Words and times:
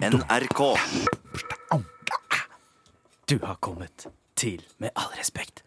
NRK. 0.00 0.78
Du 3.28 3.38
har 3.42 3.54
kommet 3.60 4.06
til 4.36 4.62
Med 4.78 4.88
all 4.96 5.10
respekt. 5.18 5.62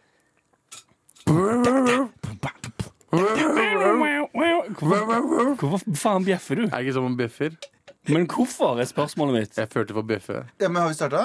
Hvorfor 5.60 5.84
faen 5.96 6.26
bjeffer 6.26 6.56
du? 6.56 6.64
Er 6.66 6.80
ikke 6.80 6.94
som 6.94 7.06
om 7.06 7.18
bjeffer? 7.18 7.54
Men 8.10 8.26
hvorfor, 8.26 8.80
er 8.82 8.90
spørsmålet 8.90 9.34
mitt. 9.40 9.58
Jeg 9.58 9.70
følte 9.70 9.94
for 9.94 10.02
bjeffe. 10.02 10.42
Ja, 10.60 10.68
men 10.68 10.81
har 10.81 10.88
vi 10.88 10.94
starta? 10.94 11.24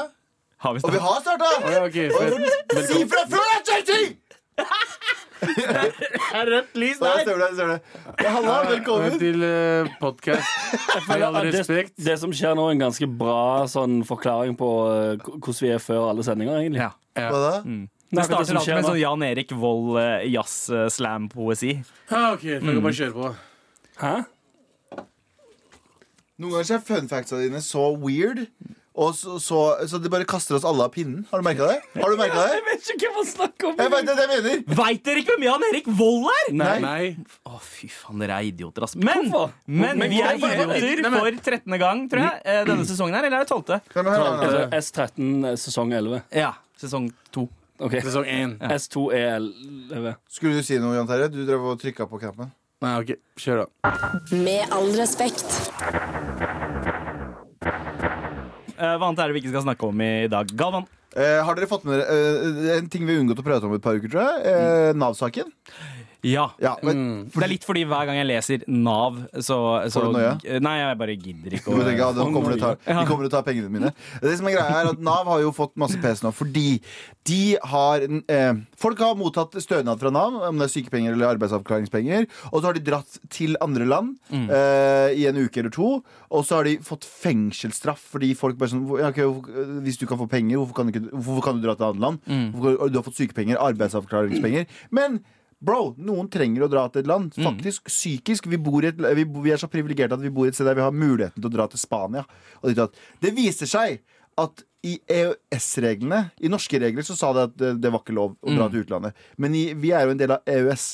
Har 0.59 0.73
vi 0.77 0.81
Og 0.85 0.93
vi 0.93 0.99
har 0.99 1.21
starta! 1.25 1.49
Ja, 1.65 1.85
ok, 1.87 1.99
fett. 2.13 2.33
Si 2.93 3.09
fra 3.09 3.25
før, 3.33 3.57
da, 3.73 4.65
JT! 5.43 6.01
Er 6.35 6.49
rødt 6.51 6.79
lys 6.79 6.99
Der 7.03 7.21
står 7.23 7.39
det. 7.43 7.49
står 7.55 7.69
det 7.73 8.25
ja, 8.25 8.31
Halla, 8.35 8.55
velkommen. 8.71 9.19
Til 9.21 9.43
uh, 9.45 9.91
podkast. 10.01 10.49
Med 11.09 11.23
all 11.23 11.39
det, 11.47 11.53
respekt. 11.59 11.95
det 12.07 12.17
som 12.21 12.33
skjer 12.35 12.57
nå, 12.59 12.67
er 12.69 12.77
en 12.77 12.83
ganske 12.89 13.09
bra 13.21 13.67
sånn, 13.71 14.01
forklaring 14.09 14.57
på 14.59 14.71
eh, 14.93 15.29
hvordan 15.29 15.61
vi 15.63 15.71
er 15.77 15.83
før 15.83 16.09
alle 16.11 16.25
sendinger, 16.27 16.59
egentlig. 16.63 16.83
Ja. 16.83 16.91
Ja. 17.19 17.29
Hva 17.35 17.43
da? 17.45 17.53
Det 17.63 17.89
Det 18.09 18.23
er 18.23 18.29
starter 18.31 18.59
alltid 18.61 18.75
med 18.79 18.89
sånn 18.89 19.01
Jan 19.03 19.25
Erik 19.27 19.55
Vold 19.61 19.99
uh, 19.99 20.25
jazz-slam-poesi. 20.25 21.75
Ah, 22.09 22.33
ok, 22.35 22.45
da 22.57 22.61
kan 22.65 22.75
vi 22.75 22.85
bare 22.89 22.99
kjøre 23.03 23.17
på. 23.17 23.33
Hæ? 24.03 24.15
Noen 26.39 26.55
ganger 26.55 26.77
er 26.77 26.85
fun 26.87 27.09
factsa 27.11 27.41
dine 27.43 27.61
så 27.65 27.89
weird, 27.99 28.45
og 28.99 29.13
så, 29.15 29.37
så, 29.43 29.59
så 29.87 30.01
de 30.03 30.11
bare 30.11 30.27
kaster 30.29 30.57
oss 30.59 30.65
alle 30.67 30.85
av 30.89 30.91
pinnen. 30.95 31.21
Har 31.31 31.39
du 31.39 31.47
merka 31.47 31.69
det? 31.71 31.77
Har 32.03 32.11
du 32.11 32.17
merket 32.23 32.39
det? 32.41 32.47
Jeg 32.57 32.65
vet 32.67 32.89
ikke 32.95 33.11
hva 33.13 33.15
man 33.21 33.29
snakker 33.31 33.69
om. 33.71 33.77
Jeg 33.79 33.93
vet 33.95 34.09
det, 34.09 34.17
det 34.19 34.25
jeg 34.27 34.31
mener. 34.33 34.63
Veit 34.81 35.03
dere 35.07 35.23
ikke 35.23 35.37
hvem 35.37 35.47
Jan 35.49 35.67
Erik 35.71 35.91
Vold 36.01 36.27
er?! 36.33 36.51
Nei. 36.59 36.73
Nei. 36.83 37.05
Å, 37.47 37.61
fy 37.63 37.91
faen, 37.93 38.19
dere 38.25 38.41
er 38.43 38.49
idioter, 38.51 38.89
ass. 38.89 38.97
Men, 38.99 39.29
men 39.31 40.03
Men 40.03 40.11
vi 40.11 40.19
er 40.25 40.35
idioter 40.41 40.67
Nei, 40.75 41.05
men- 41.07 41.19
for 41.21 41.41
13. 41.53 41.79
gang, 41.85 42.05
tror 42.11 42.25
jeg, 42.27 42.43
eh, 42.45 42.65
denne 42.69 42.89
sesongen 42.91 43.15
her. 43.19 43.29
Eller 43.31 43.39
er 43.41 43.47
det 43.47 43.55
12.? 43.55 43.81
Hør 43.95 44.09
nå, 44.09 44.11
hør 44.11 44.19
nå, 44.19 44.33
hør 44.43 44.59
nå. 44.59 44.65
Altså, 44.75 44.93
S13 45.15 45.57
sesong 45.69 45.95
11. 45.95 46.23
Ja. 46.43 46.53
Sesong 46.83 47.11
2. 47.35 47.47
Okay. 47.89 48.01
Sesong 48.03 48.27
én. 48.27 48.57
S2 48.75 49.05
er 49.15 49.37
11. 49.39 50.17
Skulle 50.35 50.59
du 50.59 50.67
si 50.67 50.81
noe, 50.83 50.97
Jan 50.99 51.07
Terje? 51.07 51.29
Du 51.31 51.45
drev 51.47 51.69
og 51.73 51.79
trykka 51.79 52.09
på 52.11 52.19
knappen. 52.25 52.51
Nei, 52.83 52.93
ok, 53.03 53.15
kjør 53.39 53.65
da. 53.65 53.93
Med 54.35 54.75
all 54.75 54.91
respekt. 54.99 55.47
Eh, 58.79 58.95
hva 58.95 59.09
annet 59.09 59.21
er 59.25 59.31
det 59.31 59.35
vi 59.35 59.41
ikke 59.43 59.51
skal 59.57 59.67
snakke 59.67 59.89
om 59.91 60.01
i 60.05 60.29
dag? 60.31 60.51
Galvan. 60.59 60.87
Eh, 61.19 61.41
har 61.43 61.57
dere 61.57 61.67
fått 61.71 61.87
med 61.89 61.99
dere 61.99 62.05
eh, 62.15 62.77
en 62.77 62.91
ting 62.93 63.07
vi 63.09 63.17
har 63.17 63.23
unngått 63.25 63.41
å 63.43 63.47
prate 63.47 63.67
om 63.67 63.75
et 63.75 63.83
par 63.83 63.97
uker, 63.99 64.13
tror 64.13 64.23
jeg? 64.23 64.43
Eh, 64.53 64.91
Nav-saken. 64.95 65.51
Ja. 66.27 66.49
Ja, 66.59 66.77
men, 66.83 66.97
Mm. 66.99 67.31
Det 67.31 67.45
er 67.45 67.51
litt 67.53 67.65
fordi 67.67 67.85
hver 67.87 68.07
gang 68.09 68.17
jeg 68.19 68.27
leser 68.27 68.63
Nav, 68.67 69.19
så, 69.39 69.59
så 69.93 70.01
du 70.03 70.17
noe? 70.17 70.33
Nei, 70.65 70.73
jeg 70.81 70.99
bare 70.99 71.15
gidder 71.15 71.55
ikke 71.55 71.71
Du 71.71 71.83
tenker, 71.85 72.01
ja, 72.01 72.09
de, 72.17 72.25
kommer 72.35 72.55
å 72.57 72.59
ta, 72.59 72.71
de 72.75 73.05
kommer 73.07 73.23
til 73.23 73.31
å 73.31 73.35
ta 73.37 73.43
pengene 73.47 73.71
mine. 73.71 73.93
Det 74.25 74.33
som 74.41 74.49
er 74.51 74.57
greia 74.57 74.81
er 74.81 74.91
at 74.91 74.99
Nav 75.05 75.29
har 75.31 75.45
jo 75.45 75.53
fått 75.55 75.77
masse 75.79 75.99
pes 76.03 76.25
nå 76.25 76.33
fordi 76.35 76.81
de 77.29 77.39
har 77.71 78.03
eh, 78.03 78.59
Folk 78.81 78.99
har 79.05 79.15
mottatt 79.21 79.55
stønad 79.63 80.01
fra 80.01 80.11
Nav, 80.15 80.41
om 80.49 80.59
det 80.59 80.67
er 80.69 80.73
sykepenger 80.75 81.15
eller 81.15 81.31
arbeidsavklaringspenger, 81.37 82.27
og 82.51 82.59
så 82.59 82.67
har 82.71 82.79
de 82.79 82.85
dratt 82.89 83.19
til 83.35 83.55
andre 83.65 83.87
land 83.89 84.17
eh, 84.33 85.15
i 85.19 85.27
en 85.31 85.39
uke 85.39 85.63
eller 85.63 85.75
to, 85.75 86.01
og 86.35 86.45
så 86.49 86.59
har 86.61 86.69
de 86.69 86.77
fått 86.85 87.07
fengselsstraff 87.09 88.03
fordi 88.17 88.33
folk 88.39 88.59
bare 88.59 88.73
sånn 88.75 88.85
ja, 88.99 89.11
okay, 89.13 89.27
Hvis 89.87 90.01
du 90.01 90.07
kan 90.11 90.19
få 90.21 90.27
penger, 90.31 90.59
hvorfor 90.59 90.81
kan 90.81 90.89
du, 90.91 90.97
ikke, 90.97 91.15
hvorfor 91.15 91.47
kan 91.47 91.59
du 91.61 91.67
dra 91.67 91.77
til 91.79 91.85
et 91.85 91.91
annet 91.93 92.05
land? 92.05 92.55
Hvorfor, 92.57 92.89
du 92.91 92.99
har 92.99 93.07
fått 93.07 93.21
sykepenger, 93.21 93.61
arbeidsavklaringspenger. 93.63 94.67
Men 94.95 95.21
Bro, 95.59 95.97
noen 95.99 96.29
trenger 96.31 96.67
å 96.67 96.71
dra 96.71 96.85
til 96.93 97.03
et 97.03 97.11
land. 97.11 97.33
Faktisk 97.35 97.91
psykisk. 97.91 98.47
Vi, 98.51 98.61
bor 98.63 98.85
i 98.85 98.93
et, 98.93 99.01
vi, 99.19 99.25
vi 99.43 99.55
er 99.55 99.59
så 99.61 99.71
privilegerte 99.71 100.15
at 100.15 100.23
vi 100.23 100.33
bor 100.35 100.47
i 100.47 100.53
et 100.53 100.59
sted 100.59 100.69
der 100.69 100.79
vi 100.79 100.87
har 100.87 100.95
muligheten 100.95 101.41
til 101.41 101.51
å 101.51 101.57
dra 101.57 101.67
til 101.71 101.83
Spania. 101.83 102.25
Det 102.63 103.35
viser 103.35 103.71
seg 103.71 104.01
at 104.39 104.63
i 104.87 104.93
EØS-reglene, 105.11 106.21
i 106.39 106.51
norske 106.51 106.79
regler, 106.79 107.03
så 107.03 107.17
sa 107.19 107.33
det 107.35 107.45
at 107.49 107.55
det, 107.59 107.71
det 107.83 107.91
var 107.91 108.05
ikke 108.05 108.15
lov 108.15 108.37
å 108.39 108.55
dra 108.55 108.69
til 108.71 108.85
utlandet. 108.85 109.17
Men 109.43 109.57
i, 109.59 109.65
vi 109.75 109.91
er 109.91 110.07
jo 110.07 110.15
en 110.15 110.21
del 110.21 110.37
av 110.37 110.47
EØS. 110.47 110.85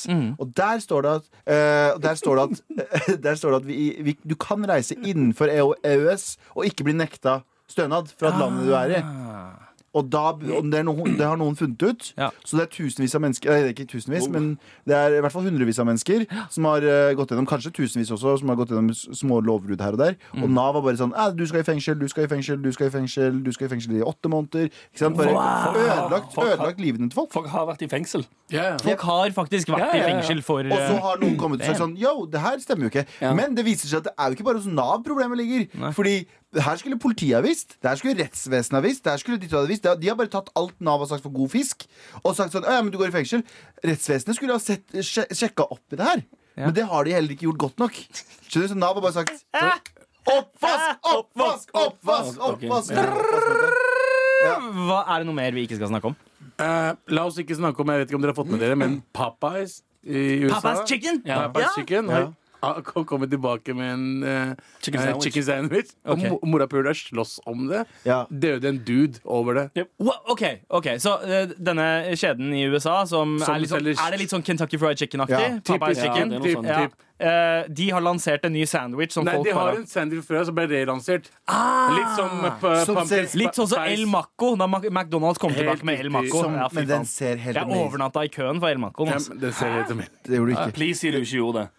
Og 0.40 0.54
der 0.56 0.80
står 0.80 1.04
det 1.04 1.12
at, 1.18 1.26
uh, 1.44 1.90
der 2.00 2.16
står 2.16 2.40
det 2.40 2.46
at, 2.46 2.78
der 3.26 3.36
står 3.36 3.52
det 3.52 3.58
at 3.60 3.68
vi, 3.68 3.80
vi, 4.06 4.16
du 4.24 4.34
kan 4.40 4.64
reise 4.68 4.96
innenfor 4.96 5.52
EØS 5.52 6.30
og 6.54 6.70
ikke 6.70 6.88
bli 6.88 6.96
nekta 6.96 7.42
stønad 7.68 8.08
fra 8.16 8.32
et 8.32 8.40
landet 8.40 8.68
du 8.68 8.74
er 8.76 8.96
i. 8.96 9.02
Og 9.94 10.08
da, 10.10 10.24
og 10.34 10.68
det, 10.70 10.80
er 10.80 10.86
noen, 10.86 11.14
det 11.18 11.26
har 11.26 11.38
noen 11.38 11.54
funnet 11.58 11.82
ut. 11.82 12.08
Ja. 12.18 12.30
Så 12.42 12.58
det 12.58 12.66
er 12.66 12.70
tusenvis 12.74 13.14
av 13.14 13.22
mennesker 13.22 13.52
Nei, 13.52 13.60
det 13.62 13.70
er 13.70 13.74
ikke 13.76 13.86
tusenvis, 13.92 14.26
men 14.32 14.54
det 14.88 14.96
er 14.98 15.18
i 15.18 15.20
hvert 15.22 15.34
fall 15.34 15.46
hundrevis 15.46 15.78
av 15.82 15.86
mennesker 15.86 16.24
som 16.52 16.66
har 16.66 16.86
uh, 16.86 17.12
gått 17.14 17.30
gjennom 17.30 17.46
Kanskje 17.48 17.70
tusenvis 17.76 18.10
også, 18.14 18.38
som 18.40 18.50
har 18.50 18.58
gått 18.58 18.72
gjennom 18.72 18.90
små 18.94 19.38
lovbrudd 19.44 19.82
her 19.84 19.94
og 19.94 20.02
der. 20.02 20.16
Og 20.40 20.48
Nav 20.50 20.74
var 20.78 20.84
bare 20.86 20.98
sånn 20.98 21.14
Du 21.38 21.44
skal 21.46 21.62
i 21.62 21.66
fengsel, 21.66 21.98
du 22.00 22.08
skal 22.10 22.26
i 22.26 22.30
fengsel, 22.30 22.58
du 22.62 22.70
skal 22.74 22.88
i 22.88 22.94
fengsel 22.94 23.40
Du 23.44 23.52
skal 23.54 23.68
i 23.68 23.72
fengsel 23.74 23.98
i 24.00 24.04
åtte 24.04 24.30
måneder. 24.32 24.70
Ikke 24.90 25.04
sant? 25.04 25.18
Bare 25.20 25.34
ødelagt, 25.84 26.38
ødelagt 26.38 26.82
livene 26.82 27.10
til 27.10 27.20
folk. 27.20 27.32
Folk 27.34 27.50
har 27.52 27.68
vært 27.70 27.84
i 27.86 27.90
fengsel. 27.92 28.26
Ja, 28.52 28.72
ja. 28.72 28.78
Folk 28.82 29.06
har 29.08 29.34
faktisk 29.36 29.70
vært 29.72 29.86
yeah, 29.86 29.96
yeah, 29.96 30.08
i 30.08 30.12
fengsel 30.12 30.42
for 30.44 30.66
Og 30.66 30.74
så 30.74 30.94
eh, 30.96 31.02
har 31.06 31.20
noen 31.22 31.36
kommet 31.40 31.62
og 31.62 31.70
sagt 31.70 31.80
sånn 31.80 31.94
Yo, 32.00 32.26
det 32.30 32.42
her 32.44 32.58
stemmer 32.62 32.88
jo 32.88 32.92
ikke. 32.92 33.06
Ja. 33.22 33.32
Men 33.36 33.56
det 33.56 33.64
viser 33.66 33.90
seg 33.90 34.02
at 34.02 34.10
det 34.10 34.14
er 34.18 34.32
jo 34.32 34.38
ikke 34.38 34.48
bare 34.50 34.60
hos 34.60 34.68
Nav 34.68 35.04
problemet 35.06 35.40
ligger. 35.40 35.92
Fordi 35.96 36.24
her 36.62 36.76
skulle 36.78 36.98
politiet 37.00 37.34
ha 37.38 37.42
visst. 37.44 37.76
Det 37.82 37.90
her 37.90 37.98
skulle 37.98 38.18
rettsvesenet 38.20 38.78
ha 38.78 38.82
visst. 38.84 39.02
Det 39.04 39.12
her 39.14 39.22
skulle 39.22 39.40
de, 39.42 39.48
ha 39.50 39.64
visst. 39.68 39.88
De 40.00 40.10
har 40.10 40.18
bare 40.18 40.30
tatt 40.32 40.52
alt 40.58 40.76
Nav 40.84 41.02
har 41.02 41.10
sagt 41.10 41.24
for 41.26 41.34
god 41.34 41.50
fisk, 41.54 41.86
og 42.22 42.36
sagt 42.38 42.54
sånn 42.54 42.66
«Å, 42.66 42.76
ja, 42.78 42.84
men 42.84 42.92
du 42.94 42.98
går 43.00 43.10
i 43.10 43.16
fengsel. 43.16 43.42
Rettsvesenet 43.84 44.38
skulle 44.38 44.56
ha 44.56 44.62
sett, 44.62 44.86
sje, 45.02 45.26
sjekka 45.34 45.66
opp 45.66 45.94
i 45.94 46.00
det 46.00 46.08
her. 46.10 46.24
Men 46.60 46.74
det 46.76 46.86
har 46.86 47.06
de 47.06 47.16
heller 47.16 47.34
ikke 47.34 47.48
gjort 47.48 47.62
godt 47.64 47.82
nok. 47.82 47.98
Skjønner 48.46 48.68
du? 48.68 48.72
Så 48.74 48.78
Nav 48.78 48.94
har 48.94 49.02
bare 49.02 49.16
sagt 49.16 49.42
Oppvask! 50.24 51.08
Oppvask! 51.10 51.74
Oppvask! 51.74 52.38
Oppvask! 52.38 52.38
Oppvask! 52.40 52.92
oppvask. 52.94 54.04
Hva 54.44 55.00
Er 55.08 55.22
det 55.22 55.28
noe 55.28 55.36
mer 55.36 55.56
vi 55.56 55.66
ikke 55.66 55.76
skal 55.80 55.90
snakke 55.90 56.12
om? 56.12 56.16
Uh, 56.60 56.94
la 57.10 57.24
oss 57.26 57.36
ikke 57.40 57.56
snakke 57.58 57.82
om 57.82 57.90
Jeg 57.90 58.04
vet 58.04 58.10
ikke 58.12 58.18
om 58.20 58.24
dere 58.24 58.34
har 58.34 58.38
fått 58.38 58.52
med 58.52 58.62
dere, 58.62 58.76
men 58.78 59.00
Popeyes 59.16 59.80
i 60.04 60.44
USA 60.44 60.60
Papa's 60.60 60.84
Chicken? 60.88 61.22
Ja. 61.26 61.46
Ja. 61.50 61.70
Chicken 61.74 62.10
har 62.64 63.28
tilbake 63.28 63.74
med 63.74 63.92
en 63.92 64.22
eh, 64.22 64.54
Chicken 64.80 65.00
eh, 65.00 65.06
sandwich. 65.06 65.24
chicken 65.24 65.42
sandwich. 65.42 65.92
Okay. 66.04 66.30
Og 66.30 66.42
mo- 66.42 66.50
morapuler 66.54 66.94
slåss 66.94 67.40
om 67.46 67.66
det. 67.68 67.84
Ja. 68.04 68.24
Døde 68.30 68.68
en 68.68 68.78
dude 68.84 69.20
over 69.24 69.54
det. 69.54 69.86
Wha- 70.00 70.20
OK, 70.32 70.42
ok, 70.68 70.86
så 70.98 71.16
uh, 71.22 71.54
denne 71.58 72.16
kjeden 72.16 72.52
i 72.54 72.64
USA 72.68 73.04
som, 73.06 73.38
Som 73.38 73.54
er, 73.54 73.64
litt 73.64 73.72
sånn, 73.72 73.88
er 73.94 74.14
det 74.14 74.20
litt 74.24 74.34
sånn 74.34 74.44
Kentucky 74.46 74.78
Fried 74.80 74.98
Chicken-aktig? 74.98 75.40
Ja, 75.40 75.60
Popeyes 75.64 75.98
typisk. 75.98 76.06
Chicken? 76.06 76.32
Ja, 76.32 76.40
typ. 76.40 76.64
Ja. 76.64 76.84
Typ. 76.84 77.00
Eh, 77.14 77.64
de 77.70 77.90
har 77.94 78.02
lansert 78.02 78.44
en 78.44 78.52
ny 78.52 78.64
sandwich 78.66 79.12
som 79.14 79.24
Nei, 79.24 79.36
folk 79.36 79.46
de 79.46 79.52
har 79.54 79.68
bare 79.70 79.82
en 79.84 79.86
sandwich 79.86 80.24
før 80.26 80.42
som 80.48 80.56
ble 80.56 80.64
relansert. 80.66 81.28
Litt 81.94 82.10
som 82.18 82.42
uh, 82.42 82.56
pumpkin 82.58 83.06
spice. 83.06 83.38
Litt 83.38 83.54
sånn 83.54 83.70
som 83.70 83.86
El 83.86 84.02
Maco, 84.10 84.50
da 84.58 84.66
McDonald's 84.66 85.38
kom 85.38 85.54
Helt 85.54 85.62
tilbake 85.62 85.86
med 85.86 86.02
El. 86.02 86.10
Maco. 86.14 86.42
Ja, 86.50 86.66
men 86.74 86.88
den 86.90 87.06
ser 87.06 87.38
helt 87.38 87.60
Jeg 87.60 87.78
overnatta 87.84 88.26
i 88.26 88.32
køen 88.34 88.58
for 88.58 88.74
El 88.74 88.82
Maco. 88.82 89.06
Altså. 89.06 89.30
men 89.30 89.44
Den 89.46 89.54
ser 89.54 89.72
helt 89.78 89.94
som 89.94 90.02
Det 90.02 90.40
gjorde 90.40 90.50
du 90.50 90.56
ikke. 90.56 90.74
Please 90.74 91.00
si 91.04 91.14
du 91.14 91.20
ikke 91.22 91.38
gjorde 91.38 91.62
det. 91.62 91.70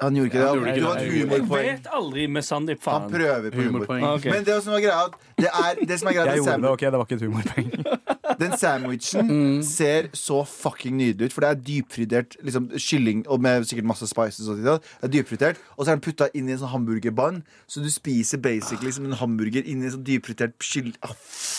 Han 0.00 0.14
gjorde 0.16 0.26
ikke 0.30 0.38
det. 0.40 0.46
Han 0.48 0.56
gjorde 0.58 0.70
ikke 0.72 0.80
Det 0.80 0.82
var 0.82 0.96
et 0.96 1.02
det. 1.02 1.12
Jeg 1.12 1.26
humorpoeng. 1.28 1.66
vet 1.68 1.86
aldri 1.92 2.26
med 2.26 2.42
Sandeep, 2.42 2.84
Han 2.86 3.10
prøver 3.10 3.50
på 3.50 3.56
humor. 3.56 3.66
humorpoeng. 3.84 4.04
Ah, 4.04 4.14
okay. 4.14 4.30
Men 4.32 4.44
det 4.44 4.62
som 4.64 4.72
er 4.72 4.80
greia, 4.80 5.04
det 5.38 5.48
er, 5.52 5.84
det 5.86 5.98
som 6.00 6.08
er 6.08 6.12
greia 6.16 6.26
Jeg 6.32 6.36
gjorde 6.42 6.62
det, 6.62 6.70
ok, 6.70 6.80
det 6.80 6.92
var 6.92 7.04
ikke 7.04 7.14
et 7.14 7.22
humorpoeng. 7.22 7.70
Den 8.42 8.56
sandwichen 8.56 9.62
ser 9.62 10.08
så 10.16 10.40
fucking 10.48 10.96
nydelig 10.96 11.26
ut, 11.28 11.32
for 11.36 11.44
det 11.44 11.50
er 11.50 11.58
dypfritert 11.68 12.36
liksom, 12.42 12.70
kylling 12.80 13.20
og 13.28 13.42
med 13.44 13.66
sikkert 13.68 13.84
masse 13.86 14.06
spices. 14.08 14.48
Og 14.48 14.56
sånt, 14.58 14.82
det 15.02 15.08
er 15.08 15.12
dypfritert, 15.12 15.60
og 15.76 15.84
så 15.84 15.92
er 15.92 15.98
den 15.98 16.04
putta 16.06 16.28
inn 16.34 16.48
i 16.48 16.54
en 16.56 16.58
sånn 16.62 16.72
hamburgerbånd, 16.72 17.42
så 17.70 17.82
du 17.84 17.90
spiser 17.92 18.40
basically 18.42 18.90
som 18.96 19.04
en 19.06 19.12
hamburger 19.20 19.62
inni 19.68 19.86
en 19.86 19.94
sånn 19.98 20.04
dypfritert 20.06 20.56
kylling. 20.64 20.94
Ah, 21.04 21.12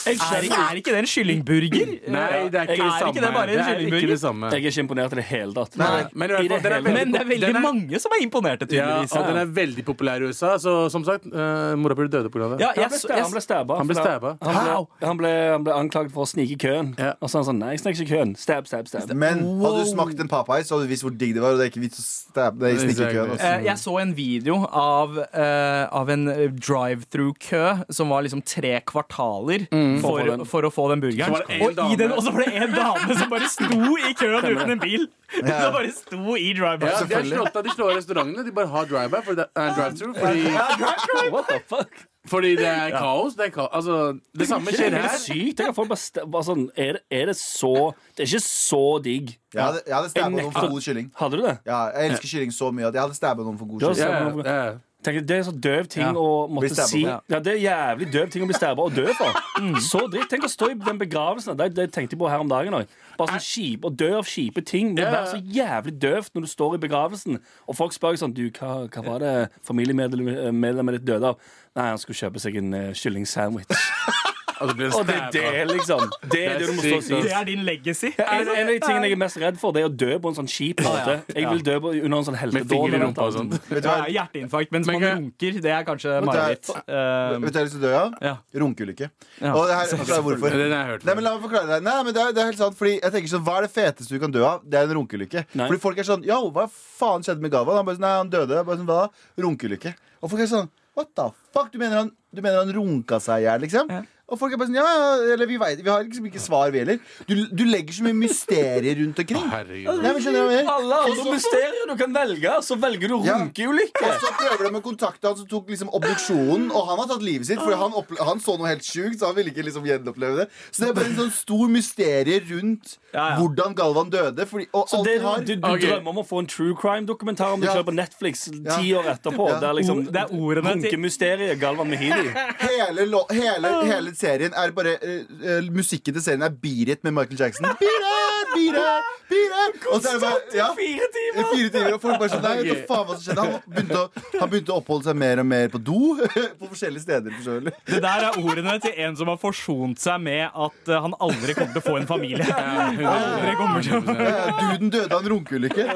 Er, 0.09 0.17
er 0.17 0.79
ikke 0.81 0.91
det 0.91 1.03
en 1.03 1.07
kyllingburger? 1.13 1.93
Nei, 2.11 2.49
det 2.51 2.59
er 2.59 2.73
ikke 2.73 2.73
Er 2.73 2.89
det 2.89 2.99
samme. 2.99 3.13
ikke 3.13 3.21
det 3.27 3.33
bare 3.37 3.43
en 3.43 3.53
det 3.53 3.53
er 3.53 3.69
ikke 3.69 3.77
kyllingburger? 3.77 4.07
det 4.15 4.19
samme. 4.25 4.51
Jeg 4.51 4.63
er 4.65 4.71
ikke 4.73 4.83
imponert 4.87 5.13
i 5.13 5.19
det 5.21 5.27
hele 5.29 5.53
tatt. 5.59 5.77
Nei, 5.79 6.03
Men, 6.13 6.29
veldig 6.33 6.83
Men 6.83 7.13
det 7.13 7.21
er 7.21 7.29
veldig 7.31 7.53
er- 7.53 7.61
mange 7.63 7.99
som 8.03 8.11
er 8.17 8.22
imponerte, 8.23 8.67
tydeligvis. 8.69 9.13
Ja, 9.13 9.21
og 9.21 9.29
den 9.29 9.39
er 9.41 9.51
veldig 9.53 9.85
populær 9.87 10.23
i 10.23 10.29
USA, 10.31 10.55
så 10.61 10.75
som 10.93 11.05
sagt, 11.07 11.27
uh, 11.29 11.75
burde 11.77 12.09
døde 12.11 12.31
pga. 12.33 12.53
det. 12.53 12.61
Ja, 12.63 12.71
Han 12.77 12.95
jeg, 12.95 13.19
han 13.19 13.33
ble 13.33 13.43
stabba. 13.43 13.77
Han 13.81 13.89
ble 13.89 13.97
stabba. 13.99 14.35
Han 14.41 14.57
ble, 14.57 15.07
han, 15.07 15.19
ble, 15.19 15.33
han 15.53 15.67
ble 15.67 15.75
anklaget 15.77 16.13
for 16.15 16.25
å 16.25 16.29
snike 16.29 16.57
i 16.57 16.61
køen. 16.63 16.93
Ja. 16.97 17.13
Og 17.19 17.29
så 17.29 17.37
er 17.37 17.43
han 17.43 17.49
sånn 17.51 17.61
Nei, 17.63 17.75
jeg 17.75 17.83
sniker 17.83 18.01
ikke 18.01 18.07
i 18.07 18.17
køen. 18.17 18.33
Stab, 18.39 18.67
stab, 18.67 18.89
stab. 18.89 19.13
Men 19.15 19.43
hadde 19.61 19.83
du 19.83 19.91
smakt 19.91 20.19
en 20.23 20.31
så 20.33 20.75
hadde 20.75 20.87
du 20.87 20.91
visst 20.91 21.05
hvor 21.05 21.13
digg 21.13 21.35
det 21.35 21.43
var. 21.43 21.55
Og 21.55 21.61
det 21.61 21.67
er 21.67 21.71
ikke 21.71 21.83
vits 21.83 22.01
å 22.01 22.05
stabbe 22.07 22.65
det 22.65 22.73
i 22.73 22.81
snikkekøen. 22.81 23.35
Altså. 23.35 23.51
Eh, 23.51 23.67
jeg 23.67 23.77
så 23.83 23.93
en 24.01 24.15
video 24.17 24.57
av, 24.67 25.19
uh, 25.21 25.83
av 25.93 26.11
en 26.13 26.25
drive-through-kø 26.57 27.93
som 27.93 28.11
var 28.13 28.25
liksom 28.25 28.43
tre 28.47 28.75
kvartaler 28.89 29.67
for, 30.03 30.33
For 30.47 30.63
for 30.63 30.69
å 30.69 30.71
få 30.73 30.87
den 30.93 31.03
burgeren. 31.03 31.35
Og 31.63 31.81
i 31.91 31.97
den, 31.99 32.13
og 32.13 32.23
så 32.23 32.33
var 32.33 32.45
det 32.45 32.63
en 32.63 32.73
dame 32.75 33.17
som 33.19 33.29
bare 33.31 33.49
sto 33.51 33.97
i 33.99 34.13
køen 34.17 34.47
uten 34.53 34.75
en 34.77 34.81
bil! 34.81 35.09
Ja. 35.33 35.63
Som 35.63 35.73
bare 35.73 35.91
sto 35.95 36.35
i 36.37 36.51
drive 36.53 36.85
Ja, 36.85 36.99
de, 37.09 37.15
har 37.15 37.25
slått 37.25 37.55
av, 37.57 37.63
de 37.65 37.73
slår 37.73 37.95
restaurantene. 38.13 38.45
De 38.47 38.51
bare 38.55 38.67
har 38.71 38.85
drive-by 38.89 39.21
for 39.25 39.33
det 39.41 39.45
er 39.55 39.75
drive-through 39.77 40.17
fordi, 40.19 41.31
What 41.33 41.45
the 41.49 41.59
fuck? 41.67 42.03
fordi 42.27 42.55
det 42.55 42.65
er 42.67 42.89
kaos. 42.95 43.33
Det, 43.35 43.45
er 43.45 43.49
kaos. 43.51 43.69
Altså, 43.73 44.19
det 44.39 44.47
samme 44.47 44.71
skjer 44.71 44.93
her. 44.95 45.01
helt 45.01 45.11
er 45.11 45.19
sykt. 45.19 45.57
Tenk 45.59 45.73
at 45.73 45.75
folk 45.75 45.89
bare, 45.91 46.43
sånn, 46.47 46.69
er, 46.79 46.93
det, 46.99 47.03
er 47.11 47.25
det 47.31 47.35
så 47.39 47.73
Det 48.15 48.23
er 48.23 48.29
ikke 48.31 48.43
så 48.45 48.83
digg. 49.03 49.33
Jeg 49.53 49.63
hadde, 49.63 49.81
jeg 49.87 49.95
hadde 49.97 50.09
stabba 50.13 50.37
noen 50.39 50.53
for 50.55 50.69
god 50.71 50.87
kylling. 50.87 51.11
Hadde 51.19 51.37
du 51.41 51.43
det? 51.43 51.57
Ja, 51.67 51.81
jeg 51.97 52.13
elsker 52.13 52.31
kylling 52.37 52.55
så 52.55 52.71
mye 52.71 52.87
at 52.87 52.95
jeg 52.95 53.03
hadde 53.03 53.17
stabba 53.19 53.43
noen 53.43 53.59
for 53.59 53.65
god 53.73 53.83
Du 53.83 53.89
har 53.89 53.97
kylling. 53.99 54.13
Ja, 54.13 54.31
Samme- 54.31 54.47
ja. 54.47 54.73
Tenk, 55.03 55.19
det 55.27 55.37
er 55.37 55.43
så 55.47 55.53
døv 55.53 55.87
ting 55.91 56.03
Ja. 56.05 56.11
å 56.15 56.47
Bli 56.47 56.55
måtte 56.55 56.73
stabba 56.75 56.87
si. 56.91 57.01
ja. 57.03 57.19
Ja, 57.29 57.39
det 57.43 57.53
er 57.53 57.61
jævlig 57.63 58.07
døv 58.13 58.29
ting 58.33 58.43
å 58.45 58.47
bli 58.49 58.55
stabba 58.57 58.85
og 58.87 58.95
dø 58.95 59.07
for. 59.17 59.31
Mm. 59.63 59.75
Så 59.85 59.99
dritt. 60.09 60.25
Tenk 60.31 60.43
å 60.47 60.49
stå 60.49 60.71
i 60.71 60.75
den 60.81 60.97
begravelsen. 60.97 61.53
Det, 61.55 61.67
det 61.77 61.83
tenkte 61.93 62.15
jeg 62.15 62.19
på 62.19 62.27
her 62.27 62.41
om 62.41 62.49
dagen 62.49 62.73
òg. 62.73 62.89
Bare 63.19 63.35
sånn 63.37 63.43
kjip, 63.45 63.85
og 63.85 63.93
dø 63.95 64.09
av 64.17 64.25
kjipe 64.27 64.63
ting. 64.65 64.95
Det 64.97 65.05
er 65.05 65.27
så 65.29 65.37
jævlig 65.37 65.93
døvt 66.01 66.33
når 66.33 66.47
du 66.47 66.49
står 66.49 66.75
i 66.75 66.81
begravelsen, 66.81 67.37
og 67.69 67.77
folk 67.77 67.93
spør 67.93 68.17
sånn 68.19 68.33
Du, 68.33 68.47
hva, 68.57 68.87
hva 68.89 69.03
var 69.05 69.21
det 69.21 69.33
familiemedlemmet 69.63 70.97
ditt 70.97 71.05
døde 71.07 71.31
av? 71.33 71.37
Nei, 71.77 71.87
han 71.93 72.01
skulle 72.01 72.17
kjøpe 72.17 72.41
seg 72.41 72.57
en 72.59 72.73
uh, 72.73 72.91
kyllingsandwich. 72.97 73.69
Og 74.63 74.69
det 74.71 74.75
blir 74.79 74.93
Og 74.95 75.05
det 75.07 75.15
er 75.19 75.31
det, 75.35 75.63
liksom. 75.73 76.03
Det 76.31 76.41
er 76.47 76.59
det 76.61 76.67
du 76.69 76.73
må 76.77 76.83
stå 76.85 76.97
og 76.97 77.03
si. 77.03 77.17
Det 77.27 77.33
er 77.35 77.47
din 77.49 77.63
legacy. 77.67 78.11
En, 78.15 78.47
en 78.47 78.63
av 78.63 78.71
de 78.71 78.77
tingene 78.79 79.09
jeg 79.09 79.17
er 79.17 79.21
mest 79.23 79.39
redd 79.43 79.59
for, 79.59 79.75
det 79.75 79.83
er 79.83 79.89
å 79.89 79.93
dø 79.93 80.11
på 80.23 80.31
en 80.31 80.37
sånn 80.39 80.49
kjip 80.49 80.83
måte. 80.85 81.17
Jeg 81.35 81.49
vil 81.51 81.63
dø 81.67 81.75
på, 81.83 81.93
under 82.07 82.17
en 82.17 82.27
sånn. 82.27 83.51
Vet 83.67 83.83
du 83.83 83.89
Ja, 83.89 83.97
hjerteinfarkt 84.17 84.71
mens 84.75 84.87
man 84.89 85.03
runker. 85.03 85.59
Det 85.67 85.73
er 85.75 85.83
kanskje 85.87 86.15
er- 86.17 86.27
mareritt. 86.27 86.67
vet 86.71 86.81
Uh, 86.83 87.39
du 87.39 87.43
hva 87.43 87.49
jeg 87.49 87.55
har 87.57 87.65
lyst 87.67 87.75
til 87.75 87.81
å 87.81 87.85
dø 87.85 87.93
av? 87.97 88.13
Ja. 88.21 88.33
Runkeulykke. 88.63 89.07
Ja. 89.41 89.53
Og 89.53 89.67
det 89.67 89.75
her 89.77 89.91
forklarer 89.97 90.23
hvorfor. 90.25 90.55
Den 90.55 90.71
har 90.71 90.83
jeg 90.83 90.91
hørt 90.93 91.05
Nei, 91.07 91.15
men 91.17 91.23
la 91.25 91.33
meg 91.35 91.43
forklare 91.45 91.67
deg 91.73 91.83
Nei, 91.85 91.95
men 92.05 92.13
det 92.15 92.21
er, 92.23 92.33
det 92.35 92.41
er 92.43 92.49
helt 92.51 92.59
sant 92.61 92.77
Fordi 92.77 92.93
jeg 92.99 93.13
tenker 93.15 93.31
sånn 93.31 93.43
Hva 93.47 93.55
er 93.57 93.65
det 93.67 93.71
feteste 93.73 94.13
du 94.13 94.19
kan 94.21 94.33
dø 94.33 94.43
av? 94.47 94.61
Det 94.63 94.79
er 94.79 94.87
en 94.87 94.95
runkeulykke 94.99 95.43
Fordi 95.55 95.79
folk 95.83 95.99
er 96.01 96.07
sånn 96.07 96.23
Yo, 96.27 96.37
hva 96.55 96.67
faen 96.69 97.25
skjedde 97.25 97.43
med 97.43 97.53
Gavan? 97.53 97.79
Han 97.79 97.87
bare 97.87 97.97
sånn 97.99 98.05
Nei, 98.07 98.13
han 98.21 98.31
døde 98.33 98.63
bare 98.67 98.79
sånn, 98.79 98.89
hva? 98.89 98.99
da? 99.07 99.43
Runkeulykke 99.45 99.93
Og 100.21 100.31
folk 100.33 100.43
er 100.45 100.51
sånn 100.53 100.69
What 100.97 101.09
the 101.17 101.27
fuck? 101.55 101.71
Du 101.73 101.79
mener 101.81 101.97
han, 102.03 102.11
du 102.33 102.41
mener 102.45 102.61
han 102.61 102.73
runka 102.75 103.17
seg 103.23 103.41
i 103.41 103.47
hjel, 103.47 103.63
liksom? 103.65 103.89
Ja. 103.89 104.03
Og 104.33 104.39
folk 104.41 104.53
er 104.55 104.57
bare 104.61 104.69
sånn 104.71 104.79
Ja, 104.79 104.85
ja 104.89 105.33
Eller 105.35 105.49
vi 105.49 105.57
vet 105.61 105.83
Vi 105.85 105.91
har 105.91 106.03
liksom 106.07 106.25
ikke 106.29 106.41
svar, 106.41 106.71
vi 106.73 106.81
heller 106.81 106.99
du, 107.29 107.33
du 107.53 107.63
legger 107.69 107.93
så 107.93 108.03
mye 108.07 108.17
mysterier 108.17 108.97
rundt 108.99 109.19
omkring 109.21 109.45
Herregud. 109.53 110.01
Nei, 110.01 110.11
men 110.15 110.21
skjønner 110.23 110.39
du 110.41 110.47
hva 110.47 110.53
jeg 110.55 110.65
mener? 110.65 110.73
Alle 110.73 110.99
andre 111.07 111.25
mysterier 111.35 111.89
du 111.89 111.95
kan 111.99 112.13
velge, 112.15 112.53
så 112.65 112.77
velger 112.81 113.11
du 113.11 113.15
Ja. 113.27 113.35
runkeulykke. 113.37 114.03
Og 114.09 114.23
så 114.23 114.31
prøver 114.39 114.63
de 114.71 114.79
å 114.79 114.83
kontakte 114.85 115.29
han 115.29 115.37
som 115.37 115.47
tok 115.51 115.69
liksom 115.69 115.89
obduksjonen, 115.93 116.71
og 116.73 116.87
han 116.89 116.99
har 117.03 117.07
tatt 117.13 117.23
livet 117.25 117.47
sitt. 117.47 117.59
Fordi 117.61 117.77
han, 117.79 117.93
opple- 117.99 118.25
han 118.27 118.41
så 118.43 118.55
noe 118.59 118.67
helt 118.71 118.83
sjukt, 118.87 119.19
så 119.21 119.29
han 119.29 119.35
ville 119.37 119.51
ikke 119.53 119.65
liksom 119.67 119.85
gjenoppleve 119.87 120.41
det. 120.43 120.47
Så 120.71 120.81
det 120.83 120.89
er 120.89 120.97
bare 120.97 121.09
en 121.11 121.17
sånn 121.21 121.31
stor 121.35 121.67
mysterie 121.73 122.39
rundt 122.49 122.97
Ja, 123.13 123.27
ja. 123.29 123.37
hvordan 123.39 123.75
Galvan 123.77 124.09
døde. 124.13 124.47
Fordi, 124.49 124.67
og 124.73 124.87
Så 124.89 124.97
alt 125.01 125.05
det, 125.09 125.17
de 125.19 125.25
har 125.27 125.39
du, 125.43 125.55
du 125.55 125.67
Ok. 125.69 125.79
drømmer 125.85 126.09
om 126.15 126.21
å 126.23 126.25
få 126.27 126.39
en 126.43 126.47
true 126.49 126.73
crime-dokumentar 126.75 127.53
om 127.53 127.61
du 127.61 127.67
Ja. 127.67 127.75
kjører 127.75 127.89
på 127.91 127.95
Netflix 127.99 128.45
ti 128.49 128.89
Ja. 128.89 128.97
år 128.99 129.11
etterpå. 129.15 129.49
Ja. 129.49 129.59
Det 129.59 129.69
er 129.69 129.73
liksom 129.79 129.97
O- 130.07 130.11
det 130.11 130.21
er 130.23 130.29
ordene 130.33 130.73
til- 130.73 130.91
runkemysteriet 130.91 131.59
Galvan 131.59 131.87
Mehidi. 131.89 132.33
hele, 132.59 133.05
lo- 133.05 133.27
hele, 133.29 133.67
hele 133.85 134.11
serien 134.23 134.55
er 134.55 134.71
bare 134.75 134.97
eh, 135.03 135.71
Musikken 135.75 136.15
til 136.15 136.23
serien 136.23 136.45
er 136.47 136.53
Beat 136.63 136.95
It 136.95 137.03
med 137.03 137.11
Michael 137.19 137.39
Jackson. 137.39 137.65
Beat 137.79 137.81
it, 137.83 138.22
fire! 138.53 138.87
it. 139.33 139.85
Og 139.91 140.01
så 140.01 140.09
er 140.09 140.13
det 140.13 140.21
bare 140.23 140.57
ja, 140.57 140.67
Fire 140.77 141.07
timer! 141.15 141.39
i 141.39 141.57
fire 141.57 141.69
timer, 141.73 141.93
og 141.95 142.01
folk 142.03 142.19
bare 142.21 142.31
sånn 142.33 142.43
Nei, 142.43 142.53
vet 142.59 142.69
du 142.69 142.87
faen 142.89 143.05
hva 143.07 143.15
som 143.17 143.23
skjedde. 143.25 143.43
Han 143.43 143.75
begynte, 143.75 143.99
å, 143.99 144.23
han 144.39 144.51
begynte 144.51 144.73
å 144.73 144.77
oppholde 144.81 145.07
seg 145.09 145.19
mer 145.23 145.41
og 145.43 145.47
mer 145.49 145.71
på 145.73 145.81
do. 145.81 145.99
På 146.59 146.69
forskjellige 146.69 147.03
steder. 147.05 147.35
for 147.37 147.45
så. 147.47 147.73
Det 147.89 148.01
der 148.03 148.25
er 148.29 148.37
ordene 148.41 148.75
til 148.83 148.99
en 149.05 149.17
som 149.19 149.31
har 149.31 149.39
forsont 149.41 150.01
seg 150.03 150.21
med 150.23 150.43
at 150.47 150.91
uh, 150.91 150.97
han 151.05 151.15
aldri 151.23 151.55
kommer 151.57 151.75
til 151.75 151.81
å 151.81 151.85
få 151.85 151.97
en 152.01 152.09
familie. 152.09 152.47
Aldri 152.53 153.55
kommer 153.59 153.85
til 153.85 153.99
å 153.99 154.17
Ja, 154.23 154.33
ja, 154.33 154.55
Duden 154.59 154.93
døde 154.93 155.17
av 155.17 155.23
en 155.23 155.31
runkeulykke. 155.33 155.87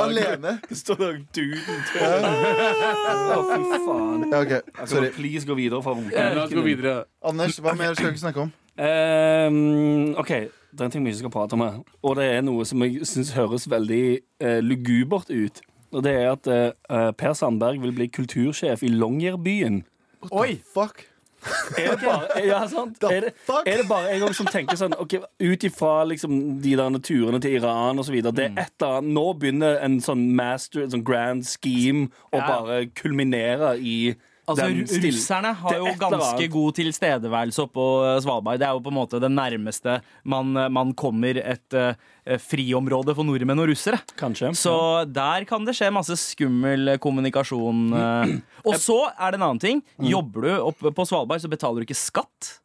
Alene. 0.00 0.56
Det 0.68 0.78
står 0.80 1.00
der 1.00 1.18
duden 1.36 1.84
døde. 1.92 2.32
Å, 3.36 3.42
fy 3.50 3.82
faen. 3.86 4.24
Ja, 4.30 4.42
ok, 4.42 4.86
Sorry. 4.90 5.12
Please 5.16 5.46
gå 5.48 5.56
videre 5.58 5.82
fra 5.84 5.94
runkeulykken. 5.96 6.64
videre. 6.66 6.96
Anders, 7.26 7.60
hva 7.62 7.76
mer 7.78 7.94
skal 7.94 8.10
vi 8.10 8.16
ikke 8.16 8.24
snakke 8.24 8.46
om? 8.46 8.54
Um, 8.80 10.14
OK, 10.20 10.32
det 10.72 10.80
er 10.80 10.84
en 10.84 10.90
ting 10.94 11.04
vi 11.04 11.10
ikke 11.10 11.18
skal 11.24 11.30
prate 11.34 11.52
om 11.58 11.60
her. 11.64 11.78
Og 12.02 12.16
det 12.16 12.24
er 12.36 12.40
noe 12.46 12.64
som 12.68 12.82
jeg 12.86 13.04
syns 13.08 13.32
høres 13.36 13.68
veldig 13.70 14.02
eh, 14.40 14.60
lugubert 14.62 15.30
ut. 15.30 15.60
Og 15.92 16.04
det 16.06 16.12
er 16.14 16.32
at 16.32 16.46
eh, 16.46 17.10
Per 17.18 17.32
Sandberg 17.34 17.80
vil 17.82 17.92
bli 17.96 18.06
kultursjef 18.08 18.82
i 18.86 18.88
Longyearbyen. 18.94 19.82
Oi! 20.30 20.60
Fuck. 20.74 21.06
Er 21.78 21.94
det 21.96 22.02
bare, 22.04 22.40
ja, 22.44 22.58
sant? 22.68 22.98
Er 23.08 23.20
det, 23.24 23.30
er 23.64 23.78
det 23.80 23.86
bare 23.88 24.10
en 24.12 24.20
gang 24.20 24.34
som 24.36 24.44
tenker 24.52 24.76
sånn 24.76 24.92
Ok, 25.00 25.14
Ut 25.40 25.62
ifra 25.64 26.02
liksom, 26.04 26.34
de 26.60 26.74
der 26.76 26.98
turene 27.00 27.40
til 27.40 27.54
Iran 27.56 27.98
osv. 28.02 28.18
Det 28.20 28.50
Mm. 28.50 28.58
er 28.58 28.66
et 28.66 28.74
eller 28.82 28.98
annet 28.98 29.14
Nå 29.16 29.24
begynner 29.40 29.78
en 29.80 29.96
sånn 30.04 30.26
master, 30.36 30.82
en 30.84 30.90
sånn 30.92 31.04
grand 31.04 31.42
scheme 31.48 32.10
å 32.30 32.36
Ja. 32.36 32.46
bare 32.46 32.86
kulminere 32.92 33.78
i 33.80 34.14
Altså, 34.50 34.98
Russerne 35.04 35.52
har 35.62 35.76
jo 35.78 35.92
ganske 36.00 36.46
god 36.52 36.78
tilstedeværelse 36.78 37.64
oppå 37.64 37.86
eh, 38.06 38.16
Svalbard. 38.24 38.60
Det 38.60 38.68
er 38.68 38.76
jo 38.76 38.84
på 38.84 38.92
en 38.92 38.98
måte 38.98 39.20
det 39.22 39.30
nærmeste 39.32 39.98
man, 40.28 40.54
eh, 40.56 40.70
man 40.72 40.94
kommer 40.98 41.40
et 41.40 41.76
uh, 41.78 41.92
friområde 42.42 43.14
for 43.16 43.26
nordmenn 43.26 43.62
og 43.62 43.70
russere. 43.72 44.00
Kanskje. 44.20 44.52
Så 44.58 44.74
der 45.10 45.46
kan 45.48 45.66
det 45.66 45.76
skje 45.78 45.92
masse 45.94 46.18
skummel 46.20 46.96
kommunikasjon. 47.02 47.86
Uh. 47.94 48.34
Og 48.68 48.80
så 48.82 49.02
er 49.12 49.32
det 49.32 49.40
en 49.40 49.46
annen 49.50 49.62
ting. 49.62 49.84
Jobber 50.02 50.46
du 50.46 50.52
oppe 50.70 50.94
på 50.94 51.06
Svalbard, 51.08 51.42
så 51.42 51.50
betaler 51.52 51.82
du 51.82 51.88
ikke 51.88 51.98
skatt. 51.98 52.56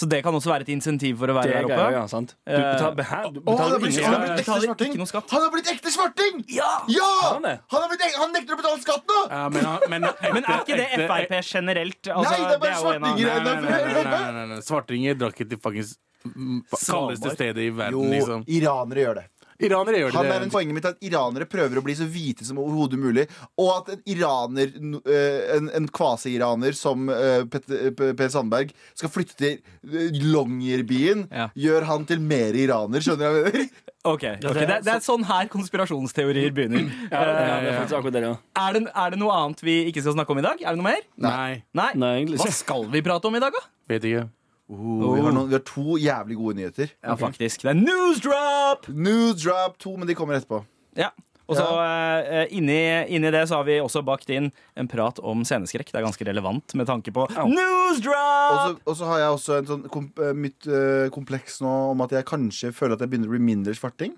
Så 0.00 0.06
det 0.08 0.22
kan 0.24 0.32
også 0.36 0.48
være 0.48 0.64
et 0.64 0.70
insentiv 0.72 1.18
for 1.20 1.28
å 1.28 1.34
være 1.36 1.50
det 1.50 1.56
er 1.58 1.66
der 1.68 1.74
oppe. 1.76 1.88
ja, 1.92 2.02
sant? 2.08 2.30
Du 2.48 2.52
Eh, 2.54 2.60
betaler? 2.96 3.32
Du 3.34 3.40
Å, 3.42 3.56
han, 3.58 3.72
har 3.74 3.82
betaler 3.82 3.84
oh, 3.84 3.88
ingen 3.90 4.04
han 4.06 4.14
har 4.14 4.28
skatt? 4.30 4.38
Betaler 4.40 4.86
ikke 4.86 5.00
noe 5.02 5.10
skatt. 5.10 5.34
Han 5.34 5.44
har 5.44 5.50
blitt 5.52 5.70
ekte 5.74 5.92
svarting! 5.92 6.38
Ja! 6.48 6.70
Ja! 6.88 7.08
Han? 7.26 7.48
Han, 7.74 7.84
har 7.84 8.16
han 8.22 8.32
nekter 8.36 8.56
å 8.56 8.60
betale 8.62 8.80
skatt 8.80 9.04
nå! 9.12 9.18
Ja, 9.28 9.42
men, 9.52 9.68
men, 9.92 10.08
Men 10.38 10.46
er 10.46 10.62
ikke 10.62 10.78
det 10.80 10.88
Frp 10.94 11.34
generelt? 11.50 12.00
Altså, 12.14 12.30
Nei, 12.30 12.38
det 12.46 12.54
er 12.54 12.62
bare 12.64 12.72
jo 12.72 12.84
svartinger. 12.86 13.26
Nei, 13.26 13.42
nei, 13.44 13.56
nei, 13.60 13.70
nei, 13.70 13.92
Frp. 13.98 14.14
nei, 14.14 14.32
nei, 14.38 14.46
nei. 14.54 14.60
Svartinger 14.70 15.20
drar 15.20 15.36
ikke 15.36 15.48
til 15.52 15.60
fuckings 15.66 15.92
kaldeste 16.24 17.34
stedet 17.36 17.62
i 17.64 17.68
Jo, 17.70 17.76
verden, 17.78 18.10
liksom. 18.14 18.42
iranere 18.48 19.04
gjør 19.06 19.20
det. 19.20 19.26
Iranere 19.66 19.98
gjør 20.02 20.14
Han 20.16 20.26
er 20.30 20.44
en. 20.46 20.50
Poenget 20.52 20.76
mitt 20.76 20.86
er 20.88 20.94
at 20.96 21.02
iranere 21.04 21.46
prøver 21.50 21.80
å 21.80 21.84
bli 21.84 21.94
så 21.98 22.06
hvite 22.08 22.46
som 22.48 22.58
overhodet 22.62 22.98
mulig. 23.00 23.26
Og 23.60 23.70
at 23.76 23.90
en 23.96 24.02
iraner, 24.08 24.72
eh, 25.04 25.56
en, 25.58 25.68
en 25.80 25.88
kvasi-iraner 25.88 26.76
som 26.78 27.08
eh, 27.12 27.44
P- 27.50 28.14
Per 28.16 28.28
Sandberg, 28.32 28.72
skal 28.96 29.12
flytte 29.12 29.36
til 29.36 29.58
eh, 29.60 30.10
Longyearbyen, 30.32 31.26
Ja. 31.30 31.48
gjør 31.56 31.86
han 31.90 32.06
til 32.08 32.20
mer 32.24 32.56
iraner. 32.56 33.00
Skjønner 33.04 33.20
du 33.20 33.26
hva 33.26 33.44
jeg 33.44 33.52
mener? 33.52 33.70
Ok, 34.00 34.24
okay. 34.50 34.66
det, 34.66 34.78
det 34.86 34.94
er 34.96 35.02
sånn 35.04 35.24
her 35.28 35.48
konspirasjonsteorier 35.52 36.54
begynner. 36.56 36.88
Ja, 37.12 37.24
det 37.26 37.74
er 37.74 37.82
akkurat 37.98 38.14
det, 38.16 38.22
ja. 38.24 38.34
Er 38.64 38.76
det, 38.78 38.84
er 38.96 39.12
det 39.14 39.18
noe 39.20 39.34
annet 39.36 39.60
vi 39.66 39.76
ikke 39.90 40.00
skal 40.04 40.14
snakke 40.16 40.32
om 40.34 40.40
i 40.40 40.46
dag? 40.46 40.60
Er 40.62 40.72
det 40.76 40.80
noe 40.80 40.88
mer? 40.88 41.02
Nei, 41.20 41.62
Nei. 41.76 41.90
Nei, 42.00 42.12
egentlig 42.22 42.40
Hva 42.40 42.52
skal 42.54 42.86
vi 42.92 43.02
prate 43.04 43.28
om 43.28 43.36
i 43.36 43.42
dag, 43.42 43.52
da? 43.56 43.66
vet 43.90 44.04
ikke. 44.06 44.28
Oh, 44.70 45.14
vi, 45.16 45.22
har 45.24 45.32
noen, 45.34 45.48
vi 45.50 45.56
har 45.56 45.64
to 45.66 45.96
jævlig 45.98 46.36
gode 46.38 46.60
nyheter. 46.60 46.92
Ja, 47.02 47.16
faktisk. 47.18 47.64
Det 47.66 47.72
er 47.72 47.80
news 47.80 48.20
drop! 48.22 48.86
News 48.88 49.42
drop 49.42 49.80
to, 49.82 49.96
men 49.98 50.06
de 50.06 50.14
kommer 50.14 50.38
etterpå. 50.38 50.62
Ja. 50.98 51.10
Og 51.50 51.56
så 51.58 51.64
eh, 51.82 52.44
inni, 52.54 52.76
inni 53.10 53.30
det 53.34 53.40
så 53.50 53.58
har 53.58 53.64
vi 53.66 53.80
også 53.82 54.04
bakt 54.06 54.30
inn 54.30 54.52
en 54.78 54.88
prat 54.90 55.18
om 55.26 55.42
sceneskrekk. 55.42 55.88
Det 55.90 55.98
er 55.98 56.04
ganske 56.06 56.26
relevant 56.28 56.76
med 56.78 56.86
tanke 56.86 57.10
på 57.14 57.24
news 57.50 57.98
Og 58.06 58.60
så- 58.60 58.78
Og 58.86 58.96
så 59.00 59.08
har 59.10 59.18
jeg 59.18 59.32
også 59.34 59.56
en 59.58 59.66
sånn 59.66 59.88
kom, 59.90 60.12
eh, 60.22 60.32
mitt 60.32 60.66
uh, 60.70 61.10
kompleks 61.10 61.58
nå 61.60 61.72
om 61.90 62.00
at 62.06 62.14
jeg 62.14 62.24
kanskje 62.30 62.70
føler 62.72 62.94
at 62.94 63.00
jeg 63.00 63.10
begynner 63.10 63.26
å 63.26 63.34
bli 63.34 63.42
mindre 63.42 63.74
svarting. 63.74 64.14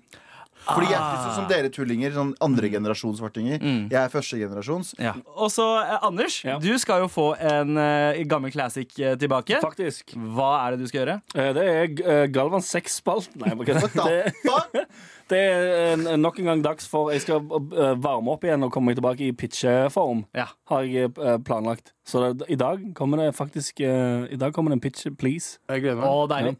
Fordi 0.63 0.87
jeg 0.89 0.95
er 0.99 1.17
sånn 1.23 1.35
som 1.35 1.47
dere 1.49 1.69
tullinger, 1.73 2.13
sånn 2.15 2.33
andregenerasjons 2.43 3.19
svartinger. 3.19 3.59
Jeg 3.91 3.99
er 3.99 4.09
førstegenerasjons. 4.13 4.93
Ja. 4.99 5.13
Og 5.35 5.49
så, 5.51 5.65
eh, 5.83 5.97
Anders, 6.07 6.43
Ja. 6.45 6.57
du 6.59 6.77
skal 6.79 7.01
jo 7.03 7.07
få 7.11 7.33
en 7.39 7.77
eh, 7.77 8.23
gammel 8.23 8.51
classic 8.51 8.93
eh, 8.99 9.15
tilbake. 9.15 9.59
Faktisk. 9.61 10.13
Hva 10.15 10.67
er 10.67 10.71
det 10.71 10.79
du 10.79 10.87
skal 10.87 11.01
gjøre? 11.05 11.17
Eh, 11.35 11.53
Det 11.53 11.63
er 11.63 11.83
eh, 12.23 12.27
Galvans 12.27 12.69
sexspalt. 12.71 13.29
Nei, 13.35 13.53
bare 13.55 13.81
What 13.83 14.71
det, 14.73 14.87
det 15.29 15.39
er 15.39 15.93
en- 15.93 16.21
nok 16.21 16.39
en 16.39 16.45
gang 16.45 16.61
dags 16.63 16.87
for 16.87 17.11
Jeg 17.11 17.21
skal 17.21 17.37
eh, 17.43 17.93
varme 17.99 18.31
opp 18.31 18.43
igjen 18.43 18.63
og 18.63 18.71
komme 18.71 18.95
tilbake 18.95 19.27
i 19.27 19.31
pitcheform. 19.31 20.25
Ja. 20.33 20.47
Har 20.69 20.83
jeg 20.83 21.11
planlagt. 21.45 21.91
Så 22.05 22.33
det, 22.37 22.47
i 22.51 22.55
dag 22.59 22.81
kommer 22.95 23.17
det 23.17 23.33
faktisk 23.35 23.79
I 23.79 24.35
dag 24.35 24.51
kommer 24.53 24.69
det 24.71 24.79
en 24.79 24.83
pitch, 24.83 25.07
please. 25.17 25.57
Jeg 25.69 25.81
gleder 25.83 26.01
meg. 26.01 26.07
Å, 26.09 26.27
deilig. 26.27 26.57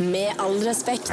Med 0.00 0.32
all 0.40 0.58
respekt. 0.64 1.12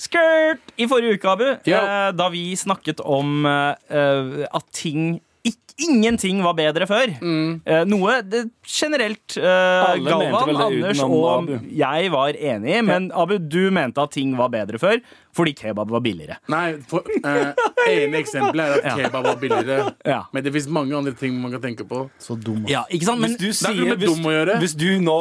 Skirt! 0.00 0.62
I 0.80 0.86
forrige 0.88 1.18
uke, 1.18 1.28
Abu, 1.34 1.44
eh, 1.52 2.12
da 2.16 2.28
vi 2.32 2.46
snakket 2.56 3.02
om 3.04 3.44
eh, 3.46 4.46
at 4.48 4.70
ting 4.72 5.18
ikk- 5.44 5.56
Ingenting 5.80 6.42
var 6.44 6.52
bedre 6.58 6.84
før. 6.84 7.08
Eh, 7.24 7.84
noe 7.88 8.18
det, 8.28 8.42
generelt 8.68 9.36
eh, 9.40 9.44
Alle 9.46 10.02
mente 10.02 10.10
Galvan, 10.10 10.50
det 10.50 10.64
Anders 10.66 10.98
utenom 10.98 11.14
og 11.16 11.28
Abu. 11.38 11.54
jeg 11.72 12.10
var 12.12 12.36
enige, 12.36 12.82
men 12.84 13.06
Abu, 13.16 13.38
du 13.40 13.70
mente 13.72 14.02
at 14.04 14.12
ting 14.12 14.34
var 14.36 14.50
bedre 14.52 14.76
før 14.82 14.98
fordi 15.36 15.52
kebab 15.54 15.90
var 15.94 16.00
billigere. 16.02 16.36
Nei, 16.50 16.74
for, 16.90 17.06
eh, 17.22 17.52
ene 17.90 18.18
eksempelet 18.18 18.64
er 18.64 18.80
at 18.90 18.98
kebab 18.98 19.28
var 19.28 19.36
billigere. 19.40 19.92
Ja. 20.06 20.24
Men 20.34 20.42
det 20.46 20.52
fins 20.56 20.66
mange 20.68 20.96
andre 20.98 21.12
ting 21.16 21.36
man 21.40 21.52
kan 21.54 21.62
tenke 21.62 21.86
på. 21.86 22.00
Så 22.18 22.34
dum. 22.36 22.64
Ja, 22.70 22.82
ikke 22.90 23.06
sant? 23.06 23.22
Men 23.22 23.36
Hvis 23.36 23.38
du, 23.38 23.46
det 23.46 23.54
er 23.54 23.60
sier, 23.60 23.78
noe 23.78 23.92
med 23.94 24.02
hvis, 24.02 24.16
dum 24.16 24.26
å 24.26 24.34
gjøre. 24.34 24.56
hvis 24.64 24.74
du 24.80 24.88
nå 25.04 25.18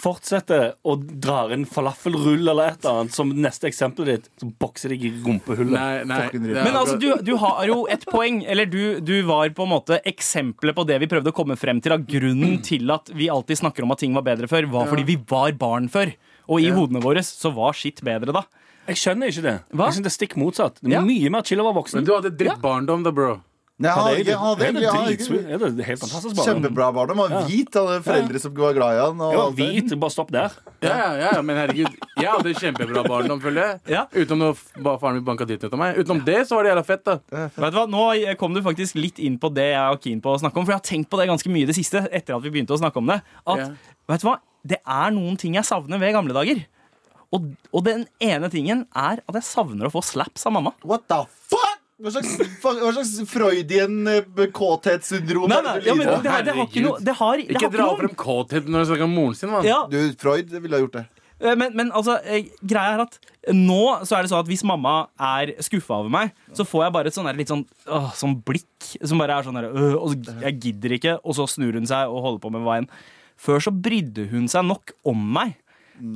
fortsetter 0.00 0.72
og 0.86 1.04
drar 1.22 1.52
inn 1.54 1.64
falafelrull 1.68 2.42
eller 2.52 2.72
et 2.72 2.82
eller 2.84 3.02
annet 3.04 3.16
som 3.16 3.30
neste 3.32 3.68
eksempelet 3.70 4.10
ditt, 4.24 4.28
så 4.42 4.50
bokser 4.60 4.92
deg 4.92 5.06
i 5.08 5.12
rumpehullet. 5.24 5.72
Nei, 5.76 6.02
nei, 6.08 6.20
Fucking 6.26 6.46
det 6.46 6.56
er 6.56 6.66
Men 6.66 6.78
altså, 6.82 6.96
akkurat- 6.98 7.22
du, 7.24 7.30
du 7.30 7.36
har 7.42 7.64
jo 7.70 7.78
et 7.92 8.06
poeng. 8.10 8.42
Eller 8.46 8.66
du, 8.70 9.00
du 9.00 9.14
var 9.28 9.48
på 9.56 9.66
en 9.66 9.72
måte 9.72 10.00
eksempelet 10.06 10.76
på 10.76 10.86
det 10.88 10.98
vi 11.02 11.08
prøvde 11.10 11.32
å 11.32 11.36
komme 11.36 11.56
frem 11.58 11.80
til. 11.84 11.94
At 11.96 12.06
grunnen 12.10 12.60
til 12.66 12.90
at 12.94 13.10
vi 13.14 13.30
alltid 13.32 13.62
snakker 13.62 13.86
om 13.86 13.94
at 13.94 14.02
ting 14.02 14.14
var 14.16 14.26
bedre 14.26 14.50
før, 14.50 14.68
var 14.72 14.90
fordi 14.90 15.06
vi 15.14 15.18
var 15.30 15.54
barn 15.58 15.88
før. 15.92 16.12
Og 16.46 16.62
i 16.62 16.68
hodene 16.70 17.00
våre 17.02 17.22
så 17.26 17.50
var 17.54 17.74
skitt 17.74 18.02
bedre 18.06 18.34
da. 18.36 18.44
Jeg 18.86 18.96
skjønner 19.02 19.26
ikke 19.32 19.42
det. 19.42 19.56
Hva? 19.74 19.86
Jeg 19.90 19.98
synes 19.98 20.06
det 20.06 20.12
er 20.12 20.18
stikk 20.26 20.36
motsatt. 20.36 20.80
Det 20.82 20.88
er 20.92 20.96
Ja. 20.98 21.00
Mye 21.02 21.30
mer 21.30 21.42
chill 21.42 21.58
å 21.58 21.66
være 21.66 21.78
voksen. 21.82 21.94
Men 22.00 22.04
du 22.04 22.14
hadde 22.14 22.30
drittbarndom, 22.36 23.02
da, 23.04 23.10
bro. 23.12 23.40
Nei, 23.78 23.90
han 23.92 24.06
hadde 24.06 24.20
ikke, 24.24 24.36
han 24.40 24.46
hadde 24.48 24.56
det 24.56 24.64
er 24.64 24.72
egentlig 24.72 24.86
han 24.88 24.96
hadde. 25.04 25.50
Ja, 25.52 25.58
det 25.58 25.80
er 25.84 25.88
helt 25.90 26.00
fantastisk 26.00 26.36
barndom. 26.38 26.46
Kjempebra 26.64 26.86
barndom. 26.96 27.18
Han 27.20 27.32
var 27.34 27.42
hvit, 27.50 27.74
han 27.76 27.86
hadde 27.90 28.04
foreldre 28.06 28.40
som 28.40 28.54
var 28.56 28.72
glad 28.72 28.92
i 28.96 29.00
han. 29.04 29.20
Og 29.20 29.32
Jeg 29.32 29.36
var 29.36 29.44
alt 29.50 29.56
det. 29.58 29.66
hvit, 29.68 29.98
bare 30.00 30.10
stopp 30.14 30.30
der. 30.32 30.50
Ja, 30.80 30.94
ja, 30.96 31.28
ja, 31.36 31.42
men 31.42 31.56
herregud, 31.60 31.92
jeg 32.16 32.30
hadde 32.30 32.54
kjempebra 32.56 33.02
barndom, 33.04 33.42
føler 33.44 33.60
jeg. 33.66 33.80
Ja. 33.92 34.06
Utenom 34.16 34.38
når 34.46 34.54
f- 34.56 35.00
faren 35.02 35.18
min 35.18 35.24
banka 35.28 35.44
dritten 35.44 35.68
ut 35.68 35.74
av 35.76 35.78
meg. 35.82 35.98
Utenom 36.00 36.24
det 36.24 36.38
så 36.48 36.56
var 36.56 36.62
det 36.64 36.72
jævla 36.72 36.86
fett, 36.88 37.04
da. 37.04 37.18
Vet 37.28 37.52
du 37.74 37.76
hva, 37.76 37.84
Nå 37.92 38.36
kom 38.40 38.54
du 38.56 38.62
faktisk 38.64 38.94
litt 38.96 39.18
inn 39.18 39.36
på 39.38 39.52
det 39.52 39.68
jeg 39.74 39.92
var 39.92 40.00
keen 40.00 40.22
på 40.24 40.32
å 40.32 40.40
snakke 40.40 40.56
om. 40.56 40.64
For 40.64 40.72
jeg 40.72 40.80
har 40.80 40.88
tenkt 40.88 41.10
på 41.12 41.18
det 41.20 41.28
ganske 41.28 41.52
mye 41.52 41.62
i 41.62 41.66
det 41.68 41.76
siste. 41.76 42.08
Etter 42.10 42.32
at 42.34 42.42
vi 42.42 42.48
begynte 42.56 42.72
å 42.72 42.80
snakke 42.80 42.96
om 42.96 43.06
det 43.12 43.20
At, 43.46 43.58
Ja. 43.58 43.68
vet 44.08 44.20
du 44.22 44.26
hva, 44.30 44.38
Det 44.66 44.80
er 44.88 45.10
noen 45.12 45.36
ting 45.38 45.52
jeg 45.54 45.62
savner 45.64 46.00
ved 46.00 46.14
gamle 46.16 46.32
dager. 46.32 46.64
Og, 47.34 47.48
og 47.74 47.82
den 47.86 48.04
ene 48.22 48.48
tingen 48.52 48.84
er 48.94 49.22
at 49.26 49.34
jeg 49.40 49.42
savner 49.48 49.88
å 49.88 49.92
få 49.92 50.02
slaps 50.06 50.46
av 50.46 50.52
mamma. 50.54 50.72
What 50.86 51.08
the 51.10 51.22
fuck? 51.50 51.72
Hva 51.96 52.10
slags, 52.12 52.34
hva 52.60 52.90
slags 52.92 53.12
Freudian 53.30 54.02
eh, 54.12 54.46
kåthetssyndrom 54.52 55.48
er 55.52 55.62
det 55.64 55.74
du 55.84 55.88
ja, 55.88 55.94
men 55.96 56.02
lider 56.04 56.16
av? 56.18 56.22
det, 56.22 56.30
har- 56.30 56.42
det 56.44 56.52
har 56.56 56.66
ikke 56.66 56.82
noe 56.84 56.98
det 57.00 57.14
har, 57.20 57.36
det 57.40 57.54
Ikke 57.56 57.70
dra 57.72 57.86
frem 57.96 58.12
kåthet 58.20 58.66
når 58.68 58.82
du 58.84 58.88
snakker 58.90 59.06
om 59.08 59.14
moren 59.16 59.38
sin. 59.38 59.54
Ja, 59.64 59.78
Du, 59.88 59.96
Freud 60.20 60.52
ville 60.52 60.76
ha 60.76 60.82
gjort 60.84 60.98
det. 60.98 61.04
Eh, 61.40 61.54
Men, 61.56 61.72
men 61.76 61.90
altså, 61.96 62.18
eh, 62.24 62.50
greia 62.60 62.98
er 62.98 63.02
at 63.06 63.16
nå 63.52 63.80
så 64.04 64.18
er 64.18 64.22
det 64.26 64.30
sånn 64.32 64.44
at 64.44 64.48
hvis 64.52 64.64
mamma 64.68 64.94
er 65.16 65.54
skuffa 65.64 65.98
over 66.02 66.12
meg, 66.12 66.32
så 66.56 66.64
får 66.68 66.84
jeg 66.86 66.94
bare 66.98 67.08
et 67.12 67.16
sånn 67.16 67.28
der 67.30 67.36
litt 67.40 67.48
sånn, 67.52 67.64
åh, 67.88 68.12
sånn 68.16 68.36
blikk 68.44 68.90
som 69.00 69.20
bare 69.24 69.36
er 69.40 69.48
sånn 69.48 69.56
der, 69.60 69.68
øh, 69.72 69.96
og 69.96 70.16
Jeg 70.44 70.60
gidder 70.66 70.96
ikke, 70.98 71.16
og 71.24 71.36
så 71.40 71.46
snur 71.48 71.76
hun 71.80 71.88
seg 71.88 72.08
og 72.12 72.20
holder 72.28 72.42
på 72.44 72.52
med 72.58 72.64
veien. 72.68 72.88
Før 73.40 73.60
så 73.60 73.72
brydde 73.72 74.28
hun 74.32 74.48
seg 74.52 74.64
nok 74.68 74.92
om 75.04 75.16
meg. 75.36 75.56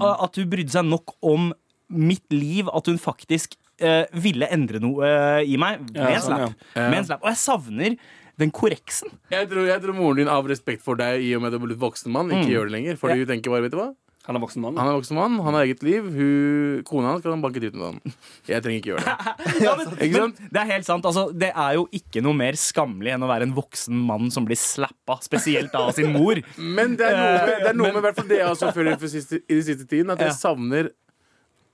At 0.01 0.37
hun 0.41 0.51
brydde 0.53 0.75
seg 0.75 0.85
nok 0.89 1.15
om 1.23 1.53
mitt 1.91 2.27
liv, 2.33 2.69
at 2.71 2.87
hun 2.87 2.99
faktisk 3.03 3.57
eh, 3.83 4.05
ville 4.13 4.47
endre 4.55 4.79
noe 4.83 5.07
eh, 5.07 5.45
i 5.51 5.57
meg 5.59 5.81
med 5.89 5.97
Ja, 5.99 6.11
en 6.15 6.21
sånn, 6.23 6.37
slap. 6.45 6.67
ja. 6.77 6.89
Med 6.93 6.99
en 7.01 7.09
slap. 7.09 7.23
Og 7.25 7.33
jeg 7.33 7.41
savner 7.43 7.97
den 8.41 8.53
korreksen. 8.55 9.11
Jeg 9.33 9.49
tror, 9.51 9.67
jeg 9.69 9.83
tror 9.83 9.97
moren 9.99 10.17
din 10.23 10.31
av 10.33 10.47
respekt 10.49 10.81
for 10.85 10.97
deg 11.01 11.21
i 11.27 11.35
og 11.37 11.43
med 11.43 11.51
at 11.51 11.59
du 11.59 11.65
er 11.65 11.67
blitt 11.69 11.81
voksen 11.83 12.13
mann, 12.15 12.31
ikke 12.33 12.53
gjør 12.55 12.71
det 12.71 12.77
lenger. 12.77 12.97
Fordi 13.01 13.19
hun 13.25 13.27
tenker 13.33 13.53
bare, 13.53 13.67
vet 13.67 13.75
du 13.75 13.81
hva? 13.83 13.89
Han 14.31 14.39
er 14.39 14.43
voksen 14.45 14.63
mann. 14.63 14.77
Han 14.79 14.87
er 14.87 14.95
voksen 14.95 15.17
mann, 15.19 15.33
han 15.43 15.57
har 15.59 15.65
eget 15.67 15.81
liv. 15.83 16.05
Hun, 16.15 16.83
kona 16.87 17.09
hans 17.17 17.25
kan 17.25 17.41
banke 17.43 17.59
dritten 17.59 17.81
ut 17.81 17.87
av 17.89 17.97
ham. 17.97 18.13
Jeg 18.47 18.63
trenger 18.63 18.79
ikke 18.79 18.93
gjøre 18.93 19.03
det. 19.03 19.35
Ja, 19.67 19.73
men, 19.81 19.89
Ikke 20.07 20.21
men 20.23 20.35
det 20.55 20.61
er 20.61 20.69
helt 20.71 20.87
sant. 20.87 21.09
Altså, 21.11 21.25
det 21.35 21.49
er 21.51 21.75
jo 21.75 21.89
ikke 21.99 22.23
noe 22.23 22.39
mer 22.39 22.55
skammelig 22.61 23.11
enn 23.17 23.27
å 23.27 23.31
være 23.33 23.49
en 23.49 23.57
voksen 23.57 24.05
mann 24.07 24.31
som 24.31 24.47
blir 24.47 24.61
slappa, 24.61 25.17
spesielt 25.27 25.75
av 25.75 25.91
sin 25.99 26.13
mor. 26.15 26.39
Men 26.79 26.95
det 27.01 27.09
er 27.11 27.19
noe 27.19 27.35
med, 27.35 27.51
det 27.65 27.69
er 27.73 27.79
noe 27.83 27.91
med 27.97 28.07
hvert 28.07 28.21
fall 28.23 28.31
det 28.31 28.39
jeg 28.39 28.53
også 28.55 28.71
føler 28.77 28.95
i 28.95 29.01
den 29.03 29.65
siste 29.67 29.89
tiden, 29.91 30.15
at 30.15 30.23
jeg 30.23 30.31
Ja. 30.31 30.39
savner 30.39 30.93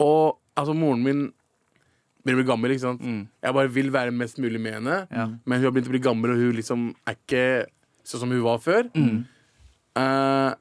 å 0.01 0.11
Altså, 0.57 0.73
moren 0.73 1.03
min 1.05 1.19
begynner 2.25 2.41
å 2.41 2.41
bli 2.41 2.49
gammel, 2.49 2.73
ikke 2.73 2.87
sant. 2.87 3.03
Jeg 3.45 3.53
bare 3.61 3.69
vil 3.77 3.91
være 3.93 4.17
mest 4.17 4.41
mulig 4.41 4.57
med 4.65 4.79
henne, 4.81 5.03
Ja. 5.13 5.27
men 5.45 5.59
hun 5.61 5.67
har 5.69 5.75
begynt 5.77 5.91
å 5.91 5.93
bli 5.93 6.01
gammel, 6.09 6.33
og 6.33 6.41
hun 6.41 6.57
liksom 6.57 6.87
er 7.07 7.19
ikke 7.21 7.43
sånn 8.09 8.23
som 8.25 8.33
hun 8.33 8.41
var 8.47 8.59
før. 8.65 8.89
Eh, 8.97 10.55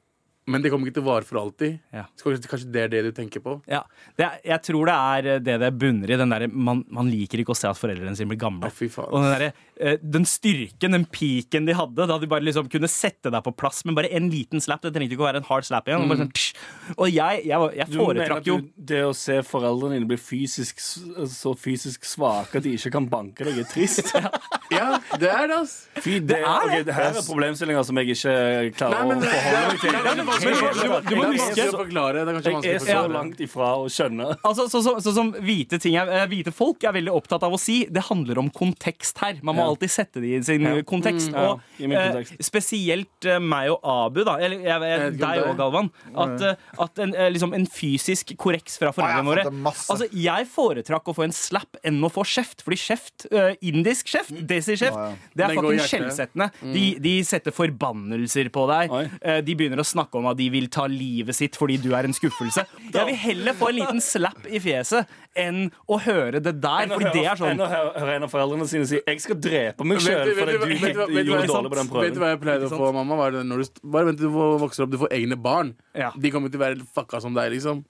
men 0.46 0.62
det 0.62 0.70
kommer 0.70 0.86
ikke 0.86 1.00
til 1.00 1.06
å 1.06 1.08
vare 1.08 1.26
for 1.26 1.40
alltid. 1.42 1.80
Ja. 1.96 2.04
Så 2.14 2.28
kanskje, 2.28 2.50
kanskje 2.52 2.68
det 2.74 2.82
er 2.84 2.90
det 2.94 3.00
du 3.08 3.12
tenker 3.18 3.42
på? 3.42 3.56
Ja, 3.70 3.80
det 4.20 4.28
er, 4.28 4.36
jeg 4.52 4.62
tror 4.68 4.90
det 4.92 4.96
er 4.96 5.40
det 5.42 5.56
det 5.64 5.72
bunner 5.82 6.12
i. 6.14 6.18
Den 6.22 6.34
der, 6.36 6.46
man, 6.54 6.84
man 6.94 7.10
liker 7.10 7.42
ikke 7.42 7.56
å 7.56 7.58
se 7.58 7.66
at 7.72 7.80
foreldrene 7.80 8.14
sine 8.18 8.30
blir 8.30 8.40
gamle. 8.44 8.70
Faen. 8.70 9.10
Og 9.10 9.26
den, 9.26 9.32
der, 9.34 9.64
eh, 9.82 9.98
den 10.04 10.28
styrken, 10.30 10.94
den 11.00 11.08
piken 11.10 11.66
de 11.66 11.74
hadde, 11.78 12.06
da 12.12 12.20
de 12.22 12.30
bare 12.30 12.46
liksom 12.46 12.70
kunne 12.70 12.90
sette 12.92 13.34
deg 13.34 13.46
på 13.48 13.56
plass 13.58 13.82
med 13.90 13.98
bare 13.98 14.12
en 14.14 14.30
liten 14.30 14.62
slap. 14.62 14.84
Det 14.86 14.94
trengte 14.94 15.18
ikke 15.18 15.26
å 15.26 15.30
være 15.32 15.42
en 15.42 15.50
hard 15.50 15.66
slap 15.66 15.90
igjen. 15.90 16.06
Og, 16.06 16.14
bare 16.14 16.28
sånn, 16.28 16.94
og 17.00 17.10
jeg, 17.10 17.42
jeg, 17.50 17.72
jeg 17.82 17.92
foretrakk 17.96 18.52
jo 18.52 18.60
det 18.94 19.02
å 19.08 19.18
se 19.18 19.40
foreldrene 19.50 19.98
dine 19.98 20.12
bli 20.14 20.20
fysisk, 20.22 20.86
så 21.34 21.56
fysisk 21.58 22.06
svake 22.06 22.62
at 22.62 22.68
de 22.68 22.76
ikke 22.78 22.94
kan 23.00 23.10
banke 23.10 23.50
deg, 23.50 23.64
er 23.66 23.70
trist? 23.74 24.06
Ja, 24.16 24.30
det 24.70 25.30
er 25.30 25.48
det, 25.48 25.56
altså. 25.56 26.02
Fy, 26.04 26.20
det, 26.20 26.38
er 26.42 26.46
ok, 26.46 26.74
det 26.88 26.94
her 26.96 27.08
er 27.16 27.24
problemstillinger 27.26 27.84
som 27.88 28.00
jeg 28.02 28.16
ikke 28.16 28.34
klarer 28.76 28.96
Nei, 28.96 29.08
men 29.10 29.22
å 29.22 29.30
forholde 29.30 29.68
meg 29.70 29.80
til. 29.80 29.92
det 29.92 30.02
det 30.06 30.16
du 30.16 30.24
må- 30.26 31.02
du 31.06 31.16
må 31.16 31.26
huske-. 31.32 31.56
Det 31.56 32.66
Jeg 32.66 32.76
er 32.76 32.86
så 32.86 33.04
langt 33.12 33.40
ifra 33.46 33.70
å 33.80 33.86
skjønne. 33.92 34.28
Altså, 34.44 34.66
så, 34.72 34.82
så, 34.84 34.96
så 35.06 35.14
som 35.16 35.32
hvite, 35.34 35.80
ting 35.82 35.96
er, 36.02 36.10
eh, 36.10 36.26
hvite 36.32 36.52
folk 36.54 36.84
er 36.84 36.94
veldig 36.98 37.14
opptatt 37.16 37.44
av 37.44 37.54
å 37.56 37.60
si, 37.60 37.86
det 37.86 38.04
handler 38.10 38.40
om 38.42 38.50
kontekst 38.50 39.18
her. 39.24 39.40
Man 39.44 39.56
må 39.56 39.64
Ja. 39.66 39.70
alltid 39.74 39.90
sette 39.92 40.22
det 40.22 40.34
i 40.40 40.42
sin 40.44 40.62
Ja. 40.66 40.82
kontekst. 40.84 41.30
Mm, 41.30 41.34
ja, 41.36 41.52
og 41.52 41.62
i 41.80 41.88
min 41.88 41.98
eh, 41.98 42.24
spesielt 42.42 43.26
eh, 43.26 43.40
meg 43.40 43.70
og 43.72 43.80
Abu, 43.84 44.24
da, 44.24 44.36
eller 44.38 44.58
jeg, 44.60 44.82
jeg, 44.82 45.18
deg 45.20 45.40
det. 45.40 45.46
og 45.48 45.58
Galvan, 45.58 45.92
at, 46.16 46.42
eh, 46.42 46.56
at 46.80 47.00
en, 47.00 47.12
liksom 47.34 47.54
en 47.54 47.66
fysisk 47.68 48.36
korreks 48.38 48.78
fra 48.82 48.92
foreldrene 48.92 49.26
våre 49.30 49.44
det. 49.46 49.54
Altså, 49.90 50.10
Jeg 50.12 50.48
foretrakk 50.48 51.06
å 51.12 51.16
få 51.16 51.24
en 51.24 51.32
slap 51.36 51.78
enn 51.84 52.02
å 52.04 52.10
få 52.12 52.24
kjeft, 52.26 52.62
fordi 52.66 52.78
kjeft, 52.82 53.26
indisk 53.62 54.08
kjeft, 54.08 54.32
desi-kjeft, 54.48 54.55
Ja. 54.94 55.16
det 55.36 55.44
er 55.46 55.48
faktisk 55.56 55.90
skjellsettende. 55.92 56.52
De, 56.74 56.84
de 57.00 57.14
setter 57.24 57.52
forbannelser 57.52 58.50
på 58.54 58.64
deg. 58.70 58.92
Eh, 59.22 59.42
De 59.42 59.56
begynner 59.56 59.78
å 59.82 59.86
snakke 59.86 60.16
om 60.20 60.26
at 60.28 60.38
de 60.38 60.50
vil 60.50 60.68
ta 60.68 60.86
livet 60.88 61.36
sitt 61.36 61.56
fordi 61.60 61.78
du 61.82 61.94
er 61.94 62.04
en 62.06 62.14
skuffelse. 62.14 62.66
Jeg 62.94 63.06
vil 63.06 63.16
heller 63.16 63.54
få 63.54 63.70
en 63.70 63.76
liten 63.76 64.02
slapp 64.02 64.46
i 64.48 64.60
fjeset 64.60 65.06
enn 65.36 65.72
å 65.92 66.00
høre 66.00 66.40
det 66.42 66.62
der, 66.62 66.88
fordi 66.88 67.12
det 67.12 67.26
er 67.26 67.36
sånn 67.36 67.52
enn 67.52 67.64
å 67.66 67.70
høre 68.00 68.16
en 68.16 68.24
av 68.24 68.32
foreldrene 68.32 68.68
sine 68.68 68.86
si 68.88 69.02
'jeg 69.06 69.22
skal 69.22 69.36
drepe 69.36 69.84
meg 69.84 69.98
sjøl' 70.00 70.34
fordi 70.36 70.52
du- 70.54 70.66
gjorde 70.66 71.42
jeg- 71.42 71.50
dårlig 71.50 71.70
på 71.72 71.76
den 71.76 72.02
Vet 72.06 72.14
du 72.14 72.20
hva 72.20 72.30
jeg 72.32 72.40
pleide 72.42 72.64
å 72.70 72.70
få, 72.78 72.94
mamma? 72.94 73.16
Var 73.16 73.32
det 73.32 73.46
når 73.46 73.58
du, 73.64 73.90
bare 73.90 74.06
vent 74.06 74.18
til 74.18 74.28
du 74.30 74.34
vokser 74.60 74.84
opp, 74.84 74.90
du 74.92 74.98
får 74.98 75.10
egne 75.12 75.36
barn. 75.36 75.76
De 76.18 76.32
kommer 76.32 76.50
til 76.50 76.60
å 76.60 76.64
være 76.64 76.82
fucka 76.96 77.22
som 77.22 77.34
deg, 77.34 77.52
liksom. 77.52 77.84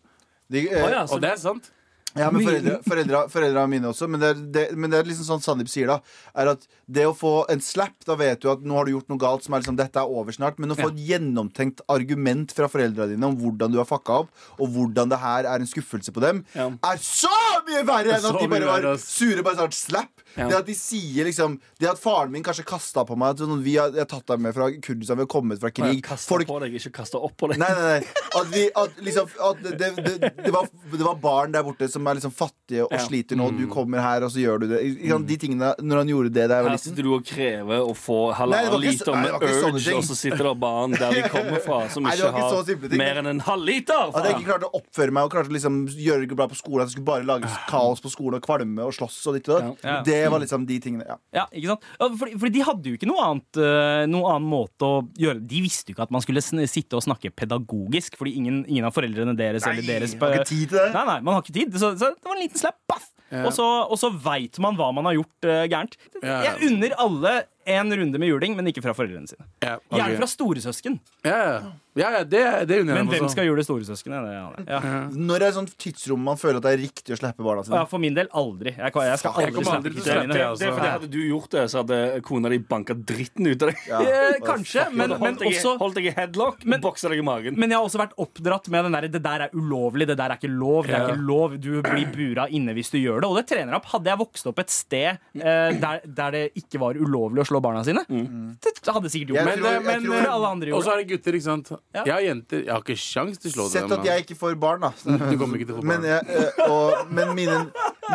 De, 0.49 0.69
eh, 0.69 0.83
oh, 0.85 0.89
ja, 0.89 1.01
Og 1.09 1.21
det 1.21 1.31
er 1.31 1.35
sant. 1.37 1.71
Ja, 2.15 2.29
men 2.31 2.45
foreldre, 2.45 2.77
foreldre, 2.85 3.21
foreldre 3.33 3.65
mine 3.67 3.89
også. 3.91 4.07
Men 4.07 4.21
det, 4.23 4.29
er, 4.31 4.43
det, 4.55 4.63
men 4.79 4.93
det 4.93 5.01
er 5.01 5.09
liksom 5.09 5.27
sånn 5.27 5.43
Sandeep 5.43 5.67
sier, 5.71 5.89
da. 5.91 5.99
Er 6.39 6.53
at 6.53 6.63
det 6.87 7.03
å 7.09 7.15
få 7.17 7.33
en 7.51 7.61
slap, 7.63 7.97
da 8.07 8.15
vet 8.19 8.39
du 8.43 8.49
at 8.53 8.63
nå 8.63 8.77
har 8.77 8.87
du 8.87 8.93
gjort 8.95 9.09
noe 9.11 9.19
galt 9.21 9.43
som 9.45 9.55
er 9.57 9.63
liksom 9.65 9.77
dette 9.79 9.99
er 9.99 10.07
over 10.07 10.35
snart. 10.35 10.59
Men 10.61 10.71
å 10.71 10.79
få 10.79 10.89
et 10.93 11.01
gjennomtenkt 11.09 11.83
argument 11.91 12.53
fra 12.55 12.69
foreldrene 12.71 13.15
dine 13.15 13.27
om 13.29 13.35
hvordan 13.41 13.73
du 13.73 13.79
har 13.81 13.89
fucka 13.89 14.21
opp, 14.23 14.31
og 14.59 14.71
hvordan 14.77 15.11
det 15.11 15.19
her 15.21 15.49
er 15.51 15.59
en 15.59 15.69
skuffelse 15.69 16.15
på 16.15 16.23
dem, 16.23 16.45
Ja. 16.55 16.69
er 16.91 17.01
så 17.03 17.33
mye 17.67 17.83
verre 17.87 18.15
enn 18.15 18.29
at 18.31 18.39
de 18.39 18.47
bare 18.51 18.69
var 18.69 19.01
sure 19.01 19.43
bare 19.43 19.59
snart 19.59 19.75
slap. 19.75 20.11
Ja. 20.35 20.49
Det 20.49 20.55
at 20.57 20.65
de 20.67 20.73
sier 20.75 21.23
liksom 21.23 21.53
Det 21.79 21.87
at 21.87 21.99
faren 22.01 22.27
min 22.33 22.43
kanskje 22.43 22.65
kasta 22.67 23.05
på 23.07 23.15
meg 23.15 23.37
sånn, 23.39 23.61
vi 23.63 23.77
har, 23.79 23.93
jeg 23.95 24.01
har 24.03 24.09
tatt 24.11 24.25
deg 24.33 24.41
med 24.43 24.51
fra 24.55 24.65
Kurdistan, 24.83 25.15
vi 25.15 25.23
har 25.23 25.29
kommet 25.31 25.61
fra 25.61 25.71
krig. 25.71 26.01
Kasta 26.03 26.33
Folk 26.33 26.49
på 26.49 26.57
deg, 26.59 26.75
ikke 26.75 26.91
kasta 26.97 27.21
opp 27.23 27.37
på 27.39 27.47
deg. 27.53 27.61
Nei, 27.61 27.69
nei, 27.77 27.85
nei. 27.93 28.25
At, 28.35 28.49
vi, 28.51 28.65
at, 28.81 28.97
liksom, 29.05 29.29
at 29.47 29.61
det, 29.63 29.91
det, 29.95 30.31
det, 30.41 30.51
var, 30.51 30.67
det 30.91 31.05
var 31.05 31.21
barn 31.23 31.55
der 31.55 31.63
borte 31.63 31.87
som 31.91 32.03
er 32.11 32.17
liksom 32.19 32.33
fattige 32.35 32.83
og 32.85 32.91
Ja. 32.91 32.99
sliter 33.05 33.35
nå. 33.39 33.49
Du 33.57 33.67
kommer 33.71 34.01
her, 34.01 34.23
og 34.25 34.31
så 34.31 34.39
gjør 34.41 34.59
du 34.61 34.67
det. 34.67 34.81
Ikke 34.83 35.19
De 35.25 35.37
tingene, 35.37 35.73
Når 35.81 35.97
han 35.97 36.07
gjorde 36.07 36.31
det 36.33 36.47
da 36.49 36.55
jeg 36.59 36.63
var 36.65 36.69
Her 36.71 36.77
sitter 36.81 37.03
du 37.03 37.13
og 37.15 37.23
krever 37.25 37.79
å 37.81 37.93
få 37.95 38.17
Nei, 38.29 38.35
halvannen 38.39 38.81
liter 38.81 39.15
med 39.15 39.31
Urge, 39.35 39.95
og 39.95 40.03
så 40.03 40.15
sitter 40.17 40.43
det 40.49 40.59
barn 40.59 40.91
der 40.91 41.11
de 41.13 41.21
kommer 41.29 41.59
fra, 41.63 41.89
som 41.89 42.03
Nei, 42.03 42.13
ikke 42.15 42.31
var 42.31 42.39
ikke 42.39 42.55
har 42.55 42.89
ting, 42.89 42.97
mer 42.97 43.19
enn 43.21 43.27
en 43.27 43.39
halvliter. 43.39 44.11
At 44.15 44.23
jeg 44.25 44.35
ikke 44.35 44.49
klarte 44.51 44.69
å 44.69 44.81
oppføre 44.81 45.11
meg 45.11 45.23
og 45.23 45.31
klarte 45.31 45.49
å 45.49 45.55
liksom 45.55 45.87
gjøre 45.89 46.19
det 46.21 46.29
ikke 46.29 46.39
bra 46.41 46.47
på 46.51 46.59
skolen. 46.59 46.81
At 46.85 46.89
jeg 46.91 46.97
skulle 46.97 47.09
bare 47.09 47.25
lage 47.25 47.49
kaos 47.69 48.01
på 48.01 48.11
skolen 48.13 48.35
og 48.39 48.45
kvalme 48.45 48.85
og 48.85 48.93
slåss 48.93 49.19
og 49.27 49.33
ditt 49.39 49.49
og 49.49 49.59
datt. 49.61 49.83
Ja. 49.83 50.01
Det 50.03 50.29
var 50.31 50.39
liksom 50.39 50.65
de 50.67 50.79
tingene. 50.79 51.05
Ja. 51.07 51.17
Ja, 51.33 51.45
ikke 51.53 51.73
sant? 51.73 51.81
Fordi, 52.19 52.35
fordi 52.39 52.51
de 52.53 52.61
hadde 52.65 52.83
jo 52.91 52.97
ikke 52.99 53.07
noe 53.09 53.23
annet 53.25 53.57
eh, 53.57 54.05
Noe 54.11 54.35
annen 54.35 54.47
måte 54.49 54.85
å 54.85 55.01
gjøre 55.17 55.39
De 55.47 55.61
visste 55.63 55.89
jo 55.89 55.95
ikke 55.95 56.03
at 56.05 56.11
man 56.11 56.21
skulle 56.21 56.41
sitte 56.41 56.93
og 56.95 57.03
snakke 57.03 57.31
pedagogisk, 57.35 58.17
fordi 58.19 58.35
ingen, 58.37 58.65
ingen 58.67 58.85
av 58.85 58.93
foreldrene 58.95 59.35
deres 59.37 59.65
eller 59.67 59.81
deres 59.85 60.13
har 60.19 60.35
ikke 60.35 60.45
tid 60.49 60.69
til 60.69 60.77
det. 60.79 60.93
Nei, 60.93 61.05
nei, 61.05 61.19
man 61.21 61.33
har 61.35 61.41
ikke 61.43 61.53
tid. 61.55 61.73
Så, 61.79 61.94
så 61.99 62.11
det 62.13 62.29
var 62.29 62.37
en 62.37 62.43
liten 62.45 62.61
slapp, 62.61 62.79
baff! 62.89 63.11
Og 63.35 63.51
så, 63.55 63.65
og 63.89 63.97
så 63.99 64.11
veit 64.13 64.59
man 64.61 64.77
hva 64.77 64.91
man 64.95 65.07
har 65.09 65.17
gjort 65.17 65.47
uh, 65.49 65.63
gærent. 65.67 65.95
Ja. 66.21 66.37
Jeg 66.45 66.69
unner 66.69 66.93
alle 67.01 67.31
en 67.65 67.95
runde 67.97 68.19
med 68.21 68.29
juling, 68.29 68.55
men 68.57 68.67
ikke 68.71 68.83
fra 68.85 68.93
foreldrene 68.97 69.27
sine. 69.31 69.45
Ja, 69.63 69.75
ok. 69.81 69.97
Gjerne 69.97 70.19
fra 70.21 70.27
storesøsken. 70.29 70.99
Ja, 71.25 71.37
ja. 71.37 71.55
ja, 71.95 72.09
ja 72.17 72.23
det, 72.27 72.41
det 72.69 72.79
unner 72.83 72.99
Men 72.99 73.07
hvem 73.09 73.23
også. 73.25 73.33
skal 73.37 73.47
jule 73.47 73.63
storesøskene? 73.65 74.19
Det, 74.25 74.33
ja, 74.35 74.79
ja. 74.83 74.99
Når 75.15 75.35
er 75.35 75.45
det 75.45 75.51
sånn 75.57 75.69
tidsrom 75.81 76.21
man 76.27 76.37
føler 76.41 76.59
at 76.61 76.65
det 76.67 76.73
er 76.75 76.81
riktig 76.83 77.15
å 77.15 77.19
slippe 77.19 77.41
barna 77.45 77.63
Ja, 77.63 77.67
sine? 77.69 77.83
for 77.89 78.03
min 78.03 78.13
del 78.17 78.29
aldri. 78.35 78.73
Jeg, 78.75 78.91
jeg 78.93 79.19
skal 79.21 79.31
aldri, 79.31 79.45
jeg 79.45 79.55
aldri 79.55 79.63
kommer 79.65 79.85
til 79.85 79.95
å 79.95 80.03
til 80.03 80.11
Det, 80.11 80.17
mine. 80.25 80.33
det, 80.35 80.43
altså. 80.49 80.65
det 80.65 80.73
fordi 80.75 80.91
Hadde 80.95 81.09
du 81.15 81.19
gjort 81.25 81.49
det, 81.55 81.63
så 81.73 81.81
hadde 81.81 81.99
kona 82.27 82.51
di 82.53 82.59
banka 82.73 82.93
dritten 83.13 83.47
ut 83.49 83.65
av 83.67 83.71
deg. 83.73 83.83
Ja. 83.89 84.01
Eh, 84.25 84.37
kanskje, 84.45 84.85
men, 84.95 85.11
men 85.21 85.37
også 85.47 85.75
holdt 85.79 85.95
deg 85.99 86.07
i 86.09 86.13
headlock 86.15 86.63
Men- 86.67 86.81
boksa 86.83 87.09
deg 87.11 87.19
i 87.21 87.25
magen. 87.25 87.55
Men 87.59 87.71
jeg 87.71 87.77
har 87.79 87.85
også 87.87 87.99
vært 88.01 88.15
oppdratt 88.21 88.67
med 88.73 88.85
den 88.87 88.95
derre 88.97 89.09
det 89.11 89.21
der 89.23 89.45
er 89.47 89.55
ulovlig, 89.55 90.07
det 90.09 90.17
der 90.19 90.33
er 90.33 90.39
ikke 90.39 90.51
lov. 90.51 90.87
Det 90.89 90.95
er 90.97 91.09
ikke 91.13 91.25
lov, 91.27 91.55
Du 91.61 91.69
blir 91.85 92.05
bura 92.13 92.47
inne 92.49 92.73
hvis 92.77 92.91
du 92.93 92.97
gjør 92.99 93.21
det. 93.23 93.29
Og 93.29 93.37
det 93.39 93.45
trener 93.49 93.77
opp. 93.77 93.87
Hadde 93.93 94.11
jeg 94.11 94.19
vokst 94.21 94.47
opp 94.51 94.59
et 94.63 94.73
sted 94.73 95.09
eh, 95.39 95.77
der, 95.81 96.01
der 96.05 96.35
det 96.35 96.43
ikke 96.59 96.81
var 96.83 96.97
ulovlig 96.99 97.45
å 97.45 97.47
slå 97.47 97.54
barna 97.63 97.83
sine, 97.87 98.01
det 98.09 98.93
hadde 98.93 99.09
sikkert 99.13 99.31
gjort 99.33 99.45
men, 99.45 99.59
tror- 99.59 99.71
Men, 99.71 99.85
men, 99.85 100.03
tror- 100.05 100.27
alle 100.33 100.47
andre 100.55 100.69
gjorde 100.69 100.77
Og 100.79 100.83
så 100.85 100.91
er 100.93 100.97
det 101.01 101.07
gutter, 101.11 101.37
ikke 101.37 101.45
sant. 101.45 101.71
Ja. 101.93 102.03
Jeg 102.05 102.13
har 102.13 102.21
jenter. 102.25 102.63
Jeg 102.65 102.71
har 102.73 102.81
ikke 102.83 102.97
sjans 102.99 103.37
til 103.41 103.51
å 103.51 103.53
slå 103.55 103.65
Sett 103.71 103.87
dem. 103.89 103.99
at 103.99 104.05
jeg 104.09 104.25
ikke 104.25 104.37
får 104.39 104.57
barn, 104.59 104.81
da. 104.85 104.91
Du 105.31 105.37
kommer 105.41 105.57
ikke 105.59 105.69
til 105.71 105.75
å 105.75 105.79
få 105.81 105.85
Men, 105.85 106.01
barn. 106.01 106.09
jeg, 106.11 106.21
eh, 106.35 106.69
og, 106.69 107.13
men 107.15 107.33
mine, 107.37 107.59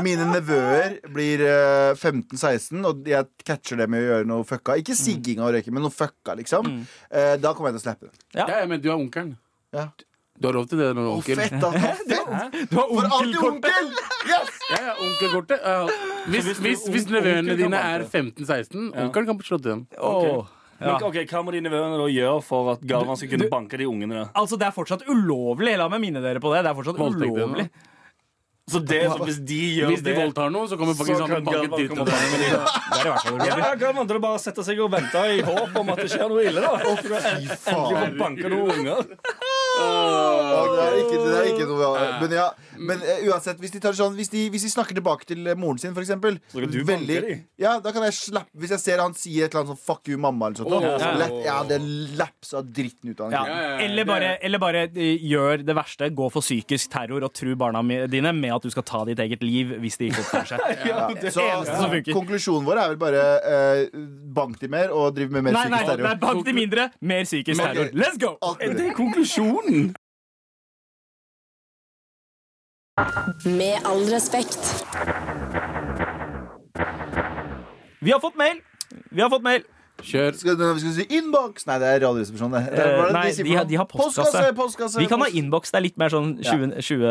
mine 0.07 0.29
nevøer 0.35 0.99
blir 1.15 1.45
eh, 1.47 1.95
15-16, 1.97 2.85
og 2.87 3.09
jeg 3.11 3.27
catcher 3.45 3.77
det 3.83 3.89
med 3.91 4.03
å 4.05 4.09
gjøre 4.11 4.31
noe 4.31 4.45
fucka. 4.49 4.77
Ikke 4.81 4.95
sigging 4.99 5.41
og 5.41 5.55
røyking, 5.57 5.75
men 5.77 5.83
noe 5.89 5.95
fucka, 5.95 6.37
liksom. 6.39 6.67
Mm. 6.71 6.85
da 7.41 7.53
kommer 7.55 7.71
jeg 7.73 7.81
til 7.81 7.83
å 7.83 7.87
slappe 7.89 8.11
det. 8.11 8.25
Ja, 8.39 8.47
ja, 8.61 8.67
men 8.71 8.81
du 8.81 8.91
er 8.91 8.97
onkelen. 8.99 9.37
Ja. 9.75 9.89
Du 10.41 10.47
har 10.49 10.55
lov 10.57 10.67
til 10.71 10.79
det 10.81 10.87
når 10.97 11.05
du 11.05 11.09
er 11.11 11.17
onkel. 11.19 11.37
fett, 11.37 11.57
da. 11.61 11.71
Fett. 11.85 12.07
Du 12.71 12.77
har 12.79 12.87
For 12.89 13.05
alltid 13.05 13.35
onkelkortet. 13.37 13.51
onkel! 13.51 13.91
Yes! 14.31 14.55
Ja, 14.71 14.79
ja, 14.87 14.95
onkelkortet. 15.05 15.61
Ja, 15.67 15.75
Hvis, 16.31 16.47
hvis 16.49 16.63
hvis, 16.65 16.87
hvis 16.95 17.07
nevøene 17.13 17.57
dine 17.61 17.77
er 17.91 18.07
15-16, 18.09 18.89
onkelen 19.05 19.29
kan 19.29 19.43
slå 19.45 19.59
til 19.61 19.71
dem. 19.75 19.85
Åh. 20.01 20.25
Ja. 20.81 20.95
Men, 20.97 21.05
ok, 21.11 21.19
Hva 21.29 21.43
må 21.45 21.53
de 21.53 21.61
nevøene 21.61 21.99
da 22.01 22.07
gjøre 22.09 22.41
for 22.47 22.71
at 22.73 22.81
Galvan 22.89 23.19
skal 23.21 23.29
kunne 23.35 23.51
banke 23.53 23.77
de 23.77 23.85
ungene? 23.91 24.15
der? 24.23 24.31
Altså, 24.33 24.57
det 24.57 24.71
er 24.71 24.73
fortsatt 24.73 25.05
ulovlig. 25.13 25.77
La 25.77 25.91
meg 25.93 26.01
minne 26.07 26.23
dere 26.25 26.41
på 26.41 26.55
det. 26.55 26.63
Det 26.65 26.73
er 26.73 26.79
fortsatt 26.79 26.97
ulovlig. 27.05 27.69
Så 28.71 28.79
det, 28.87 29.01
så 29.11 29.25
hvis 29.27 29.39
de 29.43 29.57
gjør 29.81 29.89
Hvis 29.91 30.03
de 30.05 30.13
det 30.13 30.19
voldtar 30.21 30.51
noen, 30.55 30.69
så 30.71 30.77
kommer 30.79 30.95
så 30.95 31.03
Pakistan 31.03 31.27
kan 31.27 31.41
og 31.43 31.55
og 31.99 32.07
er 32.15 33.17
fall 33.19 33.41
Ja, 33.49 33.71
Galvan, 33.81 34.07
bare 34.23 34.39
sette 34.39 34.63
seg 34.63 34.79
og 34.85 34.93
vente 34.93 35.23
i 35.35 35.41
håp 35.43 35.75
om 35.81 35.91
at 35.91 36.03
det 36.05 36.11
skjer 36.13 36.31
noe 36.31 36.45
ille. 36.47 36.63
da 36.63 36.71
en- 36.79 37.41
Endelig 37.75 37.99
får 37.99 38.15
banke 38.21 38.53
noen 38.53 38.71
unger. 38.79 39.03
Å, 39.81 40.63
det, 40.75 40.83
er 40.85 40.97
ikke, 41.05 41.19
det 41.23 41.37
er 41.39 41.49
ikke 41.53 41.67
noe 41.69 41.91
Men, 42.21 42.33
ja, 42.35 42.47
men 42.81 43.03
eh, 43.05 43.23
uansett, 43.31 43.59
hvis 43.63 43.73
de, 43.75 43.81
tar 43.83 43.95
sånn, 43.97 44.17
hvis, 44.19 44.31
de, 44.33 44.43
hvis 44.53 44.65
de 44.67 44.71
snakker 44.73 44.97
tilbake 44.99 45.27
til 45.29 45.47
eh, 45.47 45.57
moren 45.59 45.79
sin, 45.81 45.93
for 45.97 46.03
eksempel 46.05 46.39
Så 46.51 46.63
kan 46.65 46.73
du 46.73 46.79
banke 46.89 47.21
de? 47.27 47.37
Ja, 47.61 47.77
da 47.85 47.93
kan 47.95 48.05
jeg 48.07 48.17
slappe 48.17 48.51
Hvis 48.61 48.73
jeg 48.75 48.83
ser 48.83 49.03
han 49.03 49.15
sier 49.19 49.47
et 49.47 49.55
eller 49.55 49.63
annet 49.65 49.75
sånn 49.77 49.83
'fuck 49.85 50.11
you, 50.11 50.19
mamma' 50.21 50.51
eller 50.51 50.61
sånt, 50.63 50.75
Åh. 50.75 50.97
så 51.01 51.13
lett, 51.21 51.37
ja, 51.47 51.57
det 51.69 51.79
lapsa 52.19 52.63
dritten 52.67 53.13
ut 53.13 53.21
av 53.21 53.31
han. 53.31 53.35
Ja, 53.37 53.45
ja, 53.47 53.71
ja. 53.71 53.79
Eller 53.87 54.09
bare, 54.09 54.31
eller 54.45 54.59
bare 54.63 54.83
eh, 54.91 55.21
gjør 55.31 55.63
det 55.67 55.77
verste. 55.77 56.09
Gå 56.17 56.29
for 56.33 56.45
psykisk 56.45 56.91
terror 56.93 57.25
og 57.27 57.33
tru 57.37 57.53
barna 57.59 57.83
mi- 57.87 58.03
dine 58.11 58.33
med 58.37 58.55
at 58.57 58.67
du 58.67 58.71
skal 58.73 58.85
ta 58.89 59.03
ditt 59.09 59.21
eget 59.23 59.43
liv 59.45 59.75
hvis 59.83 59.99
de 60.01 60.11
ikke 60.11 60.25
oppfører 60.25 60.51
seg. 60.55 60.61
Ja. 60.91 61.07
Så 61.31 61.43
eneste 61.45 61.77
som 61.77 61.91
funker. 61.93 62.15
konklusjonen 62.17 62.67
vår 62.67 62.81
er 62.83 62.93
vel 62.95 63.01
bare 63.01 63.25
eh, 63.47 63.83
bank 64.35 64.59
de 64.63 64.69
mer 64.73 64.91
og 64.95 65.15
driv 65.17 65.31
med 65.35 65.45
mer 65.47 65.55
Nei, 65.57 65.67
nei, 65.71 65.83
psykisk 65.85 65.93
terror. 65.93 66.09
nei, 66.09 66.15
bank 66.25 66.47
de 66.47 66.55
mindre, 66.57 66.89
mer 67.13 67.29
psykisk 67.29 67.61
terror. 67.63 67.93
Let's 67.95 68.19
go! 68.21 68.35
Alt 68.43 68.65
Det 68.65 68.87
er 68.89 68.97
konklusjonen. 68.97 69.70
Med 73.45 73.79
all 73.87 74.05
respekt. 74.13 74.85
Vi 78.01 78.11
har 78.13 78.21
fått 78.21 78.37
mail. 78.37 78.61
Vi 79.11 79.21
har 79.23 79.31
fått 79.31 79.43
mail. 79.45 79.63
Kjør. 80.01 80.33
Skal, 80.33 80.55
vi 80.57 80.81
skal 80.81 80.93
si 80.97 81.05
innboks? 81.13 81.67
Nei, 81.69 81.75
det 81.83 81.89
er 81.91 81.99
Radioresepsjonen. 82.07 82.55
det. 82.57 82.77
Det 82.79 83.13
nei, 83.13 83.25
de, 83.37 83.45
de 83.45 83.55
har- 83.59 83.67
de 83.69 83.77
har 83.77 83.85
postkasse. 83.85 84.31
Postkasse, 84.33 84.55
postkasse, 84.57 84.99
Vi 85.03 85.07
kan 85.11 85.21
ha 85.21 85.27
innboks. 85.29 85.71
Det 85.71 85.77
er 85.77 85.85
litt 85.85 85.99
mer 86.01 86.09
sånn 86.09 86.31
20, 86.41 86.81
20 86.81 87.05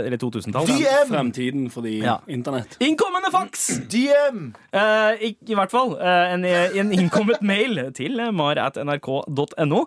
eller 0.00 0.18
2000-tall. 0.18 0.66
DM! 0.66 1.12
Fremtiden 1.12 1.68
fordi 1.70 2.00
Ja. 2.02 2.16
internett. 2.26 2.76
Innkommende 2.82 3.30
faks! 3.30 3.68
DM! 3.94 4.54
Uh, 4.74 5.14
i, 5.22 5.36
I 5.46 5.54
hvert 5.54 5.70
fall 5.70 5.94
uh, 6.00 6.32
en, 6.34 6.44
en 6.44 6.90
innkommet 6.92 7.42
mail 7.42 7.92
til 7.94 8.18
mar.nrk.no. 8.32 9.86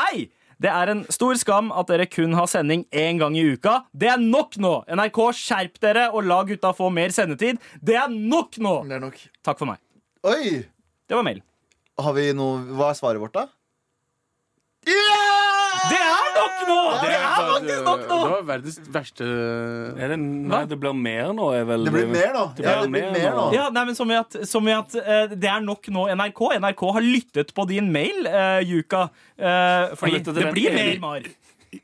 Hei! 0.00 0.26
Det 0.62 0.70
er 0.72 0.88
en 0.88 1.02
stor 1.12 1.36
skam 1.36 1.68
at 1.76 1.90
dere 1.90 2.06
kun 2.08 2.32
har 2.36 2.48
sending 2.48 2.86
én 2.88 3.18
gang 3.20 3.34
i 3.36 3.42
uka. 3.52 3.82
Det 3.92 4.08
er 4.08 4.22
nok 4.22 4.56
nå! 4.62 4.72
NRK, 4.88 5.20
skjerp 5.36 5.76
dere 5.84 6.06
og 6.12 6.24
la 6.24 6.38
gutta 6.48 6.72
få 6.76 6.88
mer 6.92 7.12
sendetid. 7.12 7.60
Det 7.84 7.98
er 8.00 8.08
nok 8.08 8.56
nå! 8.64 8.78
Det 8.88 8.96
er 8.96 9.04
nok. 9.04 9.20
Takk 9.44 9.60
for 9.60 9.68
meg. 9.68 9.82
Oi! 10.24 10.64
Det 11.06 11.18
var 11.18 11.26
mail. 11.26 11.42
Har 12.00 12.16
vi 12.16 12.30
noe 12.36 12.64
Hva 12.76 12.90
er 12.92 12.98
svaret 12.98 13.20
vårt, 13.20 13.36
da? 13.36 13.46
Det 15.90 15.98
er 16.02 16.28
nok 16.36 16.62
nå! 16.68 16.78
Det 17.02 17.10
er 17.12 17.24
faktisk 17.36 17.84
nok 17.86 18.02
nå! 18.10 18.18
Det 18.22 18.32
var 18.32 18.44
verdens 18.50 18.78
verste 18.96 19.28
Er 19.96 20.12
det, 20.14 20.18
nei, 20.20 20.62
det 20.70 20.78
blir 20.82 20.96
mer 20.98 21.32
nå, 21.36 21.48
er 21.56 21.64
vel 21.68 21.86
Det 21.86 21.94
blir 21.94 22.10
mer 22.10 22.30
nå. 22.34 22.44
Det 22.58 22.66
Ja, 22.66 22.74
det 22.82 22.90
blir 22.90 23.06
mer 23.08 23.16
mer 23.16 23.38
nå. 23.38 23.46
Ja, 23.56 23.66
nei, 23.74 23.84
men 23.90 23.98
Som 23.98 24.12
i 24.12 24.18
at, 24.18 24.38
som 24.50 24.68
i 24.68 24.74
at 24.76 24.94
eh, 25.00 25.34
det 25.34 25.50
er 25.52 25.64
nok 25.64 25.88
nå, 25.94 26.06
NRK. 26.18 26.42
NRK 26.62 26.84
har 26.98 27.06
lyttet 27.06 27.54
på 27.56 27.66
din 27.70 27.90
mail, 27.94 28.26
uh, 28.26 28.60
Juka. 28.66 29.08
eh, 29.38 29.94
fordi 29.96 30.18
lyttet 30.18 30.32
til 30.32 30.40
det 30.40 30.46
den 30.48 30.54
blir 30.56 30.70
ene- 30.72 30.86
mer 30.96 31.02
Mar. 31.06 31.28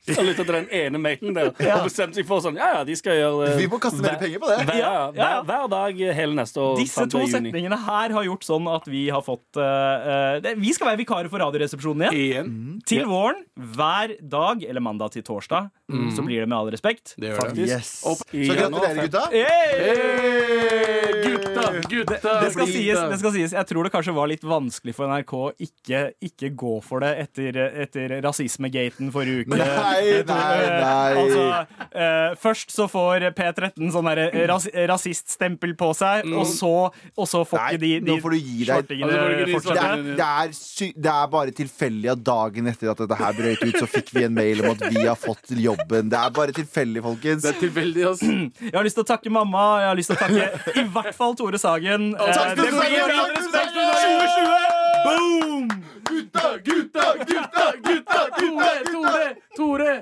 Jeg 0.08 0.24
lyttet 0.26 0.46
til 0.48 0.54
den 0.56 0.68
ene 0.78 1.00
mailen 1.02 1.36
der 1.36 1.50
og 1.76 1.86
bestemte 1.88 2.20
seg 2.20 2.28
for 2.28 2.42
sånn 2.44 2.58
Ja, 2.60 2.68
ja, 2.78 2.82
de 2.88 2.96
skal 2.98 3.18
gjøre 3.18 3.48
det 3.50 3.56
Vi 3.60 3.68
må 3.72 3.78
kaste 3.82 4.02
mer 4.04 4.18
penger 4.20 4.42
på 4.42 4.50
det. 4.50 4.58
Hver, 4.68 4.78
Ja, 4.78 4.92
ja, 4.92 5.04
ja. 5.04 5.10
hver, 5.18 5.46
hver 5.50 5.68
dag 5.72 6.02
hele 6.20 6.36
neste 6.38 6.62
år. 6.62 6.76
Disse 6.80 7.06
to 7.12 7.22
setningene 7.30 7.78
her 7.86 8.16
har 8.16 8.26
gjort 8.28 8.46
sånn 8.46 8.68
at 8.72 8.88
vi 8.90 9.04
har 9.12 9.24
fått 9.26 9.60
eh, 9.60 10.08
eh, 10.14 10.36
det, 10.44 10.54
Vi 10.62 10.72
skal 10.76 10.92
være 10.92 11.02
vikarer 11.02 11.30
for 11.32 11.42
Radioresepsjonen 11.42 12.08
igjen. 12.10 12.22
Igjen. 12.22 12.80
Til 12.88 13.06
våren. 13.10 13.42
Hver 13.76 14.16
dag, 14.20 14.62
eller 14.64 14.84
mandag 14.84 15.12
til 15.16 15.24
torsdag, 15.26 15.70
så 16.16 16.24
blir 16.26 16.42
det 16.42 16.48
med 16.48 16.58
all 16.58 16.70
respekt. 16.72 17.14
Det 17.20 17.32
gjør 17.32 17.52
det. 17.52 17.68
Yes. 17.68 17.90
Så 18.02 18.16
gratulerer, 18.32 19.02
gutta. 19.06 19.24
Hey, 19.32 21.12
gutta, 21.26 21.66
gutta! 21.88 22.34
Det 22.42 22.50
skal, 22.54 22.66
sies, 22.70 23.00
det 23.12 23.18
skal 23.20 23.34
sies. 23.36 23.54
Jeg 23.56 23.68
tror 23.70 23.86
det 23.86 23.92
kanskje 23.94 24.14
var 24.16 24.30
litt 24.30 24.44
vanskelig 24.46 24.94
for 24.96 25.10
NRK 25.10 25.34
å 25.38 25.50
ikke, 25.66 26.02
ikke 26.24 26.52
gå 26.58 26.74
for 26.84 27.04
det 27.04 27.12
etter, 27.26 27.58
etter 27.84 28.16
rasismegaten 28.24 29.12
forrige 29.14 29.46
uke. 29.46 29.58
Nei, 29.60 30.22
nei, 30.32 30.58
nei. 30.82 31.12
Altså, 31.22 31.44
uh, 31.92 32.30
først 32.42 32.74
så 32.74 32.88
får 32.90 33.28
P13 33.36 33.92
sånn 33.94 34.10
der 34.12 34.24
ras 34.50 34.68
rasiststempel 34.92 35.74
på 35.78 35.92
seg, 35.96 36.28
og, 36.32 36.46
så, 36.48 36.72
og 37.16 37.28
så 37.28 37.42
får 37.48 37.72
ikke 37.72 37.82
de, 37.82 37.92
de 38.00 38.14
nå 38.14 38.18
får 38.22 38.34
du 38.34 38.38
gi 38.40 38.58
deg. 38.62 38.72
shortingene 38.72 39.20
Altså, 39.52 39.74
Det 39.74 39.82
er, 39.82 40.02
det, 40.16 40.26
er 40.26 40.54
sy 40.56 40.90
det 40.96 41.12
er 41.12 41.30
bare 41.32 41.54
tilfeldig 41.56 42.12
at 42.14 42.22
dagen 42.26 42.70
etter 42.70 42.92
at 42.92 43.02
dette 43.02 43.18
her 43.18 43.36
brøt 43.36 43.64
ut, 43.66 43.78
så 43.78 43.88
fikk 43.90 44.12
vi 44.16 44.26
en 44.26 44.34
mail 44.36 44.62
om 44.64 44.72
at 44.74 44.84
vi 44.88 45.04
har 45.04 45.18
fått 45.18 45.52
jobben. 45.82 46.10
Det 46.10 46.18
er 46.18 46.30
bare 46.30 46.52
tilfeldig, 46.52 47.02
folkens. 47.02 47.42
Det 47.42 47.54
er 47.54 47.60
tilfeldig, 47.60 48.04
ass. 48.10 48.22
Jeg 48.72 48.74
har 48.74 48.84
lyst 48.84 48.96
til 48.98 49.04
å 49.04 49.08
takke 49.08 49.30
mamma. 49.30 49.64
Jeg 49.82 49.88
har 49.88 49.96
lyst 49.98 50.12
til 50.12 50.16
å 50.16 50.22
takke 50.22 50.80
i 50.80 50.86
hvert 50.94 51.14
fall 51.16 51.36
Tore 51.36 51.58
Sagen. 51.58 52.12
Eh, 52.14 52.32
takk, 52.32 52.56
det 52.56 52.68
Tore 52.70 52.86
blir 52.86 53.06
respekt 53.36 53.72
Tore 53.76 53.94
2020! 54.02 54.80
Boom! 55.02 55.68
Gutta, 56.12 56.48
gutta, 56.64 57.06
gutta, 57.26 57.66
gutta! 57.82 58.20
Tore, 58.38 58.74
Tore, 58.92 59.26
Tore! 59.56 59.94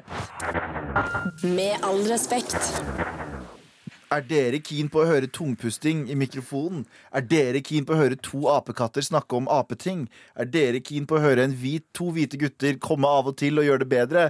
Med 1.42 1.84
all 1.86 2.02
respekt. 2.10 2.56
Er 4.10 4.24
dere 4.26 4.58
keen 4.58 4.88
på 4.90 5.04
å 5.04 5.06
høre 5.06 5.28
tungpusting 5.30 6.00
i 6.10 6.16
mikrofonen? 6.18 6.80
Er 7.14 7.22
dere 7.30 7.60
keen 7.62 7.84
på 7.86 7.94
å 7.94 7.98
høre 8.00 8.16
to 8.18 8.40
apekatter 8.50 9.04
snakke 9.06 9.38
om 9.38 9.46
apeting? 9.54 10.08
Er 10.34 10.48
dere 10.50 10.80
keen 10.82 11.06
på 11.06 11.14
å 11.14 11.20
høre 11.22 11.44
en 11.46 11.54
hvit, 11.54 11.84
to 11.94 12.08
hvite 12.16 12.40
gutter 12.40 12.74
komme 12.82 13.06
av 13.06 13.30
og 13.30 13.36
til 13.38 13.62
og 13.62 13.68
gjøre 13.68 13.84
det 13.84 13.88
bedre? 13.92 14.24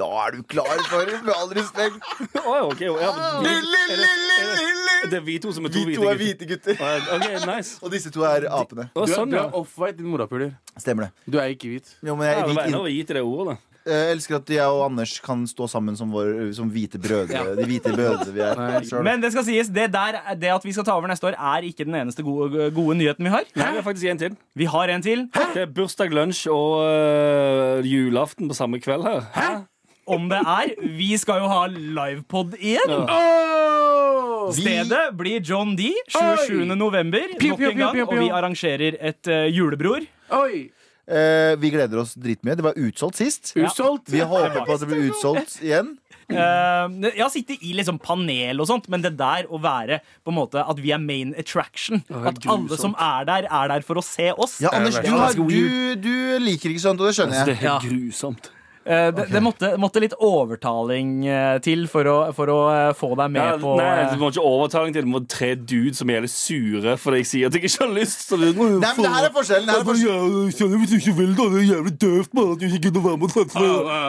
Da 0.00 0.08
er 0.22 0.38
du 0.38 0.40
klar 0.48 0.80
for 0.88 1.12
Med 1.12 1.34
all 1.34 1.52
respekt. 1.52 2.00
Oh, 2.46 2.70
okay, 2.70 2.88
ja, 2.88 3.12
men 3.44 3.60
vi, 3.60 4.80
det 5.12 5.20
er 5.20 5.28
vi 5.28 5.36
to 5.44 5.52
som 5.52 5.68
er 5.68 5.76
to 5.76 5.84
Vi 5.84 5.92
hvite 5.92 6.00
to 6.00 6.08
er 6.08 6.20
hvite 6.22 6.50
gutter. 6.54 6.82
Ok, 7.18 7.28
nice. 7.44 7.76
Og 7.84 7.92
disse 7.92 8.12
to 8.16 8.24
er 8.24 8.48
apene. 8.48 8.88
Du 8.96 9.04
er, 9.04 9.12
sånn, 9.18 9.36
du 9.36 9.40
er 9.42 9.52
off-white, 9.52 10.00
din 10.00 10.08
morapuler. 10.16 10.56
Stemmer 10.80 11.10
det. 11.10 11.28
Du 11.28 11.36
er 11.44 11.52
ikke 11.52 11.74
hvit. 11.74 11.92
Jo, 12.00 12.16
men 12.16 12.30
jeg, 12.30 12.40
er 12.40 12.46
det 12.48 12.56
hvit 12.56 12.72
Ja, 12.72 12.84
gi 12.88 13.04
til 13.04 13.20
det 13.20 13.28
ordet, 13.28 13.52
da. 13.52 13.75
Jeg 13.86 14.10
elsker 14.12 14.36
at 14.40 14.50
jeg 14.50 14.66
og 14.66 14.84
Anders 14.90 15.12
kan 15.24 15.44
stå 15.46 15.68
sammen 15.70 15.96
som, 15.96 16.10
vår, 16.12 16.52
som 16.56 16.68
hvite 16.74 16.98
brødre. 17.02 17.42
De 17.58 17.64
hvite 17.68 17.92
brødre 17.94 18.32
vi 18.34 18.40
er. 18.42 18.58
Nei. 18.58 19.02
Men 19.06 19.22
det 19.22 19.30
skal 19.32 19.44
sies, 19.46 19.68
det, 19.70 19.88
der, 19.94 20.18
det 20.40 20.50
at 20.54 20.64
vi 20.66 20.72
skal 20.74 20.84
ta 20.88 20.96
over 20.98 21.06
neste 21.10 21.28
år, 21.30 21.36
er 21.38 21.66
ikke 21.68 21.84
den 21.86 21.94
eneste 22.02 22.22
gode, 22.26 22.70
gode 22.74 22.98
nyheten 22.98 23.24
vi 23.28 23.30
har. 23.32 23.46
Nei, 23.56 23.70
vi 23.70 23.80
har 23.80 23.86
faktisk 23.86 24.10
en 24.10 24.18
til. 24.24 24.36
Vi 24.58 24.64
har 24.74 24.92
en 24.96 25.02
til. 25.06 25.26
Det 25.54 25.62
er 25.66 25.72
bursdag, 25.76 26.10
lunsj 26.14 26.48
og 26.50 26.82
øh, 26.90 27.86
julaften 27.92 28.48
på 28.50 28.54
samme 28.58 28.80
kveld 28.82 29.06
her. 29.06 29.24
Hæ? 29.34 29.48
Om 30.06 30.28
det 30.30 30.38
er. 30.38 30.74
Vi 30.98 31.16
skal 31.18 31.40
jo 31.42 31.48
ha 31.50 31.64
livepod 31.66 32.52
igjen. 32.60 32.92
Vi- 34.46 34.62
Stedet 34.62 35.16
blir 35.18 35.40
John 35.42 35.72
D. 35.76 35.88
27. 36.14 36.64
november. 36.78 37.24
Pio, 37.40 37.48
Nok 37.56 37.58
pio, 37.58 37.70
en 37.70 37.76
pio, 37.76 37.84
gang. 37.86 37.94
pio, 37.96 38.06
Og 38.06 38.18
vi 38.20 38.28
arrangerer 38.30 38.94
et 39.00 39.26
uh, 39.26 39.46
julebror. 39.56 40.04
Oi! 40.30 40.68
Eh, 41.06 41.54
vi 41.62 41.70
gleder 41.70 42.02
oss 42.02 42.16
dritmye. 42.18 42.56
Det 42.58 42.64
var 42.66 42.78
utsolgt 42.82 43.20
sist. 43.20 43.52
Utsolgt. 43.54 44.10
Vi 44.10 44.20
håper 44.20 44.64
på 44.66 44.74
at 44.74 44.82
det 44.82 44.90
blir 44.90 45.06
utsolgt 45.10 45.60
igjen. 45.62 45.94
Uh, 46.26 46.90
jeg 47.06 47.22
har 47.22 47.30
sittet 47.30 47.60
i 47.62 47.70
liksom 47.78 48.00
panel 48.02 48.58
og 48.58 48.66
sånt, 48.66 48.88
men 48.90 49.04
det 49.04 49.12
der 49.14 49.46
å 49.46 49.60
være 49.62 50.00
på 50.26 50.32
en 50.32 50.38
måte 50.40 50.58
at 50.58 50.80
vi 50.82 50.90
er 50.90 50.98
main 50.98 51.30
attraction 51.38 52.02
At 52.10 52.40
alle 52.50 52.78
som 52.80 52.96
er 52.98 53.28
der, 53.28 53.46
er 53.46 53.70
der 53.70 53.86
for 53.86 54.00
å 54.00 54.02
se 54.02 54.32
oss. 54.34 54.56
Ja, 54.64 54.72
Anders, 54.74 54.98
du, 55.04 55.12
har, 55.14 55.38
du, 55.38 55.94
du 56.02 56.16
liker 56.42 56.74
ikke 56.74 56.82
sånt, 56.82 56.98
og 56.98 57.12
det 57.12 57.14
skjønner 57.20 57.38
jeg. 57.38 57.52
Det 57.52 57.56
er 57.60 57.62
helt 57.62 57.86
grusomt. 57.86 58.50
Eh, 58.86 59.08
det, 59.10 59.24
det 59.32 59.40
måtte, 59.42 59.72
måtte 59.82 59.98
litt 60.02 60.12
overtaling 60.22 61.24
eh, 61.26 61.56
til 61.64 61.88
for 61.90 62.06
å, 62.06 62.16
for 62.36 62.50
å 62.52 62.58
eh, 62.70 62.90
få 62.94 63.08
deg 63.18 63.32
med 63.34 63.40
Ja, 63.42 63.56
på 63.58 63.72
nei, 63.80 64.04
det 64.12 64.18
må 64.20 64.28
ikke 64.30 64.44
overtaling 64.46 64.94
til. 64.94 65.02
Det 65.08 65.10
må 65.10 65.20
tre 65.26 65.48
dudes 65.58 65.98
som 65.98 66.10
er 66.12 66.20
jævlig 66.20 66.30
sure 66.30 66.94
fordi 67.02 67.22
jeg 67.24 67.28
sier 67.32 67.48
at 67.50 67.56
jeg 67.58 67.66
ikke 67.66 67.82
har 67.82 67.90
lyst. 67.96 68.22
Så 68.28 68.38
det, 68.38 68.52
Nei, 68.54 68.68
men 68.78 69.02
det 69.02 69.10
her 69.16 69.26
er 69.26 69.34
forskjellen. 69.34 69.72
Her 69.72 69.82
er 69.82 69.88
forskjellen. 69.88 70.76
Hvis 70.84 70.92
du 70.92 70.96
ikke 71.00 71.14
vil, 71.18 71.32
da. 71.38 71.48
Det 71.56 71.62
er 71.64 71.66
jævlig 71.72 71.94
døvt 72.06 72.36
man, 72.38 72.52
at 72.54 72.62
du 72.62 72.66
ikke 72.68 72.82
kunne 72.86 73.02
være 73.08 73.20
med. 73.24 73.34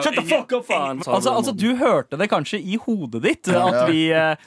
Shut 0.06 0.18
the 0.20 0.24
fuck 0.28 0.54
up, 0.54 0.66
faen! 0.68 1.02
Altså, 1.06 1.34
altså, 1.34 1.54
Du 1.58 1.66
hørte 1.80 2.20
det 2.20 2.30
kanskje 2.30 2.60
i 2.62 2.78
hodet 2.84 3.22
ditt. 3.26 3.50
At 3.50 3.80
vi, 3.90 4.04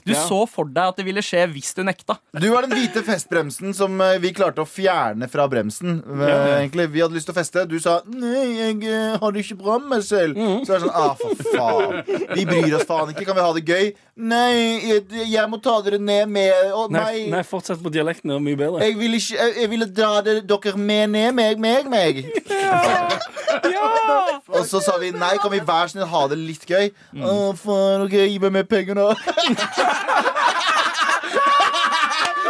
du 0.07 0.13
Ja. 0.15 0.23
så 0.27 0.45
for 0.49 0.69
deg 0.71 0.93
at 0.93 0.99
det 1.01 1.05
ville 1.07 1.23
skje 1.25 1.43
hvis 1.51 1.73
du 1.75 1.83
nekta. 1.87 2.15
Du 2.39 2.47
var 2.53 2.63
den 2.67 2.75
hvite 2.77 3.03
festbremsen 3.05 3.75
som 3.75 3.99
vi 4.23 4.31
klarte 4.35 4.63
å 4.63 4.67
fjerne 4.69 5.27
fra 5.31 5.47
bremsen. 5.51 5.99
Egentlig, 6.23 6.87
Vi 6.95 7.03
hadde 7.03 7.15
lyst 7.19 7.27
til 7.29 7.35
å 7.35 7.39
feste. 7.39 7.65
Du 7.67 7.77
sa 7.83 7.99
'nei, 8.07 8.79
jeg 8.79 9.19
har 9.19 9.31
det 9.31 9.43
ikke 9.45 9.59
bra 9.61 9.77
med 9.79 9.89
meg 9.97 10.03
selv'. 10.21 10.37
Så 10.65 10.73
er 10.73 10.79
det 10.79 10.85
sånn, 10.85 10.95
ah, 10.95 11.13
for 11.17 11.29
faen 11.51 12.37
Vi 12.37 12.45
bryr 12.45 12.77
oss 12.77 12.87
faen 12.87 13.11
ikke. 13.11 13.25
Kan 13.27 13.37
vi 13.37 13.45
ha 13.45 13.51
det 13.57 13.65
gøy? 13.67 13.91
Nei, 14.21 14.53
jeg, 14.85 15.03
jeg 15.31 15.49
må 15.49 15.57
ta 15.63 15.77
dere 15.81 15.97
ned 15.99 16.29
med 16.29 16.71
og 16.77 16.91
Nei, 16.93 17.27
nei, 17.31 17.43
fortsett 17.47 17.81
på 17.81 17.91
dialekten. 17.93 18.29
Det 18.29 18.37
er 18.37 18.45
mye 18.45 18.59
bedre. 18.59 18.83
Jeg 18.85 18.97
ville 18.99 19.17
ikke 19.17 19.37
jeg, 19.39 19.55
jeg 19.61 19.69
ville 19.71 19.89
dra 19.89 20.13
det, 20.25 20.37
dere 20.49 20.77
med 20.77 21.13
ned 21.15 21.31
meg, 21.37 21.59
meg, 21.59 21.89
meg. 21.89 22.23
Ja! 22.49 23.09
Og 24.51 24.65
så 24.67 24.79
sa 24.83 24.97
vi 24.99 25.11
nei, 25.15 25.35
kan 25.41 25.51
vi 25.51 25.59
hver 25.63 25.89
snill 25.91 26.07
ha 26.07 26.21
det 26.31 26.37
litt 26.39 26.65
gøy? 26.67 26.91
Å, 27.19 27.35
faen, 27.59 28.05
ok, 28.05 28.15
gi 28.31 28.39
meg 28.43 28.55
mer 28.59 28.67
penger 28.69 28.97
nå. 28.97 29.09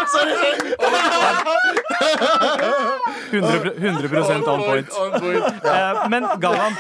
Sorry, 0.08 0.34
sorry. 0.42 1.72
100, 3.32 3.74
100 3.78 4.48
on 4.48 4.60
point. 4.66 4.88
Eh, 5.66 6.08
men 6.12 6.26
Galvan, 6.42 6.76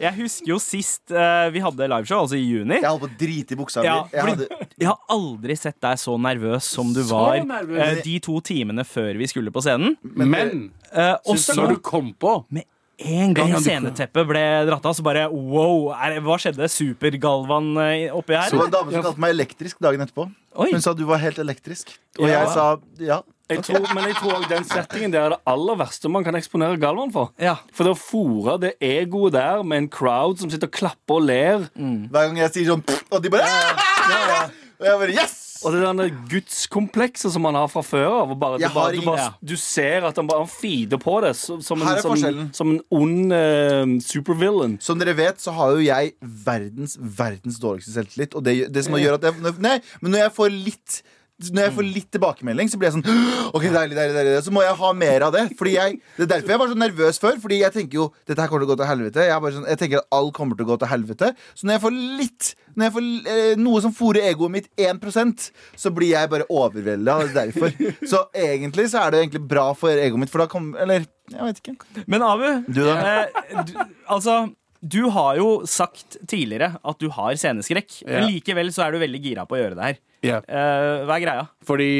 jeg 0.00 0.12
husker 0.16 0.48
jo 0.54 0.58
sist 0.62 1.12
eh, 1.12 1.48
vi 1.54 1.60
hadde 1.64 1.88
liveshow, 1.90 2.22
altså 2.24 2.38
i 2.38 2.44
juni. 2.44 2.78
Jeg 2.80 2.88
holdt 2.88 3.04
på 3.04 3.10
å 3.10 3.18
drite 3.20 3.56
i 3.56 3.58
buksa 3.60 3.82
mi. 3.84 3.88
Ja, 3.90 3.98
Jeg 4.12 4.20
fordi 4.24 4.32
hadde- 4.48 4.68
jeg 4.80 4.88
har 4.88 4.98
aldri 5.16 5.56
sett 5.60 5.78
deg 5.84 6.00
så 6.00 6.16
nervøs 6.20 6.62
som 6.76 6.92
du 6.96 7.02
var 7.08 7.36
nervøs. 7.44 7.80
eh, 7.98 8.02
de 8.04 8.18
to 8.24 8.40
timene 8.40 8.84
før 8.88 9.12
vi 9.20 9.26
skulle 9.30 9.50
på 9.54 9.60
scenen. 9.64 9.96
Men 10.02 10.70
Eh, 10.94 11.16
og 11.26 11.34
så 11.42 11.50
så 11.50 11.54
når 11.58 11.68
du 11.74 11.76
kom 11.82 12.12
på 12.14 12.44
med 12.54 12.62
en 12.98 13.34
gang 13.34 13.48
En 13.48 13.56
gang 13.56 13.62
sceneteppet 13.64 14.26
ble 14.28 14.42
dratt 14.68 14.84
av, 14.86 14.94
så 14.94 15.02
bare 15.06 15.26
wow, 15.32 15.90
er, 15.96 16.20
hva 16.24 16.36
skjedde? 16.40 16.68
Super-Galvan 16.70 17.72
eh, 17.82 18.08
oppi 18.14 18.36
her? 18.36 18.48
Så 18.50 18.60
var 18.60 18.70
en 18.70 18.74
dame 18.76 18.94
som 18.94 19.06
kalte 19.08 19.22
meg 19.24 19.34
elektrisk 19.34 19.80
dagen 19.82 20.04
etterpå. 20.04 20.28
Oi. 20.62 20.68
Hun 20.70 20.82
sa 20.84 20.94
du 20.94 21.02
var 21.08 21.18
helt 21.22 21.38
elektrisk. 21.42 21.96
Og 22.20 22.28
Ja. 22.28 22.44
jeg 22.44 22.52
sa 22.54 22.66
ja. 23.02 23.22
Jeg 23.50 23.60
tror, 23.66 23.84
men 23.92 24.06
jeg 24.08 24.14
tror 24.16 24.38
også 24.38 24.48
den 24.48 24.64
settingen 24.64 25.12
det 25.12 25.18
er 25.20 25.34
det 25.34 25.40
aller 25.52 25.76
verste 25.76 26.08
man 26.08 26.24
kan 26.24 26.34
eksponere 26.38 26.78
Galvan 26.80 27.12
for. 27.12 27.34
Ja. 27.36 27.58
For 27.76 27.84
det 27.84 27.92
å 27.92 28.00
fòre 28.00 28.54
det 28.62 28.72
egoet 28.80 29.34
der 29.36 29.60
med 29.62 29.82
en 29.82 29.88
crowd 29.92 30.40
som 30.40 30.48
sitter 30.48 30.70
og 30.70 30.72
klapper 30.78 31.18
og 31.18 31.26
ler, 31.28 31.66
Hver 31.76 32.30
gang 32.30 32.40
jeg 32.40 32.54
sier 32.54 32.72
sånn 32.72 32.84
og 33.10 33.20
de 33.20 33.34
bare 33.34 33.44
«Ah!» 33.44 34.48
Og 34.80 34.86
jeg 34.88 35.00
bare 35.02 35.14
yes! 35.14 35.43
Og 35.64 35.74
det 35.74 35.80
der 35.82 36.16
gudskomplekset 36.30 37.32
som 37.34 37.46
han 37.48 37.56
har 37.58 37.70
fra 37.72 37.82
før 37.86 38.20
av 38.20 38.34
bare, 38.38 38.60
du, 38.60 38.66
bare, 38.74 38.92
du, 38.94 39.06
bare, 39.06 39.28
du 39.40 39.54
ser 39.60 40.04
at 40.08 40.18
han 40.20 40.28
bare 40.28 40.46
feeder 40.50 41.00
på 41.00 41.16
det 41.24 41.34
som 41.38 41.58
en, 41.60 42.02
som, 42.04 42.24
som 42.54 42.74
en 42.74 42.80
ond 42.94 43.34
eh, 43.34 43.96
supervillain. 44.04 44.78
Som 44.84 45.00
dere 45.00 45.16
vet, 45.18 45.40
så 45.42 45.54
har 45.56 45.74
jo 45.76 45.84
jeg 45.84 46.14
verdens 46.20 46.98
verdens 47.00 47.60
dårligste 47.62 47.96
selvtillit. 47.96 48.36
Og 48.36 48.44
det, 48.46 48.56
det 48.74 48.86
som 48.86 48.96
gjør 48.98 49.18
at 49.18 49.28
jeg 49.28 49.54
Nei, 49.64 49.78
men 50.02 50.14
når 50.14 50.26
jeg 50.26 50.34
får 50.36 50.54
litt 50.54 51.02
når 51.42 51.64
jeg 51.64 51.72
får 51.74 51.86
litt 51.88 52.08
tilbakemelding, 52.14 52.68
så 52.70 52.78
blir 52.78 52.88
jeg 52.88 52.94
sånn 52.94 53.54
OK, 53.56 53.64
deilig, 53.66 53.96
deilig, 53.98 54.14
deilig. 54.14 54.34
Så 54.46 54.52
må 54.54 54.62
jeg 54.62 54.76
ha 54.78 54.90
mer 54.94 55.24
av 55.26 55.34
det. 55.34 55.42
Fordi 55.58 55.72
jeg, 55.74 55.96
Det 56.14 56.26
er 56.28 56.30
derfor 56.36 56.54
jeg 56.54 56.60
var 56.62 56.70
så 56.70 56.78
nervøs 56.78 57.18
før. 57.22 57.40
Fordi 57.42 57.58
jeg 57.58 57.74
tenker 57.74 57.98
jo 57.98 58.06
dette 58.22 58.38
her 58.38 58.52
kommer 58.52 58.62
til 58.62 58.70
å 58.70 58.72
gå 58.74 58.78
til 58.78 58.90
helvete. 58.92 59.26
Jeg, 59.26 59.54
sånn, 59.56 59.66
jeg 59.72 59.80
tenker 59.82 60.02
at 60.02 60.18
alt 60.20 60.34
kommer 60.36 60.58
til 60.58 60.66
å 60.66 60.70
gå 60.70 60.78
til 60.78 60.92
helvete. 60.92 61.32
Så 61.58 61.66
når 61.66 61.76
jeg 61.76 61.84
får 61.86 61.98
litt 62.22 62.52
Når 62.74 62.86
jeg 62.86 62.94
får 62.94 63.10
eh, 63.34 63.50
noe 63.64 63.82
som 63.82 63.94
fôrer 63.94 64.28
egoet 64.30 64.54
mitt 64.54 64.70
1% 64.78 65.48
så 65.78 65.94
blir 65.94 66.14
jeg 66.14 66.30
bare 66.30 66.46
overvelda. 66.50 67.18
Derfor. 67.34 67.74
Så 68.10 68.24
egentlig 68.30 68.88
så 68.92 69.02
er 69.02 69.14
det 69.14 69.24
egentlig 69.24 69.44
bra 69.50 69.68
for 69.78 69.90
egoet 69.90 70.22
mitt, 70.24 70.32
for 70.32 70.44
da 70.44 70.50
kommer 70.50 70.82
Eller 70.86 71.06
jeg 71.32 71.40
vet 71.40 71.62
ikke. 71.62 72.04
Men 72.10 72.22
Abu, 72.26 72.46
Du 72.68 72.82
eh, 72.84 73.42
du, 73.64 73.72
altså 74.12 74.44
du 74.84 75.06
har 75.08 75.38
jo 75.38 75.48
sagt 75.64 76.18
tidligere 76.28 76.74
at 76.76 76.98
du 77.00 77.06
har 77.14 77.36
sceneskrekk. 77.40 78.02
Ja. 78.02 78.18
Men 78.18 78.26
likevel 78.34 78.68
så 78.74 78.84
er 78.84 78.92
du 78.92 79.00
veldig 79.00 79.20
gira 79.24 79.46
på 79.48 79.56
å 79.56 79.60
gjøre 79.62 79.78
det 79.78 79.86
her. 79.86 80.00
Ja. 80.24 80.40
Eh, 80.48 81.04
hva 81.06 81.18
er 81.20 81.24
greia? 81.26 81.46
Fordi 81.68 81.90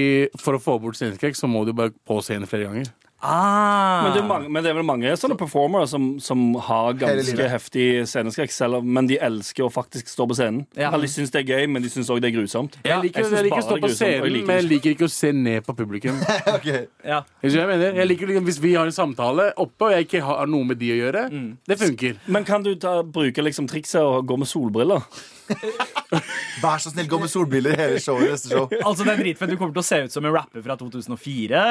For 0.41 0.57
å 0.59 0.63
få 0.65 0.79
bort 0.83 0.97
sceneskrekk 0.99 1.37
så 1.39 1.49
må 1.51 1.65
du 1.69 1.73
bare 1.77 1.93
på 2.09 2.21
scenen 2.25 2.49
flere 2.51 2.71
ganger. 2.71 2.93
Ah. 3.25 4.03
Men 4.05 4.13
det, 4.13 4.19
er 4.21 4.27
mange, 4.29 4.49
men 4.53 4.61
det 4.65 4.69
er 4.69 4.75
vel 4.77 4.85
mange 4.85 5.13
sånne 5.17 5.37
performere 5.41 5.87
som, 5.89 6.11
som 6.21 6.41
har 6.67 6.91
ganske 7.01 7.47
heftig 7.49 7.87
sceneskrekk, 8.11 8.53
selv 8.53 8.77
om- 8.83 8.91
men 8.99 9.07
de 9.09 9.17
elsker 9.17 9.65
å 9.65 9.71
faktisk 9.73 10.11
stå 10.13 10.27
på 10.29 10.37
scenen. 10.37 10.67
Ja. 10.77 10.91
Eller 10.91 11.07
de 11.07 11.13
syns 11.15 11.33
det 11.33 11.41
er 11.41 11.55
gøy, 11.55 11.71
men 11.73 11.81
de 11.81 11.89
syns 11.89 12.11
òg 12.13 12.21
det 12.21 12.29
er 12.29 12.37
grusomt. 12.37 12.77
Jeg 12.85 13.01
liker, 13.01 13.23
jeg 13.23 13.25
synes 13.31 13.39
jeg 13.39 13.47
liker 13.47 13.57
bare 13.57 13.65
å 13.65 13.69
stå 13.71 13.75
det 13.75 13.81
er 13.81 13.87
på 13.87 13.89
grusomt, 13.89 14.05
og 14.05 14.11
jeg 14.13 14.21
scenen, 14.21 14.35
liker 14.35 14.47
men 14.51 14.61
jeg 14.61 14.69
liker 14.75 14.91
ikke 14.99 15.09
å 15.09 15.15
se 15.15 15.33
ned 15.33 15.65
på 15.65 15.77
publikum. 15.79 16.21
Ok 16.59 16.69
Ja. 17.15 17.23
Skjønner 17.41 17.57
Jeg 17.63 17.69
mener 17.73 17.97
Jeg 18.03 18.09
liker 18.13 18.27
liksom, 18.29 18.45
Hvis 18.51 18.61
vi 18.61 18.75
har 18.77 18.85
en 18.85 18.93
samtale 18.99 19.49
oppe, 19.57 19.89
og 19.89 19.95
jeg 19.97 20.05
ikke 20.11 20.23
har 20.29 20.47
noe 20.53 20.69
med 20.69 20.79
de 20.85 20.93
å 20.93 20.99
gjøre, 21.01 21.25
det 21.65 21.79
funker. 21.81 22.21
Men 22.29 22.45
kan 22.45 22.63
du 22.63 22.75
ta, 22.77 22.99
bruke 23.03 23.41
liksom 23.41 23.67
trikset 23.73 24.03
og 24.05 24.27
gå 24.29 24.37
med 24.37 24.49
solbriller? 24.53 25.01
Vær 26.63 26.81
så 26.81 26.93
snill, 26.93 27.09
gå 27.11 27.19
med 27.21 27.31
solbriller 27.33 27.77
hele 27.79 28.01
showet 28.03 28.31
neste 28.33 28.53
show. 28.53 28.69
Altså, 28.81 29.05
det 29.05 29.15
er 29.15 29.23
dritfett. 29.23 29.53
Du 29.53 29.59
kommer 29.61 29.75
til 29.77 29.83
å 29.83 29.87
se 29.87 29.99
ut 30.07 30.15
som 30.15 30.25
en 30.29 30.35
rapper 30.35 30.65
fra 30.65 30.77
2004. 30.81 31.65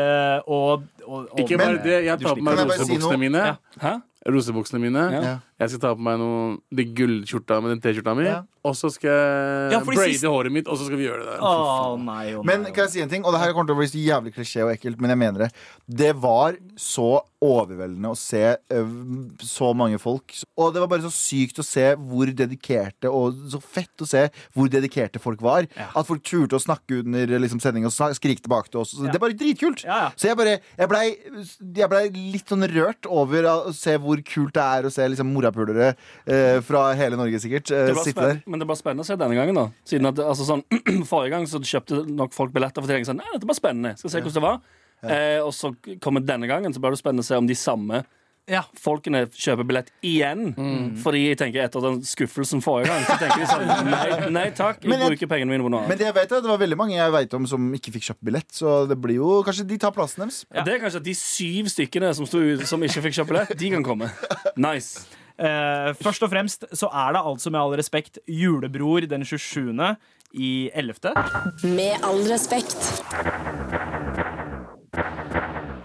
eh, 0.00 0.38
og, 0.50 0.86
og, 1.06 1.28
og 1.32 1.38
Ikke 1.38 1.56
Men- 1.58 1.76
bare 1.76 1.82
det. 1.84 2.04
Jeg 2.04 2.20
tar 2.20 2.34
på 2.36 2.42
meg 2.42 2.56
Kan 2.56 2.58
jeg 2.58 2.68
bare 2.68 2.86
si 2.86 2.92
rosebuksene 2.92 3.10
noe? 3.10 3.18
mine. 3.18 3.44
Ja. 3.44 3.56
Hæ? 3.82 4.02
Rosebuksene 4.22 4.78
mine. 4.80 5.02
Ja. 5.10 5.38
Jeg 5.58 5.70
skal 5.70 5.80
ta 5.80 5.94
på 5.94 6.00
meg 6.02 6.18
noe 6.18 6.58
de 6.74 6.84
gullskjorta 6.94 7.60
med 7.62 7.70
den 7.74 7.80
T-skjorta 7.82 8.14
mi. 8.16 8.24
Ja. 8.24 8.42
Og 8.64 8.74
så 8.78 8.86
skal 8.94 9.10
jeg 9.10 9.72
Ja, 9.72 9.78
fordi 9.82 9.96
braide 9.98 10.14
sist- 10.14 10.24
håret 10.24 10.52
mitt, 10.54 10.68
og 10.68 10.78
så 10.78 10.86
skal 10.86 10.96
vi 10.96 11.06
gjøre 11.08 11.18
det 11.24 11.32
der. 11.32 11.40
Å 11.42 11.98
nei, 11.98 12.30
å 12.30 12.44
nei, 12.44 12.46
Men 12.46 12.64
kan 12.72 12.84
jeg 12.86 12.90
si 12.90 13.00
en 13.02 13.08
ting? 13.08 13.24
Og 13.24 13.32
det 13.34 13.40
her 13.42 13.52
kommer 13.52 13.66
til 13.66 13.74
å 13.74 13.78
bli 13.78 13.88
så 13.90 13.98
jævlig 13.98 14.34
klisjé 14.36 14.62
og 14.62 14.70
ekkelt, 14.76 15.00
men 15.00 15.10
jeg 15.10 15.18
mener 15.18 15.38
det. 15.38 15.52
Det 15.90 16.12
var 16.14 16.54
så 16.78 17.22
overveldende 17.42 18.10
å 18.12 18.16
se 18.16 18.56
så 19.42 19.72
mange 19.74 19.98
folk. 19.98 20.32
Og 20.56 20.72
det 20.74 20.80
var 20.82 20.86
bare 20.92 21.02
så 21.02 21.10
sykt 21.10 21.58
å 21.58 21.64
se 21.66 21.88
hvor 21.98 22.30
dedikerte, 22.30 23.10
og 23.10 23.34
så 23.50 23.60
fett 23.62 23.98
å 23.98 24.06
se 24.06 24.28
hvor 24.54 24.68
dedikerte 24.70 25.18
folk 25.22 25.42
var. 25.42 25.66
At 25.96 26.06
folk 26.06 26.22
turte 26.22 26.54
å 26.58 26.62
snakke 26.62 27.00
under 27.02 27.26
liksom, 27.42 27.60
sending 27.60 27.84
og 27.88 27.90
snak- 27.94 28.14
skrike 28.18 28.42
tilbake 28.46 28.70
til 28.70 28.80
oss. 28.84 28.94
Så 28.94 29.02
Det 29.10 29.16
er 29.16 29.18
bare 29.26 29.34
dritkult. 29.34 29.82
Ja, 29.84 29.98
ja. 30.06 30.10
Så 30.16 30.28
jeg 30.30 30.36
bare 30.36 30.60
Jeg 30.78 30.88
blei 30.92 31.86
ble 31.90 32.02
litt 32.12 32.52
sånn 32.52 32.66
rørt 32.70 33.08
over 33.10 33.48
å 33.50 33.56
se 33.76 33.96
hvor 34.02 34.20
kult 34.26 34.54
det 34.56 34.66
er 34.78 34.88
å 34.88 34.92
se 34.92 35.06
liksom 35.08 35.32
morapulere 35.32 35.92
eh, 35.92 36.60
fra 36.64 36.84
hele 36.98 37.18
Norge, 37.20 37.40
sikkert, 37.42 37.72
eh, 37.74 37.88
Det 37.90 38.04
sitte 38.04 38.28
der. 38.28 38.42
Men 38.46 38.62
det 38.62 38.68
var 38.70 38.78
spennende 38.78 39.06
å 39.06 39.08
se 39.08 39.18
denne 39.18 39.38
gangen. 39.38 39.58
da 39.58 39.66
Siden 39.88 40.12
at, 40.12 40.22
altså, 40.22 40.46
sånn, 40.48 40.64
Forrige 41.10 41.34
gang 41.34 41.48
så 41.50 41.62
kjøpte 41.62 42.04
nok 42.12 42.36
folk 42.36 42.54
billetter 42.54 42.84
for 42.84 42.92
å 42.92 43.04
sånn, 43.08 43.22
Nei, 43.22 43.34
dette 43.34 43.48
var 43.48 43.58
spennende. 43.58 43.96
Skal 43.98 44.14
se 44.14 44.22
hvordan 44.22 44.38
det 44.38 44.46
var. 44.46 44.62
Eh, 45.02 45.40
og 45.42 45.50
så 45.56 45.72
kommer 45.98 46.22
denne 46.22 46.46
gangen 46.46 46.70
Så 46.70 46.78
blir 46.78 46.94
det 46.94 47.00
spennende 47.00 47.24
å 47.24 47.26
se 47.26 47.34
om 47.34 47.48
de 47.48 47.56
samme 47.58 48.04
Ja. 48.50 48.64
folkene 48.82 49.20
kjøper 49.30 49.66
billett 49.68 49.90
igjen. 50.02 50.48
Fordi 51.02 51.20
jeg 51.28 51.38
tenker 51.38 51.62
etter 51.62 51.84
den 51.84 52.00
skuffelsen 52.06 52.60
forrige 52.64 52.90
gang, 52.90 53.04
så 53.06 53.14
tenker 53.20 53.44
de 53.44 53.46
sånn 53.46 53.70
Nei, 53.92 54.30
nei 54.34 54.44
takk, 54.56 54.82
jeg, 54.82 54.90
jeg- 54.98 55.12
bruker 55.14 55.30
pengene 55.30 55.52
mine 55.54 55.62
på 55.66 55.70
noe 55.72 55.86
Men 55.86 55.98
det 56.00 56.08
jeg 56.08 56.16
vet 56.18 56.34
er 56.34 56.42
det 56.42 56.50
var 56.50 56.58
veldig 56.64 56.78
mange 56.80 56.96
jeg 56.98 57.14
vet 57.14 57.36
om 57.38 57.46
som 57.46 57.70
ikke 57.78 57.94
fikk 57.94 58.08
kjøpt 58.10 58.24
billett. 58.26 58.50
Så 58.58 58.74
det 58.90 58.98
blir 59.00 59.20
jo 59.20 59.38
Kanskje 59.46 59.66
de 59.70 59.78
tar 59.78 59.94
plassen 59.94 60.24
deres. 60.26 60.42
Det 60.50 60.66
er 60.74 60.82
kanskje 60.82 61.00
at 61.04 61.06
de 61.06 61.14
syv 61.18 61.70
stykkene 61.72 62.10
som, 62.18 62.26
sto 62.26 62.42
som 62.66 62.82
ikke 62.82 63.04
fikk 63.08 63.20
kjøpt 63.20 63.30
billett, 63.34 63.54
de 63.62 63.70
kan 63.78 63.86
komme. 63.86 64.10
Nice. 64.66 65.06
Eh, 65.42 65.92
først 66.02 66.22
og 66.26 66.30
fremst 66.30 66.66
så 66.76 66.90
er 66.92 67.14
det 67.16 67.22
altså 67.24 67.50
med 67.50 67.60
all 67.62 67.72
respekt 67.78 68.18
julebror 68.28 69.06
den 69.08 69.24
27. 69.24 69.72
i 70.36 70.52
11. 70.74 71.14
Med 71.72 72.04
all 72.04 72.20
respekt. 72.30 72.76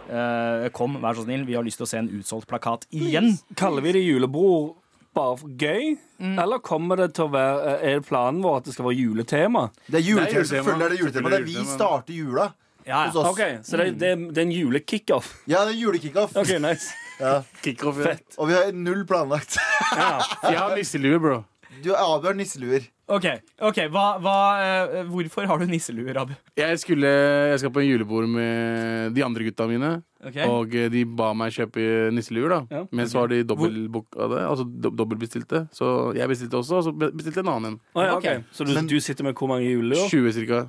Eh, 0.07 0.67
kom, 0.75 0.97
vær 1.03 1.17
så 1.17 1.23
snill. 1.25 1.45
Vi 1.47 1.55
har 1.57 1.63
lyst 1.67 1.81
til 1.81 1.87
å 1.87 1.89
se 1.89 1.97
en 1.99 2.09
utsolgt 2.19 2.47
plakat 2.47 2.85
igjen. 2.95 3.33
Kaller 3.59 3.83
vi 3.83 3.91
det 3.97 4.03
julebror 4.05 4.75
bare 5.17 5.37
for 5.41 5.49
gøy? 5.59 5.97
Eller 6.21 6.61
kommer 6.65 6.97
det 7.01 7.11
til 7.17 7.27
å 7.27 7.31
være 7.33 7.73
Er 7.85 7.99
planen 8.05 8.39
vår 8.41 8.59
at 8.61 8.69
det 8.69 8.73
skal 8.75 8.87
være 8.87 8.97
juletema? 9.01 9.67
Det 9.87 9.99
er 9.99 10.05
juletema. 10.05 10.31
juletema. 10.39 10.49
Selvfølgelig 10.51 10.85
er 10.85 10.89
det 10.95 10.99
juletema. 11.01 11.29
Det 11.33 11.39
er 11.41 11.45
vi 11.49 11.57
er 11.61 11.67
starter 11.73 12.13
jula 12.13 12.45
Ja, 12.87 13.01
hos 13.07 13.15
ja. 13.17 13.21
oss. 13.21 13.27
Ok, 13.33 13.41
Så 13.67 13.77
det, 13.81 13.87
det, 13.99 14.13
det 14.31 14.37
er 14.41 14.45
en 14.47 14.55
julekickoff. 14.55 15.33
Ja, 15.49 15.65
det 15.67 15.75
er 15.75 15.79
julekickoff. 15.81 16.35
Okay, 16.37 16.57
nice. 16.63 16.93
Kickoff, 17.65 17.97
ja. 18.05 18.13
Og 18.37 18.47
vi 18.47 18.53
har 18.53 18.71
null 18.77 19.01
planlagt. 19.09 19.57
Jeg 19.97 20.57
har 20.57 20.75
nisselue, 20.77 21.19
bro. 21.19 21.39
Du 21.83 21.91
har 21.95 22.33
nisseluer. 22.37 22.87
OK, 23.07 23.25
ok, 23.63 23.77
hva, 23.87 24.05
hva, 24.19 24.35
eh, 24.59 25.03
Hvorfor 25.07 25.47
har 25.47 25.61
du 25.61 25.65
nisseluer, 25.69 26.17
Abu? 26.19 26.33
Jeg, 26.59 26.79
skulle, 26.81 27.07
jeg 27.07 27.59
skal 27.61 27.71
på 27.71 27.79
en 27.79 27.87
julebord 27.87 28.27
med 28.27 29.13
de 29.15 29.23
andre 29.23 29.47
gutta 29.47 29.67
mine. 29.69 29.91
Okay. 30.27 30.43
Og 30.49 30.73
de 30.91 31.03
ba 31.05 31.29
meg 31.37 31.53
kjøpe 31.55 32.09
nisseluer, 32.11 32.51
da. 32.51 32.59
Ja. 32.73 32.81
Men 32.91 33.07
så 33.07 33.21
har 33.21 33.31
de 33.31 33.43
dobbeltbooka 33.47 34.27
det. 34.33 34.41
Altså 34.49 34.65
dobbeltbestilte. 34.67 35.63
Så 35.71 35.91
jeg 36.17 36.27
bestilte 36.27 36.59
også, 36.59 36.81
og 36.81 36.83
så 36.89 36.93
bestilte 36.97 37.45
en 37.45 37.53
annen 37.53 37.69
en. 37.75 37.79
Oh, 37.95 38.03
ja, 38.03 38.17
okay. 38.17 38.41
ok. 38.41 38.51
Så 38.51 38.67
du, 38.67 38.73
Men- 38.75 38.91
du 38.91 38.99
sitter 38.99 39.23
med 39.23 39.37
hvor 39.39 39.47
mange 39.53 39.69
juleluer? 39.71 40.09
20 40.11 40.33
cirka. 40.33 40.65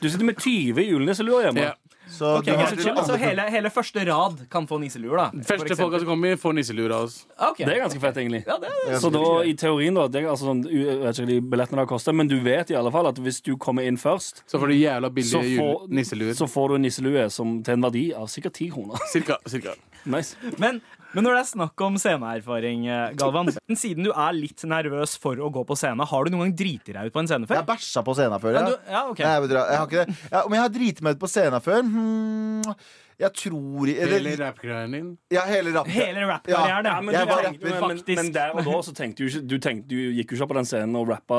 Du 0.00 0.08
sitter 0.08 0.24
med 0.24 0.40
20 0.40 0.80
julenisseluer 0.86 1.50
hjemme? 1.50 1.68
Ja. 1.68 1.74
Så 2.08 2.38
okay, 2.38 2.54
har 2.54 2.66
så, 2.66 3.04
så 3.06 3.16
hele, 3.18 3.42
hele 3.50 3.70
første 3.70 4.04
rad 4.06 4.44
kan 4.50 4.66
få 4.70 4.78
nisseluer, 4.78 5.18
da? 5.18 5.44
Første 5.48 5.76
folka 5.78 5.98
som 6.02 6.10
kommer, 6.12 6.36
får 6.38 6.54
nisseluer 6.54 6.94
av 6.94 7.08
oss. 7.08 7.16
Okay. 7.34 7.66
Det 7.66 7.74
er 7.74 7.80
ganske 7.82 8.02
fett, 8.02 8.20
egentlig. 8.22 8.42
ja, 8.46 8.58
det 8.62 8.70
er, 8.70 8.98
Så 9.02 9.10
da, 9.14 9.24
i 9.42 9.54
teorien, 9.58 9.96
da 9.98 10.06
det 10.08 10.22
er 10.22 10.28
altså 10.30 10.50
sånn, 10.52 10.62
Jeg 10.70 11.00
vet 11.02 11.18
ikke 11.18 11.26
hva 11.26 11.30
de 11.32 11.38
billettene 11.54 11.82
har 11.82 11.90
kostet, 11.90 12.14
men 12.14 12.30
du 12.30 12.36
vet 12.44 12.70
i 12.70 12.78
alle 12.78 12.92
fall 12.94 13.10
at 13.10 13.18
hvis 13.22 13.42
du 13.42 13.56
kommer 13.60 13.86
inn 13.88 13.98
først, 14.00 14.44
Så 14.46 14.60
får 14.62 14.70
du 14.70 14.76
jævla 14.78 15.10
billige 15.10 15.66
nisseluer. 15.88 16.34
så 16.38 16.46
får 16.50 16.68
du 16.68 16.78
en 16.78 16.86
nisselue 16.86 17.26
som, 17.30 17.58
til 17.66 17.78
en 17.78 17.88
verdi 17.88 18.06
av 18.14 18.30
sikkert 18.30 18.54
10 18.54 18.70
kroner. 18.76 19.02
Cirka, 19.12 19.40
cirka. 19.50 19.74
Nice. 20.06 20.36
Men, 20.62 20.76
men 21.14 21.24
når 21.24 21.36
det 21.36 21.40
er 21.44 21.48
snakk 21.52 21.84
om 21.86 21.94
sceneerfaring, 22.00 22.86
eh, 22.88 23.14
Galvan 23.18 23.50
Siden 23.76 24.04
du 24.04 24.10
er 24.12 24.32
litt 24.36 24.62
nervøs 24.68 25.16
for 25.22 25.36
å 25.36 25.50
gå 25.52 25.62
på 25.68 25.76
scene, 25.78 26.04
har 26.06 26.24
du 26.24 26.30
noen 26.34 26.46
gang 26.48 26.56
driti 26.58 26.92
deg 26.96 27.06
ut 27.08 27.14
på 27.14 27.22
en 27.22 27.28
scene 27.30 27.46
før? 27.48 27.58
Jeg 27.60 27.64
har 27.64 27.70
bæsja 27.76 28.02
på 28.06 28.14
scenen 28.18 28.40
før. 28.42 28.52
Ja, 28.58 28.60
Ja. 28.60 28.68
du, 28.70 28.92
ja, 28.92 29.02
okay. 29.10 29.24
Nei, 29.24 29.34
jeg, 29.46 29.50
jeg 29.56 29.78
har 29.78 29.86
ikke 29.86 30.04
det. 30.06 30.16
Ja, 30.32 30.42
om 30.44 30.52
jeg 30.56 30.60
har 30.66 30.68
driti 30.80 31.02
meg 31.06 31.16
ut 31.16 31.22
på 31.22 31.30
scenen 31.30 31.60
før? 31.64 31.82
Hmm, 31.86 32.74
Jeg 33.18 33.32
tror 33.32 33.86
Hele 33.88 34.16
eller, 34.18 34.36
rappgreien 34.44 34.92
din. 34.92 35.06
Ja, 35.32 35.42
hele 35.48 35.72
rappen. 35.72 35.92
Rap-karrieren, 36.28 36.84
Ja, 36.84 36.94
ja. 36.96 37.00
men, 37.00 37.14
Jeg 37.14 37.26
var 37.30 37.42
rapper, 37.46 37.62
men, 37.62 37.72
men, 37.72 37.98
faktisk. 37.98 38.16
men 38.18 38.32
der 38.34 38.50
og 38.52 38.64
da 38.66 38.74
så 38.84 38.92
tenkte 38.92 39.16
du 39.24 39.30
ikke 39.30 39.40
Du, 39.48 39.54
tenkte, 39.58 39.88
du 39.88 39.96
gikk 40.18 40.32
jo 40.34 40.36
ikke 40.36 40.48
på 40.50 40.56
den 40.58 40.68
scenen 40.68 40.96
og 41.00 41.08
rappa 41.08 41.38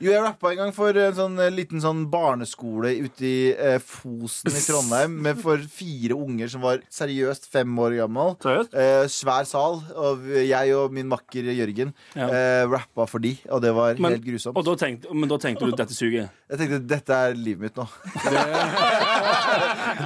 Jo, 0.00 0.12
jeg 0.12 0.22
rappa 0.22 0.52
en 0.52 0.60
gang 0.60 0.72
for 0.76 0.94
en 1.02 1.16
sånn 1.18 1.38
eh, 1.42 1.50
liten 1.50 1.82
sånn 1.82 2.04
barneskole 2.12 2.92
ute 3.02 3.26
i 3.26 3.34
eh, 3.52 3.78
Fosen 3.82 4.54
i 4.54 4.62
Trondheim 4.62 5.16
med 5.26 5.40
for 5.42 5.58
fire 5.58 6.14
unger 6.14 6.48
som 6.52 6.62
var 6.62 6.78
seriøst 6.94 7.50
fem 7.50 7.74
år 7.82 7.96
gammel. 8.04 8.36
Eh, 8.70 9.06
svær 9.10 9.44
sal. 9.50 9.80
Og 9.98 10.22
jeg 10.30 10.74
og 10.78 10.94
min 10.94 11.08
makker 11.10 11.50
Jørgen 11.56 11.90
Ja. 12.14 12.28
eh, 12.30 12.62
rappa 12.70 13.06
for 13.10 13.18
de, 13.18 13.34
og 13.50 13.62
det 13.66 13.74
var 13.74 13.98
Men- 13.98 14.12
helt 14.14 14.24
grusomt. 14.26 14.56
Og 14.56 14.64
da 14.64 14.76
tenkte, 14.78 15.10
men 15.12 15.28
da 15.28 15.36
tenkte 15.42 15.66
du 15.66 15.74
dette 15.74 15.94
suger? 15.96 16.30
Jeg 16.50 16.58
tenkte 16.62 16.80
dette 16.86 17.10
er 17.10 17.34
livet 17.34 17.66
mitt 17.66 17.76
nå. 17.82 17.88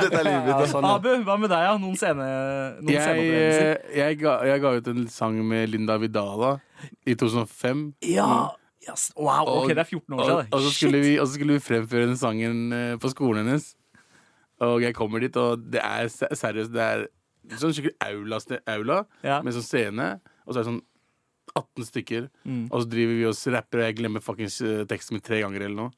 dette 0.01 0.18
er 0.20 0.25
livet 0.27 0.46
mitt 0.46 0.53
Ja, 0.55 0.68
sånn, 0.70 0.87
ja. 0.87 0.94
Abu, 0.99 1.11
hva 1.27 1.37
med 1.40 1.53
deg? 1.53 1.64
Ja? 1.66 1.75
Noen, 1.81 1.99
sceneopplevelser? 1.99 3.68
Jeg, 3.70 3.99
jeg, 4.01 4.18
ga, 4.23 4.37
jeg 4.51 4.62
ga 4.64 4.73
ut 4.79 4.90
en 4.94 5.05
sang 5.12 5.38
med 5.51 5.70
Linda 5.73 5.99
Vidala 6.03 6.55
i 7.09 7.16
2005. 7.18 7.85
Ja. 8.11 8.31
Yes. 8.87 9.11
Wow, 9.16 9.44
ok, 9.61 9.75
det 9.77 9.83
er 9.83 9.90
14 9.90 10.14
år 10.16 10.23
siden. 10.25 10.46
og, 10.57 10.62
så 10.64 10.70
skulle 10.73 11.03
vi, 11.05 11.12
og 11.20 11.27
så 11.29 11.37
skulle 11.37 11.59
vi 11.59 11.62
fremføre 11.64 12.09
den 12.09 12.16
sangen 12.20 12.61
eh, 12.73 12.94
på 13.01 13.11
skolen 13.12 13.44
hennes. 13.44 13.75
Og 14.64 14.81
jeg 14.85 14.96
kommer 14.96 15.20
dit, 15.25 15.37
og 15.40 15.61
det 15.73 15.81
er 15.85 16.09
seriøst 16.12 16.73
Det 16.73 16.85
er 16.85 17.07
sånn 17.61 17.73
skikkelig 17.77 17.96
aula, 18.05 18.40
aula 18.68 18.99
Ja. 19.25 19.40
med 19.44 19.57
sånn 19.57 19.66
scene. 19.66 20.09
Og 20.46 20.53
så 20.55 20.61
er 20.61 20.64
det 20.64 20.70
sånn 20.73 20.83
18 21.57 21.88
stykker. 21.88 22.29
Mm. 22.44 22.64
Og 22.70 22.83
så 22.85 22.90
driver 22.92 23.16
vi 23.18 23.27
og 23.29 23.55
rapper, 23.57 23.81
og 23.81 23.87
jeg 23.88 23.99
glemmer 24.01 24.25
fuckings 24.25 24.61
eh, 24.64 24.85
teksten 24.88 25.16
min 25.16 25.25
tre 25.25 25.40
ganger 25.42 25.66
eller 25.66 25.77
noe. 25.77 25.90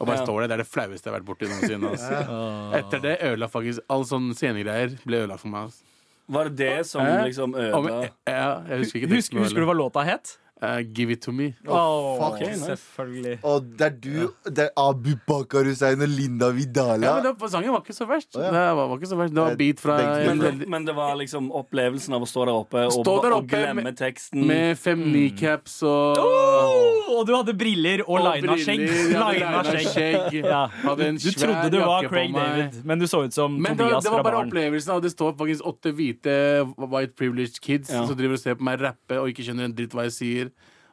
Og 0.00 0.06
bare 0.08 0.16
Ja. 0.16 0.24
står 0.24 0.40
der. 0.40 0.48
Det 0.48 0.54
er 0.56 0.62
det 0.64 0.70
flaueste 0.72 1.04
jeg 1.06 1.12
har 1.12 1.20
vært 1.20 1.28
borti 1.28 1.48
noensinne. 1.50 1.90
Altså. 1.92 2.20
Etter 2.80 3.02
det 3.04 3.14
ødela 3.20 3.48
faktisk 3.52 3.80
all 3.92 4.04
sånn 4.08 4.30
scenegreier 4.34 4.94
ble 5.04 5.24
ødelagt 5.26 5.42
for 5.44 5.52
meg. 5.52 5.68
Altså. 5.68 5.82
Var 6.30 6.44
det 6.48 6.56
det 6.56 6.86
som 6.86 7.02
liksom 7.26 7.54
ødela 7.58 8.00
ja, 8.28 8.62
jeg 8.70 8.78
husker 8.84 9.00
ikke 9.02 9.14
Husker, 9.16 9.38
husker 9.44 9.60
du 9.60 9.66
hva 9.66 9.74
låta 9.76 10.04
het? 10.06 10.36
Eh, 10.62 10.80
Give 10.92 11.10
it 11.12 11.22
to 11.22 11.32
me. 11.32 11.54
Oh, 11.66 12.18
fuck. 12.20 12.34
okay, 12.34 12.50
nice. 12.52 12.66
Selvfølgelig. 12.66 13.38
Og 13.48 13.62
det 13.78 13.86
er 13.86 13.94
du, 14.04 14.32
det 14.44 14.64
er 14.66 14.70
Abu 14.76 15.14
Bakar 15.26 15.64
Hussein 15.64 16.02
og 16.04 16.08
Linda 16.08 16.50
Vidala. 16.52 17.06
Ja, 17.06 17.14
men 17.22 17.24
det, 17.40 17.50
Sangen 17.50 17.72
var 17.72 17.80
ikke 17.80 17.96
så 17.96 18.04
verst. 18.10 18.36
Oh, 18.36 18.42
ja. 18.44 18.50
Det 18.52 18.64
var, 18.76 18.88
var 18.90 18.96
ikke 19.00 19.08
så 19.08 19.16
verst 19.16 19.34
Det 19.34 19.40
var 19.46 19.56
beat 19.56 19.80
fra 19.80 19.96
men, 20.26 20.38
det, 20.42 20.68
men 20.68 20.84
det 20.84 20.94
var 20.96 21.14
liksom 21.16 21.48
opplevelsen 21.56 22.12
av 22.18 22.26
å 22.26 22.28
stå 22.28 22.44
der 22.44 22.52
oppe 22.60 22.82
og, 22.90 22.92
Stå 22.98 23.14
der 23.24 23.36
og 23.38 23.48
glemme 23.48 23.86
med- 23.88 23.96
teksten. 23.96 24.44
Med 24.50 24.76
fem 24.78 25.00
kneecaps 25.08 25.78
og 25.88 26.20
Oh, 26.20 27.18
og 27.20 27.26
du 27.26 27.32
hadde 27.34 27.54
briller 27.58 28.02
og, 28.06 28.20
lina 28.36 28.56
skjegg. 28.60 28.84
Lina 29.10 29.62
skjegg. 29.64 30.36
Ja. 30.44 30.66
Hadde 30.84 31.08
en 31.08 31.16
Du 31.20 31.30
trodde 31.32 31.70
du 31.72 31.78
var 31.80 32.06
Craig. 32.08 32.32
David, 32.36 32.84
men 32.86 32.98
du 33.00 33.06
så 33.10 33.24
ut 33.24 33.34
som 33.34 33.56
Men 33.56 33.76
det 33.76 33.84
var, 33.84 33.90
Tobias 33.96 34.04
det 34.04 34.12
var 34.12 34.22
bare 34.22 34.38
Barn. 34.42 34.48
opplevelsen 34.52 34.92
av 34.94 35.02
det 35.02 35.10
står 35.14 35.34
faktisk 35.40 35.66
åtte 35.72 35.92
hvite 35.96 36.36
white 36.76 37.16
privileged 37.18 37.60
kids 37.64 37.90
Ja. 37.90 38.04
som 38.06 38.16
driver 38.16 38.36
og 38.36 38.42
ser 38.44 38.54
på 38.60 38.64
meg 38.68 38.80
rappe 38.80 39.18
og 39.20 39.28
ikke 39.32 39.44
skjønner 39.48 39.64
en 39.70 39.74
dritt 39.74 39.92
hva 39.96 40.04
jeg 40.08 40.14
sier. 40.20 40.49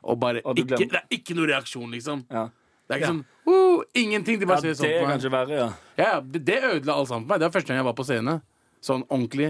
Og 0.08 0.20
bare 0.22 0.42
Og 0.46 0.60
ikke, 0.62 0.80
Det 0.80 1.02
er 1.02 1.08
ikke 1.12 1.36
noe 1.38 1.50
reaksjon, 1.52 1.90
liksom. 1.94 2.26
Ja. 2.32 2.48
Det 2.88 2.96
er 2.96 3.02
ikke 3.02 3.14
sånn 3.14 3.24
oh, 3.52 3.82
Ingenting. 4.00 4.40
De 4.40 4.48
bare 4.48 4.64
det 4.64 4.76
ser 4.76 4.80
sånn 4.80 4.94
på 4.94 5.02
meg. 5.04 5.10
kanskje 5.16 5.32
verre, 5.34 5.58
ja. 5.60 5.72
Ja, 6.00 6.12
det, 6.24 6.44
det 6.48 6.62
ødela 6.64 6.96
alt 6.96 7.10
sammen 7.10 7.26
for 7.28 7.34
meg. 7.34 7.42
Det 7.42 7.50
var 7.50 7.56
første 7.58 7.74
gang 7.74 7.82
jeg 7.82 7.88
var 7.90 7.98
på 7.98 8.06
scene. 8.08 8.38
Sånn 8.88 9.04
ordentlig. 9.10 9.50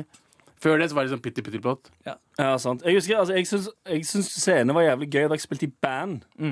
Før 0.58 0.80
det 0.82 0.88
så 0.90 0.98
var 0.98 1.06
det 1.06 1.14
sånn 1.14 1.22
pitti 1.22 1.44
pitti 1.46 1.62
plott. 1.62 1.92
Ja, 2.08 2.56
sant. 2.58 2.82
Jeg 2.86 2.98
husker, 2.98 3.20
altså, 3.22 3.36
jeg 3.38 3.46
syns, 3.46 3.70
jeg 3.86 4.08
syns 4.10 4.32
scenen 4.34 4.74
var 4.74 4.88
jævlig 4.88 5.12
gøy 5.14 5.28
da 5.28 5.38
jeg 5.38 5.46
spilte 5.46 5.70
i 5.70 5.74
band. 5.86 6.26
Da 6.38 6.48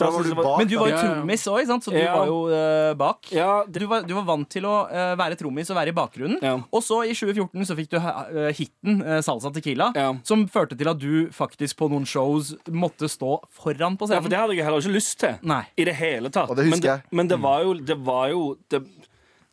Da 0.00 0.10
var 0.14 0.24
du 0.26 0.34
bak, 0.38 0.58
Men 0.58 0.70
du 0.70 0.76
var 0.80 0.90
jo 0.92 0.98
trommis 1.00 1.46
òg, 1.52 1.70
så 1.70 1.90
du 1.92 1.98
Ja. 1.98 2.14
var 2.16 2.30
jo 2.30 2.38
uh, 2.48 2.94
bak. 2.98 3.30
Ja, 3.36 3.64
Du 3.68 3.86
var, 3.86 4.02
du 4.08 4.14
var 4.16 4.24
vant 4.28 4.48
til 4.50 4.66
å 4.68 4.74
uh, 4.88 5.14
være 5.20 5.36
trommis 5.40 5.70
og 5.70 5.76
være 5.76 5.92
i 5.92 5.96
bakgrunnen. 5.96 6.38
Ja. 6.42 6.56
Og 6.72 6.82
så 6.86 7.02
i 7.04 7.14
2014 7.14 7.68
så 7.68 7.76
fikk 7.78 7.90
du 7.92 7.98
uh, 8.00 8.48
hiten 8.56 9.04
Salsa 9.22 9.52
Tequila, 9.54 9.92
Ja. 9.96 10.10
som 10.24 10.46
førte 10.48 10.78
til 10.78 10.88
at 10.88 10.98
du 10.98 11.28
faktisk 11.34 11.76
på 11.80 11.90
noen 11.92 12.06
shows 12.08 12.54
måtte 12.70 13.08
stå 13.10 13.38
foran 13.52 13.96
på 14.00 14.08
scenen. 14.08 14.18
Ja, 14.18 14.24
for 14.24 14.32
det 14.32 14.40
hadde 14.42 14.56
jeg 14.56 14.64
heller 14.66 14.82
ikke 14.82 14.96
lyst 14.96 15.18
til. 15.20 15.36
Nei. 15.42 15.62
I 15.76 15.84
det 15.84 15.94
hele 16.00 16.30
tatt. 16.32 16.50
Og 16.50 16.56
det 16.56 16.66
men, 16.70 16.80
det, 16.80 16.96
men 17.12 17.28
det 17.30 17.38
var 17.40 17.62
jo 17.64 17.74
Det 17.74 17.96
var 18.04 18.28
jo 18.32 18.56
det, 18.70 18.80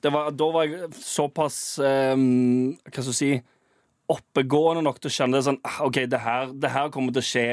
det 0.04 0.12
var, 0.14 0.32
Da 0.32 0.50
var 0.54 0.66
jeg 0.68 0.90
såpass 1.02 1.80
um, 1.80 2.74
Hva 2.88 3.02
skal 3.02 3.12
jeg 3.12 3.18
si 3.20 3.32
Oppegående 4.08 4.84
nok 4.86 5.02
til 5.04 5.10
å 5.12 5.16
kjenne 5.18 5.36
det 5.40 5.44
sånn 5.50 5.58
ah, 5.68 5.82
OK, 5.84 6.06
det 6.08 6.20
her, 6.24 6.54
det 6.56 6.70
her 6.72 6.92
kommer 6.94 7.12
til 7.16 7.20
å 7.20 7.28
skje 7.28 7.48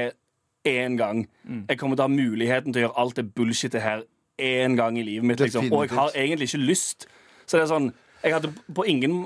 én 0.69 0.97
gang. 1.01 1.27
Mm. 1.45 1.65
Jeg 1.69 1.79
kommer 1.79 1.97
til 1.97 2.05
å 2.05 2.09
ha 2.09 2.15
muligheten 2.15 2.73
til 2.73 2.83
å 2.83 2.87
gjøre 2.87 3.01
alt 3.03 3.19
det 3.21 3.27
bullshitet 3.37 3.83
her 3.85 4.07
én 4.41 4.79
gang 4.79 4.99
i 4.99 5.05
livet 5.07 5.29
mitt. 5.29 5.41
Liksom. 5.41 5.71
Og 5.73 5.87
jeg 5.87 5.97
har 5.97 6.17
egentlig 6.17 6.51
ikke 6.51 6.65
lyst. 6.65 7.07
Så 7.47 7.59
det 7.59 7.67
er 7.67 7.73
sånn 7.75 7.93
jeg 8.25 8.33
hadde 8.33 8.49
på 8.73 8.87
ingen 8.89 9.19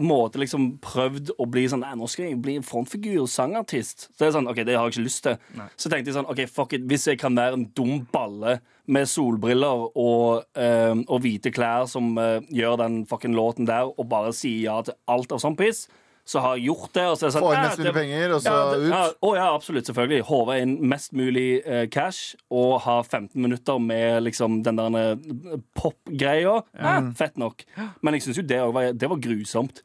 måte 0.00 0.40
liksom 0.40 0.78
prøvd 0.84 1.34
å 1.36 1.44
bli 1.50 1.66
sånn 1.68 1.82
Nei, 1.84 1.92
nå 2.00 2.06
skal 2.08 2.30
jeg 2.30 2.38
bli 2.40 2.54
en 2.56 2.64
frontfigur, 2.64 3.26
sangartist. 3.28 4.06
Så 4.08 4.22
det 4.22 4.30
er 4.30 4.36
sånn, 4.38 4.48
ok, 4.48 4.62
det 4.64 4.78
har 4.78 4.88
jeg 4.88 4.96
ikke 4.96 5.04
lyst 5.04 5.22
til. 5.26 5.36
Så 5.76 5.90
tenkte 5.92 6.08
jeg 6.08 6.16
sånn, 6.16 6.30
ok, 6.32 6.40
fuck 6.48 6.72
it, 6.72 6.86
hvis 6.88 7.04
jeg 7.10 7.20
kan 7.20 7.36
være 7.36 7.58
en 7.58 7.66
dum 7.76 8.06
balle 8.12 8.56
med 8.88 9.10
solbriller 9.10 9.84
og, 9.90 10.46
øh, 10.56 11.02
og 11.04 11.20
hvite 11.20 11.52
klær 11.52 11.84
som 11.90 12.16
øh, 12.16 12.38
gjør 12.54 12.80
den 12.80 13.00
fucking 13.10 13.36
låten 13.36 13.68
der, 13.68 13.90
og 13.92 14.08
bare 14.08 14.32
si 14.36 14.54
ja 14.62 14.78
til 14.86 14.96
alt 15.12 15.36
av 15.36 15.42
sånn 15.42 15.58
piss, 15.58 15.84
så 16.26 16.42
har 16.42 16.56
jeg 16.56 16.66
gjort 16.72 16.92
det. 16.96 17.04
Og 17.06 17.16
så 17.18 17.28
er 17.28 17.34
sånn, 17.36 17.46
Få 17.46 17.52
inn 17.54 17.64
mest 17.64 17.82
mulig 17.82 17.94
penger, 17.96 18.34
og 18.34 18.42
så 18.42 18.52
ja, 18.52 18.66
det, 18.72 18.90
ja, 18.90 19.00
ut. 19.06 19.18
å, 19.22 19.32
ja, 19.38 19.46
absolutt, 19.54 19.88
selvfølgelig. 19.90 20.26
Håve 20.30 20.58
inn 20.64 20.76
mest 20.92 21.16
mulig 21.16 21.46
eh, 21.62 21.84
cash 21.92 22.34
og 22.50 22.72
ha 22.86 22.98
15 23.04 23.30
minutter 23.38 23.80
med 23.82 24.26
liksom 24.26 24.60
den 24.66 24.80
der 24.82 25.00
eh, 25.00 25.58
pop-greia. 25.78 26.58
Ja, 26.74 26.98
fett 27.18 27.38
nok. 27.40 27.66
Men 28.02 28.18
jeg 28.18 28.26
syns 28.26 28.42
jo 28.42 28.46
det, 28.46 28.62
òg 28.64 28.74
var, 28.76 28.90
det 28.96 29.12
var 29.12 29.22
grusomt. 29.22 29.84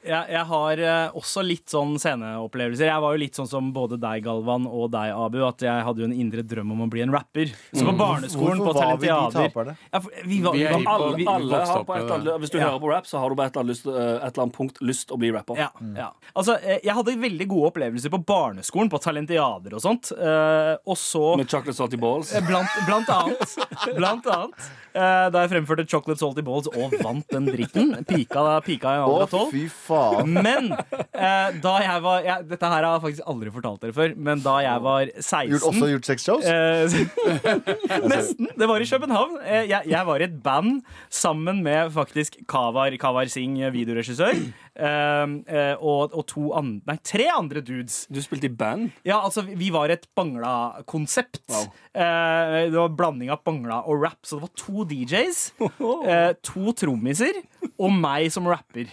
Jeg, 0.00 0.30
jeg 0.32 0.44
har 0.48 0.80
eh, 0.80 1.10
også 1.18 1.42
litt 1.44 1.68
sånn 1.68 1.90
sceneopplevelser. 2.00 2.86
Jeg 2.88 3.02
var 3.04 3.12
jo 3.16 3.20
litt 3.20 3.36
sånn 3.36 3.48
som 3.50 3.66
både 3.76 3.98
deg, 4.00 4.22
Galvan, 4.24 4.64
og 4.66 4.86
deg, 4.94 5.10
Abu, 5.12 5.42
at 5.44 5.60
jeg 5.60 5.84
hadde 5.84 6.00
jo 6.00 6.06
en 6.08 6.14
indre 6.16 6.40
drøm 6.46 6.70
om 6.72 6.86
å 6.86 6.88
bli 6.88 7.02
en 7.04 7.12
rapper. 7.12 7.50
Så 7.76 7.84
på 7.84 7.92
barneskolen, 7.98 8.62
på 8.62 8.70
Hvorfor 8.70 8.80
var 8.80 8.96
vi 8.96 9.06
de 9.06 9.12
Talentiader 9.12 9.50
taperne? 9.50 9.74
ja, 9.92 10.00
vi 10.24 10.38
var, 10.40 10.56
Vi 10.56 10.64
var. 10.64 10.86
Alle, 10.94 11.10
vi, 11.20 11.26
alle 11.28 11.60
har 11.68 11.84
på 11.84 11.96
et 11.98 12.00
eller 12.06 12.16
annet, 12.16 12.40
Hvis 12.46 12.54
du 12.54 12.58
Ja. 12.58 12.64
hører 12.70 12.80
på 12.86 12.90
rap, 12.94 13.06
så 13.10 13.20
har 13.20 13.28
du 13.28 13.36
på 13.36 13.44
et 13.44 13.52
eller 13.52 13.60
annet, 13.66 13.74
lyst, 13.74 13.86
eh, 13.86 13.92
et 13.92 14.32
eller 14.32 14.42
annet 14.46 14.56
punkt 14.56 14.80
lyst 14.80 15.12
å 15.12 15.18
bli 15.20 15.30
rapper. 15.36 15.60
Ja, 15.60 15.68
ja. 15.96 16.08
Altså, 16.34 16.56
eh, 16.64 16.80
jeg 16.82 16.94
hadde 16.96 17.16
veldig 17.20 17.48
gode 17.52 17.70
opplevelser 17.74 18.10
på 18.16 18.24
barneskolen, 18.24 18.88
på 18.90 19.02
talentiader 19.04 19.74
og 19.76 19.84
sånt. 19.84 20.12
eh, 20.16 20.76
Og 20.86 20.96
så 20.96 21.36
Med 21.36 21.46
chocolate 21.48 21.76
salty 21.76 21.96
balls. 22.00 22.32
eh, 22.34 22.40
blant, 22.40 22.68
blant 22.88 23.08
annet, 23.08 23.56
blant 23.96 24.26
annet 24.26 24.70
eh, 24.94 25.28
da 25.30 25.44
jeg 25.44 25.50
fremførte 25.52 25.84
Chocolate 25.88 26.18
Salty 26.18 26.42
Balls 26.42 26.66
og 26.72 26.92
vant 27.02 27.26
den 27.30 27.46
dritten. 27.46 27.92
Pika, 28.08 28.60
pika 28.64 28.96
i 28.96 29.02
alder 29.04 29.22
av 29.26 29.30
tolv. 29.30 29.50
Faen. 29.90 30.32
Men 30.46 30.70
eh, 30.72 31.58
da 31.64 31.74
jeg 31.84 32.04
var 32.06 32.22
jeg, 32.26 32.46
Dette 32.54 32.70
her 32.72 32.86
har 32.86 32.94
jeg 32.96 33.04
faktisk 33.04 33.28
aldri 33.34 33.52
fortalt 33.54 33.82
dere 33.84 33.96
før, 33.96 34.14
men 34.16 34.42
da 34.44 34.56
jeg 34.64 34.84
var 34.86 35.10
16 35.18 35.50
Gjort, 35.52 35.66
også 35.72 35.90
gjort 35.92 36.08
sexshows? 36.10 36.48
Eh, 36.48 37.50
Nesten. 38.10 38.48
Det 38.58 38.68
var 38.70 38.80
i 38.82 38.88
København. 38.90 39.36
Eh, 39.44 39.66
Jeg, 39.70 39.86
jeg 39.90 40.06
var 40.08 40.20
i 40.22 40.26
et 40.28 40.38
band 40.44 40.80
sammen 41.12 41.62
med 41.66 41.92
faktisk 41.94 42.38
Kavar, 42.50 42.94
Kavar 43.00 43.28
Singh, 43.30 43.60
videoregissør, 43.74 44.34
eh, 44.74 45.34
eh, 45.50 45.74
og, 45.78 46.14
og 46.16 46.24
to 46.30 46.50
andre 46.56 46.80
nei, 46.90 46.96
tre 47.06 47.26
andre 47.32 47.62
dudes. 47.64 48.04
Du 48.10 48.20
spilte 48.24 48.48
i 48.48 48.54
band? 48.54 48.90
Ja, 49.06 49.20
altså, 49.26 49.44
vi- 49.46 49.70
var 49.70 49.92
et 49.94 50.08
Bangla-konsept. 50.18 51.42
Wow. 51.52 51.68
Eh, 51.94 52.70
det 52.72 52.74
var 52.78 52.88
blanding 52.98 53.30
av 53.30 53.42
Bangla 53.46 53.82
og 53.86 54.02
rap, 54.02 54.18
så 54.26 54.38
det 54.38 54.48
var 54.48 54.54
to 54.58 54.84
DJs, 54.90 55.42
eh, 56.10 56.32
to 56.42 56.72
trommiser 56.74 57.38
og 57.78 57.92
meg 57.94 58.30
som 58.34 58.48
rapper. 58.50 58.90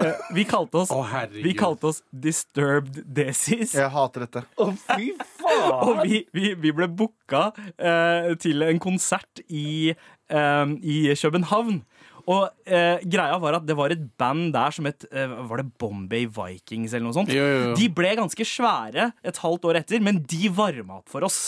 Eh, 0.00 0.20
vi 0.32 0.44
kalte 0.48 0.78
oss 0.80 0.90
oh. 0.94 1.04
Vi 1.34 1.52
kalte 1.58 1.90
oss 1.90 1.98
Disturbed 2.10 3.02
Desis. 3.12 3.74
Jeg 3.76 3.90
hater 3.92 4.24
dette. 4.24 4.42
Å, 4.56 4.70
fy 4.72 5.10
faen! 5.36 5.72
Og 5.84 6.00
vi, 6.06 6.22
vi, 6.32 6.54
vi 6.56 6.72
ble 6.72 6.88
booka 6.88 7.50
eh, 7.76 8.30
til 8.40 8.64
en 8.64 8.80
konsert 8.80 9.42
i, 9.52 9.92
eh, 9.92 10.72
i 10.80 10.96
København. 11.12 11.82
Og 12.22 12.44
eh, 12.70 13.02
greia 13.10 13.36
var 13.42 13.58
at 13.58 13.66
det 13.66 13.74
var 13.76 13.92
et 13.92 14.02
band 14.20 14.52
der 14.54 14.70
som 14.70 14.86
het 14.86 15.02
eh, 15.10 15.26
Var 15.50 15.58
det 15.58 15.72
Bombay 15.82 16.28
Vikings 16.30 16.92
eller 16.94 17.08
noe 17.08 17.16
sånt? 17.16 17.32
Jo, 17.34 17.42
jo, 17.42 17.56
jo. 17.66 17.72
De 17.80 17.88
ble 17.92 18.12
ganske 18.20 18.46
svære 18.46 19.08
et 19.26 19.40
halvt 19.42 19.66
år 19.72 19.80
etter, 19.82 20.00
men 20.06 20.20
de 20.30 20.46
varma 20.54 21.00
opp 21.00 21.10
for 21.10 21.26
oss. 21.26 21.40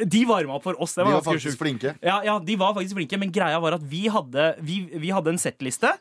De 0.00 0.22
varma 0.28 0.56
opp 0.58 0.64
for 0.66 0.80
oss. 0.80 0.96
Det 0.96 1.04
De 1.04 1.10
var, 1.12 1.20
var 1.20 1.26
faktisk 1.28 1.52
sjukt. 1.52 1.60
flinke. 1.62 1.92
Ja, 2.02 2.22
ja, 2.26 2.38
de 2.42 2.56
var 2.60 2.72
faktisk 2.76 2.98
flinke, 2.98 3.20
men 3.20 3.30
greia 3.36 3.60
var 3.62 3.76
at 3.78 3.84
vi 3.86 4.06
hadde, 4.12 4.54
vi, 4.64 4.80
vi 4.96 5.12
hadde 5.12 5.36
en 5.36 5.40
settliste. 5.40 5.92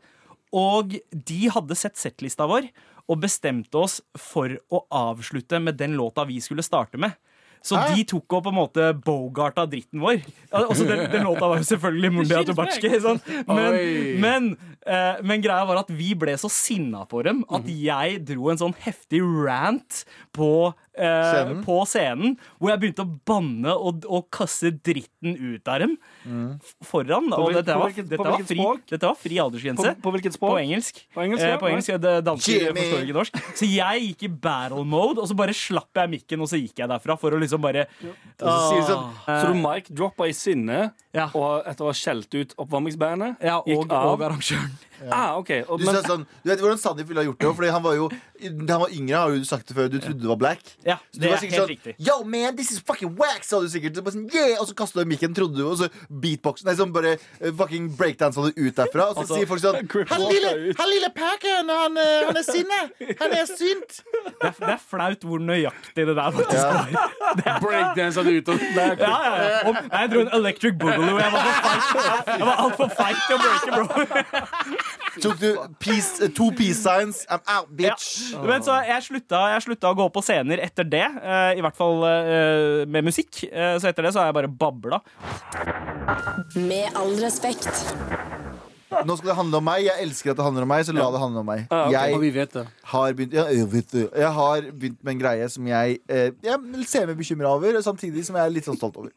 Og 0.56 0.96
de 1.14 1.40
hadde 1.54 1.76
sett 1.78 1.98
settlista 2.00 2.48
vår 2.50 2.70
og 3.10 3.22
bestemte 3.24 3.78
oss 3.78 4.00
for 4.18 4.54
å 4.70 4.84
avslutte 4.94 5.60
med 5.62 5.78
den 5.78 5.96
låta 5.98 6.26
vi 6.30 6.40
skulle 6.42 6.62
starte 6.66 6.98
med. 7.02 7.16
Så 7.62 7.76
de 7.92 8.06
tok 8.08 8.32
opp 8.38 8.46
på 8.46 8.52
en 8.54 8.56
måte 8.56 8.84
Bogart 9.04 9.58
av 9.60 9.68
dritten 9.68 10.00
vår. 10.00 10.22
Også 10.56 10.86
den, 10.88 11.02
den 11.12 11.26
låta 11.28 11.50
var 11.50 11.60
jo 11.60 11.66
selvfølgelig 11.68 12.12
Mundia 12.16 12.44
Tobacchi. 12.48 12.92
Sånn. 13.04 13.20
Men, 13.50 13.76
men, 14.24 14.48
eh, 14.88 15.20
men 15.28 15.44
greia 15.44 15.66
var 15.68 15.82
at 15.82 15.92
vi 15.92 16.14
ble 16.16 16.38
så 16.40 16.48
sinna 16.54 17.04
på 17.10 17.20
dem 17.28 17.42
at 17.50 17.66
Mhm. 17.68 17.82
jeg 17.84 18.24
dro 18.30 18.48
en 18.54 18.62
sånn 18.62 18.76
heftig 18.86 19.20
rant 19.44 20.06
på, 20.32 20.74
eh, 21.00 21.30
Scenen? 21.32 21.62
på 21.66 21.78
scenen. 21.90 22.36
Hvor 22.60 22.74
jeg 22.74 22.82
begynte 22.84 23.06
å 23.06 23.12
banne 23.30 23.76
og, 23.76 24.06
og 24.10 24.28
kaste 24.36 24.72
dritten 24.76 25.36
ut 25.40 25.72
av 25.72 25.84
dem 25.86 25.96
mm. 26.26 26.50
foran. 26.86 27.32
Og 27.34 27.54
dette 27.56 27.74
på 27.74 27.84
var, 27.86 27.96
dette 27.96 28.20
var, 28.22 28.46
fri, 28.50 28.68
dette 28.92 29.10
var 29.10 29.20
fri 29.20 29.40
aldersgrense. 29.42 29.96
På, 29.98 30.08
på 30.08 30.16
hvilket 30.16 30.38
På 30.38 30.52
språk? 30.52 30.60
engelsk. 30.64 31.02
På 31.16 31.24
engelsk, 31.26 31.46
eh, 31.48 31.58
på 31.62 31.72
engelsk 31.72 31.94
ja, 31.94 32.00
det 32.06 32.16
Dansker 32.28 32.68
Jimmy. 32.68 32.86
forstår 32.86 33.08
ikke 33.08 33.18
norsk. 33.20 33.42
Så 33.60 33.70
jeg 33.72 34.06
gikk 34.10 34.28
i 34.28 34.32
battle 34.48 34.86
mode, 34.88 35.24
og 35.24 35.30
så 35.32 35.38
bare 35.40 35.56
slapp 35.58 36.04
jeg 36.04 36.14
mikken, 36.18 36.44
og 36.46 36.52
så 36.52 36.60
gikk 36.62 36.84
jeg 36.84 36.92
derfra 36.92 37.18
for 37.20 37.36
å 37.36 37.42
liksom 37.42 37.64
bare 37.64 37.88
ja. 38.04 38.14
så 38.38 38.84
sånn, 38.88 39.08
Ah. 39.30 39.42
Så 39.42 39.52
du 39.52 39.60
Mike 39.60 39.94
droppa 39.94 40.28
i 40.30 40.34
sinne 40.36 40.92
Ja. 41.16 41.30
og 41.34 41.66
etter 41.68 41.86
å 41.86 41.90
ha 41.90 41.96
skjelt 41.98 42.34
ut 42.36 42.54
oppvarmingsbandet? 42.58 43.40
Ja, 43.42 43.60
gikk 43.66 43.90
av. 43.90 44.14
og 44.14 44.24
arrangøren. 44.26 44.72
Ah, 45.08 45.38
okay. 45.40 45.64
Og, 45.68 45.80
du, 45.80 45.86
men, 45.88 45.96
sånn, 46.04 46.26
du 46.44 46.50
vet 46.52 46.60
hvordan 46.60 46.80
Sandeep 46.82 47.08
ville 47.08 47.22
ha 47.22 47.28
gjort 47.28 47.40
det 47.40 47.52
Fordi 47.56 47.70
han 47.72 47.84
var 47.86 47.96
jo 47.96 48.10
Da 48.12 48.76
han 48.76 48.82
var 48.84 48.92
yngre, 48.96 49.16
har 49.16 49.32
du 49.36 49.46
sagt 49.48 49.70
det 49.70 49.76
før, 49.78 49.88
du 49.92 49.98
trodde 50.00 50.20
du 50.20 50.28
var 50.28 50.40
black. 50.40 50.62
Ja, 50.88 50.98
du 51.14 51.22
det 51.22 51.32
var 51.32 51.38
er 51.38 51.44
helt 51.46 51.56
sånn 51.56 51.70
riktig. 51.70 51.94
Yo, 52.04 52.16
man, 52.24 52.56
this 52.58 52.72
is 52.72 52.80
fucking 52.84 53.12
wax, 53.20 53.50
sa 53.52 53.60
du 53.64 53.68
sikkert. 53.72 53.98
Så 53.98 54.04
bare 54.06 54.16
sånn, 54.16 54.28
yeah! 54.32 54.60
Og 54.62 54.70
så 54.70 54.76
kasta 54.80 55.04
du 55.04 55.10
mikken, 55.10 55.34
trodde 55.36 55.60
du, 55.60 55.66
og 55.68 55.76
så 55.82 55.90
beatboxen 56.24 56.70
Nei, 56.70 56.76
sånn 56.80 56.94
bare 56.96 57.16
uh, 57.20 57.50
fucking 57.60 57.90
breakdansa 58.00 58.46
du 58.48 58.52
ut 58.56 58.76
derfra. 58.80 59.10
Og 59.12 59.18
så 59.18 59.26
Altså, 59.26 59.40
sier 59.40 59.50
folk 59.50 59.64
sånn 59.64 59.78
Han 60.14 60.26
lille, 60.32 60.54
ut. 60.70 60.80
han 60.80 60.92
lille 60.92 61.10
packeren, 61.16 61.72
han, 61.82 62.00
eh, 62.00 62.28
han 62.30 62.40
er 62.40 62.48
sinne! 62.48 62.80
Han 63.20 63.36
er 63.36 63.50
synt! 63.50 64.00
Det 64.00 64.50
er, 64.52 64.56
det 64.62 64.72
er 64.76 64.82
flaut 64.90 65.26
hvor 65.28 65.44
nøyaktig 65.44 66.08
det 66.10 66.16
der 66.16 66.32
faktisk 66.40 66.64
var. 66.64 67.60
Breakdance 67.66 68.20
hadde 68.20 68.36
ute. 68.40 68.58
Ja, 68.76 68.88
ja, 68.96 69.14
ja. 69.44 69.60
Og, 69.70 69.80
jeg 69.92 70.12
dro 70.14 70.24
en 70.24 70.32
electric 70.40 70.80
boogaloo. 70.80 71.20
Jeg 71.20 72.48
var 72.48 72.64
altfor 72.66 72.92
feit 72.96 73.20
til 73.28 73.36
å 73.36 73.40
breake, 73.44 73.70
bro. 73.76 73.86
Tok 75.20 75.40
du 75.42 75.48
peace, 75.82 76.22
eh, 76.24 76.30
to 76.38 76.50
peace 76.56 76.80
signs? 76.84 77.26
I'm 77.30 77.42
out, 77.50 77.68
Ja. 77.78 77.96
Men 78.46 78.62
så 78.64 78.78
jeg 78.88 79.04
slutta, 79.10 79.42
jeg 79.56 79.66
slutta 79.66 79.92
å 79.92 79.98
gå 79.98 80.08
på 80.14 80.24
scener 80.24 80.62
etter 80.64 80.88
det. 80.88 81.06
eh, 81.24 81.58
I 81.60 81.62
hvert 81.66 81.76
fall 81.76 82.04
eh, 82.08 82.86
med 82.88 83.04
musikk. 83.10 83.44
Så 83.50 83.90
etter 83.90 84.04
det 84.06 84.14
så 84.14 84.22
har 84.24 84.30
jeg 84.32 84.38
bare 84.40 84.52
babla. 84.52 85.02
Med 86.56 86.96
all 86.96 87.16
respekt. 87.22 87.70
Nå 89.06 89.16
skal 89.20 89.30
det 89.30 89.36
handle 89.38 89.60
om 89.62 89.66
meg. 89.68 89.84
Jeg 89.86 90.02
elsker 90.02 90.32
at 90.32 90.40
det 90.40 90.46
handler 90.48 90.66
om 90.66 90.72
meg, 90.72 90.82
så 90.88 90.94
la 90.98 91.06
det 91.14 91.20
handle 91.22 91.44
om 91.44 91.46
meg. 91.46 91.60
Jeg 91.94 92.14
Og 92.16 92.24
vi 92.24 92.32
vet 92.34 92.56
det. 92.56 92.64
har 92.90 93.12
begynt 93.14 93.36
ja, 93.38 93.44
jeg, 93.54 94.32
har 94.34 94.62
begynt 94.72 94.98
med 95.06 95.14
en 95.14 95.20
greie 95.22 95.50
som 95.54 95.68
jeg, 95.70 96.00
jeg 96.10 96.88
ser 96.90 97.06
meg 97.06 97.20
bekymra 97.20 97.52
over, 97.54 97.78
samtidig 97.86 98.26
som 98.26 98.40
jeg 98.40 98.50
er 98.50 98.56
litt 98.56 98.66
sånn 98.66 98.80
stolt 98.80 98.98
over. 98.98 99.12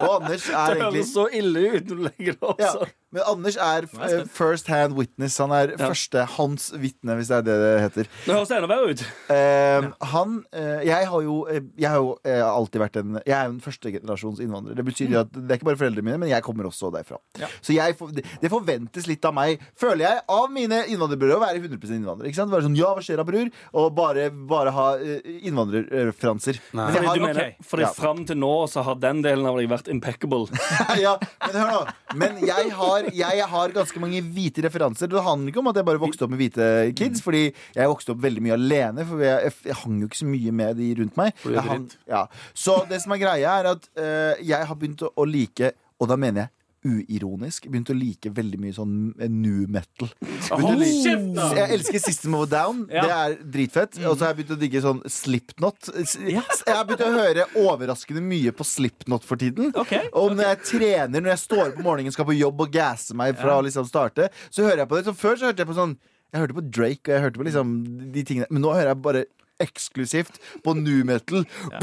Og 0.00 0.14
Anders 0.22 0.48
er 0.48 0.78
det 0.78 0.86
høres 0.86 1.12
så 1.12 1.26
ille 1.28 1.66
ut 1.76 1.92
når 1.92 2.00
du 2.00 2.06
legger 2.08 2.38
det 2.38 2.48
opp 2.54 2.64
sånn. 2.64 2.94
Men 3.10 3.22
Anders 3.26 3.56
er 3.56 3.86
eh, 4.04 4.24
first 4.28 4.66
hand 4.68 4.92
witness. 4.98 5.38
Han 5.40 5.50
er 5.56 5.70
Ja. 5.78 5.88
første 5.88 6.26
hans 6.36 6.70
vitne, 6.76 7.14
hvis 7.16 7.28
det 7.30 7.38
er 7.38 7.42
det 7.46 7.54
det 7.62 7.70
heter. 7.80 8.08
Det 8.26 8.34
høres 8.34 8.50
enda 8.52 8.68
verre 8.68 8.90
ut. 8.92 9.04
Eh, 9.32 9.86
han 10.12 10.44
eh, 10.52 10.84
Jeg 10.84 11.06
har 11.08 11.22
jo, 11.24 11.46
eh, 11.48 11.60
jeg 11.78 11.88
har 11.88 11.96
jo 12.02 12.18
alltid 12.24 12.80
vært 12.82 12.96
en 13.00 13.14
Jeg 13.24 13.32
er 13.38 13.46
jo 13.48 13.54
en 13.56 13.60
førstegenerasjons 13.64 14.40
innvandrer. 14.44 14.76
Det 14.76 14.84
betyr 14.84 15.16
at 15.22 15.32
det 15.32 15.50
er 15.50 15.56
ikke 15.60 15.70
bare 15.70 15.80
foreldrene 15.80 16.04
mine, 16.04 16.18
men 16.20 16.28
jeg 16.28 16.42
kommer 16.44 16.68
også 16.68 16.90
derfra. 16.92 17.16
Så 17.62 17.72
jeg, 17.72 17.96
det, 18.12 18.50
forventes 18.52 19.06
litt 19.08 19.24
av 19.24 19.34
meg, 19.34 19.60
føler 19.78 20.04
jeg, 20.04 20.20
av 20.28 20.50
mine 20.52 20.82
innvandrerbrødre 20.92 21.38
å 21.38 21.44
være 21.46 21.62
100 21.64 21.96
innvandrer. 21.96 22.28
Ikke 22.28 22.40
sant? 22.42 22.52
Være 22.52 22.66
sånn, 22.68 22.76
ja, 22.78 22.92
hva 22.94 23.02
skjer 23.04 23.16
da, 23.20 23.24
bror? 23.28 23.48
Og 23.72 23.88
bare, 23.96 24.28
bare 24.30 24.70
ha 24.76 24.86
uh, 25.00 25.18
innvandrerreferanser. 25.48 26.60
Men 26.72 26.94
jeg 26.94 27.04
har- 27.04 27.14
du 27.14 27.20
mener, 27.20 27.40
okay. 27.40 27.56
fordi 27.64 27.82
Ja. 27.82 27.92
fram 27.92 28.24
til 28.26 28.36
nå 28.36 28.68
så 28.68 28.82
har 28.84 28.94
den 28.96 29.22
delen 29.22 29.46
av 29.46 29.56
deg 29.56 29.68
vært 29.68 29.88
impeccable. 29.88 30.46
ja, 30.98 31.16
men 31.46 31.54
hør 31.54 31.72
nå. 31.72 31.92
Men 32.16 32.36
jeg 32.44 32.70
har, 32.72 32.97
jeg 33.14 33.46
har 33.52 33.74
ganske 33.74 34.02
mange 34.02 34.22
hvite 34.34 34.64
referanser. 34.66 35.10
Det 35.10 35.24
handler 35.24 35.52
ikke 35.52 35.62
om 35.62 35.70
at 35.72 35.80
jeg 35.80 35.88
bare 35.88 36.02
vokste 36.02 36.26
opp 36.26 36.34
med 36.34 36.42
hvite 36.42 36.68
kids, 36.98 37.22
fordi 37.24 37.44
jeg 37.48 37.90
vokste 37.90 38.14
opp 38.14 38.22
veldig 38.24 38.44
mye 38.44 38.58
alene. 38.58 39.06
For 39.08 39.24
jeg, 39.24 39.54
jeg, 39.64 39.78
hang 39.82 40.02
jo 40.02 40.10
ikke 40.10 40.22
så 40.22 40.28
mye 40.28 40.54
med 40.60 40.78
de 40.80 40.92
rundt 41.00 41.18
meg. 41.20 41.46
Hang, 41.68 41.88
ja. 42.10 42.26
Så 42.56 42.80
det 42.90 43.02
som 43.04 43.14
er 43.16 43.22
greia, 43.22 43.58
er 43.60 43.72
at 43.74 43.90
uh, 43.98 44.34
jeg 44.42 44.70
har 44.70 44.78
begynt 44.78 45.06
å, 45.06 45.12
å 45.14 45.28
like, 45.28 45.72
og 45.98 46.10
da 46.10 46.18
mener 46.20 46.46
jeg 46.46 46.54
uironisk, 46.86 47.66
begynt 47.66 47.90
å 47.90 47.96
like 47.96 48.30
veldig 48.34 48.58
mye 48.62 48.74
sånn 48.76 48.94
eh, 49.18 49.30
new 49.30 49.64
metal. 49.70 50.10
Da! 50.48 51.46
jeg 51.58 51.74
elsker 51.78 52.02
System 52.02 52.36
of 52.38 52.46
a 52.46 52.50
Down. 52.52 52.84
Ja. 52.92 53.02
Det 53.02 53.14
er 53.16 53.36
dritfett. 53.56 53.98
Og 54.04 54.14
så 54.14 54.26
har 54.26 54.32
jeg 54.32 54.40
begynt 54.40 54.54
å 54.54 54.60
digge 54.60 54.82
sånn 54.84 55.00
Slipknot. 55.10 55.90
Jeg 55.98 56.42
har 56.42 56.84
begynt 56.88 57.04
å 57.06 57.10
høre 57.14 57.48
overraskende 57.64 58.22
mye 58.24 58.54
på 58.54 58.66
Slipknot 58.66 59.26
for 59.26 59.40
tiden. 59.40 59.72
Okay, 59.78 60.10
Og 60.12 60.36
når 60.36 60.52
jeg 60.52 60.62
trener, 60.72 61.18
når 61.18 61.34
jeg 61.34 61.44
står 61.46 61.64
opp 61.66 61.80
om 61.82 61.88
morgenen 61.90 62.14
skal 62.14 62.28
på 62.28 62.38
jobb 62.38 62.62
og 62.66 62.70
gasse 62.74 63.16
meg 63.18 63.38
fra 63.40 63.58
å 63.58 63.64
liksom 63.66 63.88
starte, 63.88 64.30
så 64.48 64.66
hører 64.66 64.84
jeg 64.84 64.92
på 64.92 65.00
det. 65.00 65.08
Så 65.08 65.16
før 65.18 65.40
så 65.40 65.50
hørte 65.50 65.64
jeg 65.64 65.70
på 65.72 65.78
sånn 65.78 65.98
Jeg 66.28 66.42
hørte 66.42 66.58
på 66.58 66.64
Drake, 66.68 67.08
og 67.08 67.14
jeg 67.14 67.24
hørte 67.24 67.40
på 67.40 67.48
liksom 67.48 67.74
de 68.12 68.22
tingene 68.28 68.48
Men 68.52 68.60
nå 68.60 68.72
hører 68.74 68.92
jeg 68.92 69.04
bare 69.06 69.26
eksklusivt 69.58 70.38
på 70.62 70.74
nu 70.78 71.02
metal. 71.08 71.44
Ja. 71.72 71.80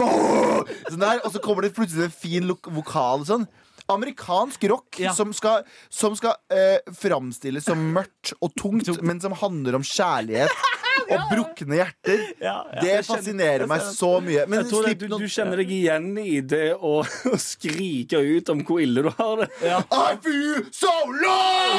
Sånn 0.88 1.02
der, 1.02 1.20
og 1.26 1.34
så 1.34 1.42
kommer 1.44 1.66
det 1.66 1.74
plutselig 1.76 2.08
en 2.08 2.14
fin 2.16 2.48
vokal 2.48 2.72
vokal. 2.78 3.26
Sånn. 3.28 3.48
Amerikansk 3.92 4.64
rock 4.72 5.00
Ja. 5.00 5.14
som 5.14 5.34
skal, 5.34 5.64
som 5.90 6.16
skal 6.18 6.34
eh, 6.54 6.80
framstilles 6.96 7.66
som 7.68 7.82
mørkt 7.94 8.34
og 8.42 8.54
tungt, 8.58 8.90
men 9.06 9.20
som 9.22 9.36
handler 9.38 9.76
om 9.78 9.84
kjærlighet 9.86 10.50
og 11.12 11.26
brukne 11.30 11.78
hjerter. 11.82 12.24
Ja, 12.42 12.56
ja. 12.74 12.82
Det 12.82 12.96
fascinerer 13.06 13.68
meg 13.70 13.84
så 13.94 14.16
mye. 14.26 14.48
Men 14.50 14.66
det, 14.66 14.96
du, 15.04 15.08
du 15.12 15.28
kjenner 15.30 15.62
deg 15.62 15.70
igjen 15.76 16.12
i 16.18 16.40
det 16.42 16.72
å, 16.80 17.02
å 17.34 17.38
skrike 17.42 18.22
ut 18.24 18.50
om 18.56 18.64
hvor 18.66 18.82
ille 18.82 19.06
du 19.06 19.12
har 19.20 19.44
det. 19.44 19.50
I 19.62 20.16
feel 20.26 20.64
so 20.74 20.94
low! 21.12 21.76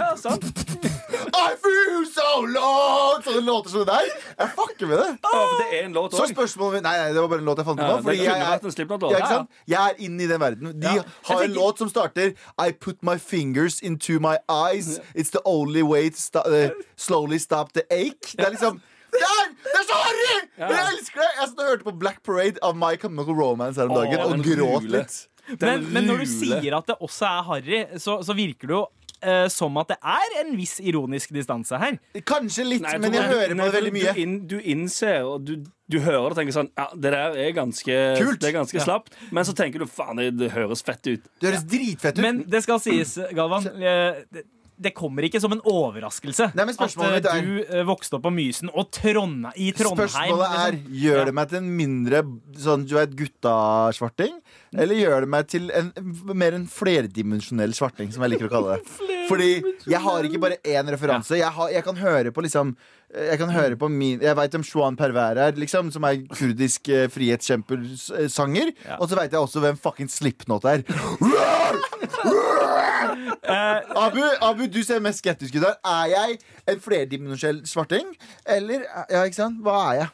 Ja, 0.00 0.14
sant? 0.18 0.50
I 1.06 1.54
feel 1.62 2.04
so 2.10 2.40
low! 2.50 3.20
Sånne 3.22 3.42
låter 3.46 3.70
som 3.70 3.84
det 3.84 3.92
der. 3.92 4.08
Jeg 4.40 4.48
fucker 4.56 4.88
med 4.90 4.98
det. 4.98 5.08
Ja, 5.22 5.30
for 5.42 5.60
det 5.60 5.66
er 5.78 5.84
en 5.86 5.92
låt 5.94 6.16
Så 6.18 6.26
spørsmålet 6.32 6.78
mitt 6.80 6.86
Nei, 6.88 6.94
nei, 6.98 7.12
det 7.14 7.20
var 7.22 7.28
bare 7.30 7.42
en 7.44 7.46
låt 7.50 7.60
jeg 7.62 7.66
fant 7.68 7.78
på. 7.80 7.86
Ja, 7.86 7.98
fordi 8.02 8.16
det 8.16 8.26
kunne 8.26 8.40
jeg, 8.40 8.50
vært 8.56 8.66
en 8.70 8.74
Slipknot-låt. 8.74 9.12
ja, 9.14 9.20
ikke 9.20 9.28
sant? 9.36 9.60
jeg 9.70 9.92
er 9.92 10.02
inn 10.08 10.16
i 10.20 10.26
den 10.32 10.40
verden. 10.42 10.72
De 10.80 10.86
Ja. 10.86 11.04
har 11.28 11.40
Jeg 11.40 11.50
en 11.50 11.54
tenker- 11.54 11.60
låt 11.60 11.78
som 11.78 11.88
starter 11.92 12.32
I 12.58 12.72
put 12.72 12.98
my 13.02 13.16
fingers 13.18 13.80
into 13.82 14.18
my 14.20 14.36
eyes. 14.50 14.98
It's 15.14 15.30
the 15.30 15.40
only 15.44 15.82
way 15.82 16.10
to 16.10 16.16
sta 16.20 16.42
uh, 16.46 16.70
slowly 16.96 17.38
stop 17.38 17.72
the 17.72 17.84
ache. 17.90 18.34
Det 18.36 18.46
er 18.46 18.50
liksom 18.56 18.80
det 19.16 19.22
er, 19.22 19.46
det 19.62 19.72
er 19.78 19.86
så 19.88 19.96
harry! 20.02 20.48
Men 20.58 20.76
jeg 20.76 20.86
elsker 20.98 21.20
det! 21.22 21.28
Jeg 21.38 21.48
satt 21.48 21.58
og 21.62 21.68
hørte 21.70 21.84
på 21.86 21.92
Black 21.98 22.18
Parade 22.26 22.58
av 22.62 22.74
My 22.76 22.96
Chemical 23.00 23.34
Romance 23.38 23.80
her 23.80 23.88
om 23.88 23.94
dagen 23.96 24.18
Åh, 24.20 24.24
og 24.26 24.30
den 24.34 24.42
gråt 24.44 24.82
litt. 24.92 25.28
Men, 25.60 25.86
men 25.94 26.04
når 26.04 26.18
du 26.20 26.24
rule. 26.26 26.60
sier 26.60 26.76
at 26.76 26.86
det 26.90 26.96
også 27.00 27.24
er 27.30 27.42
harry, 27.46 27.78
så, 28.02 28.18
så 28.26 28.34
virker 28.36 28.66
det 28.66 28.74
jo 28.76 28.82
eh, 29.22 29.46
som 29.52 29.76
at 29.80 29.94
det 29.94 29.98
er 30.02 30.36
en 30.42 30.52
viss 30.58 30.76
ironisk 30.80 31.32
distanse 31.36 31.78
her. 31.80 31.98
Kanskje 32.26 32.66
litt, 32.66 32.84
Nei, 32.84 32.96
men 33.02 33.16
jeg 33.16 33.28
hører 33.30 33.54
nei, 33.54 33.62
på 33.64 33.70
det 33.70 33.78
veldig 33.78 33.94
mye. 33.96 34.12
Du, 34.12 34.20
inn, 34.24 34.36
du 34.50 34.56
innser, 34.60 35.22
og 35.26 35.46
du, 35.46 35.54
du 35.92 35.98
hører 36.00 36.28
det 36.28 36.34
og 36.34 36.40
tenker 36.40 36.56
sånn 36.56 36.72
Ja, 36.74 36.88
det 36.94 37.14
der 37.14 37.38
er 37.46 37.54
ganske 37.56 38.00
Kult. 38.18 38.40
Det 38.42 38.50
er 38.50 38.58
ganske 38.58 38.84
slapt. 38.84 39.16
Men 39.34 39.48
så 39.48 39.54
tenker 39.56 39.82
du 39.82 39.88
faen, 39.90 40.20
det, 40.38 40.50
høres 40.56 40.84
fett 40.86 41.04
ut. 41.06 41.30
Det 41.40 41.50
høres 41.52 41.64
dritfett 41.70 42.18
ut. 42.18 42.24
Men 42.24 42.44
det 42.50 42.64
skal 42.66 42.82
sies, 42.82 43.16
Galvan. 43.36 43.70
Det, 44.76 44.92
kommer 44.96 45.26
ikke 45.26 45.40
som 45.40 45.54
en 45.54 45.62
overraskelse 45.64 46.50
Nei, 46.56 46.66
at 46.68 46.80
eh, 46.96 47.14
er- 47.30 47.46
du 47.46 47.54
eh, 47.64 47.84
vokste 47.88 48.18
opp 48.18 48.26
på 48.26 48.32
Mysen 48.34 48.70
og 48.72 48.90
Trondheim, 48.94 49.52
i 49.56 49.70
Trondheim. 49.76 50.08
Spørsmålet 50.10 50.56
er 50.60 50.76
liksom. 50.76 50.96
Gjør 51.02 51.24
det 51.30 51.34
meg 51.38 51.48
til 51.52 51.58
en 51.60 51.70
mindre 51.78 52.22
sånn, 52.66 52.84
du 52.88 52.94
vet, 52.98 53.14
guttasvarting? 53.18 54.36
Eller 54.76 55.00
gjør 55.00 55.24
det 55.24 55.30
meg 55.32 55.48
til 55.52 55.70
en, 55.74 55.92
mer 56.36 56.56
en 56.58 56.66
flerdimensjonell 56.68 57.72
svarting, 57.76 58.12
som 58.12 58.24
jeg 58.26 58.34
liker 58.34 58.50
å 58.50 58.52
kalle 58.52 58.76
det? 58.76 58.96
Fordi 59.30 59.50
jeg 59.90 60.02
har 60.04 60.28
ikke 60.28 60.42
bare 60.42 60.60
én 60.62 60.92
referanse. 60.92 61.38
Jeg, 61.40 61.50
har, 61.56 61.72
jeg 61.74 61.82
kan 61.86 61.98
høre 61.98 62.32
på 62.34 62.44
liksom 62.46 62.76
jeg 63.14 63.38
kan 63.38 63.50
høre 63.54 63.76
på 63.78 63.88
min 63.88 64.20
Jeg 64.20 64.36
veit 64.36 64.54
om 64.58 64.64
Shuan 64.66 64.96
Perver 64.98 65.38
er, 65.38 65.52
liksom, 65.56 65.92
som 65.94 66.04
er 66.08 66.24
kurdisk 66.34 66.88
eh, 66.92 67.06
frihetskjempersanger. 67.12 68.72
Og 68.98 69.08
så 69.08 69.18
veit 69.20 69.32
jeg 69.32 69.40
også 69.40 69.62
hvem 69.62 69.78
fucking 69.78 70.10
Slipknot 70.10 70.66
er. 70.66 70.82
Abu, 73.96 74.20
Abu, 74.42 74.66
du 74.66 74.82
ser 74.82 75.00
mest 75.04 75.22
skeptisk 75.22 75.54
ut 75.56 75.64
her. 75.64 75.78
Er 75.86 76.12
jeg 76.12 76.38
en 76.68 76.80
flerdimensjonell 76.82 77.62
svarting? 77.68 78.10
Eller 78.46 78.86
Ja, 79.10 79.22
ikke 79.22 79.38
sant? 79.38 79.62
Hva 79.62 79.78
er 79.92 80.00
jeg? 80.00 80.08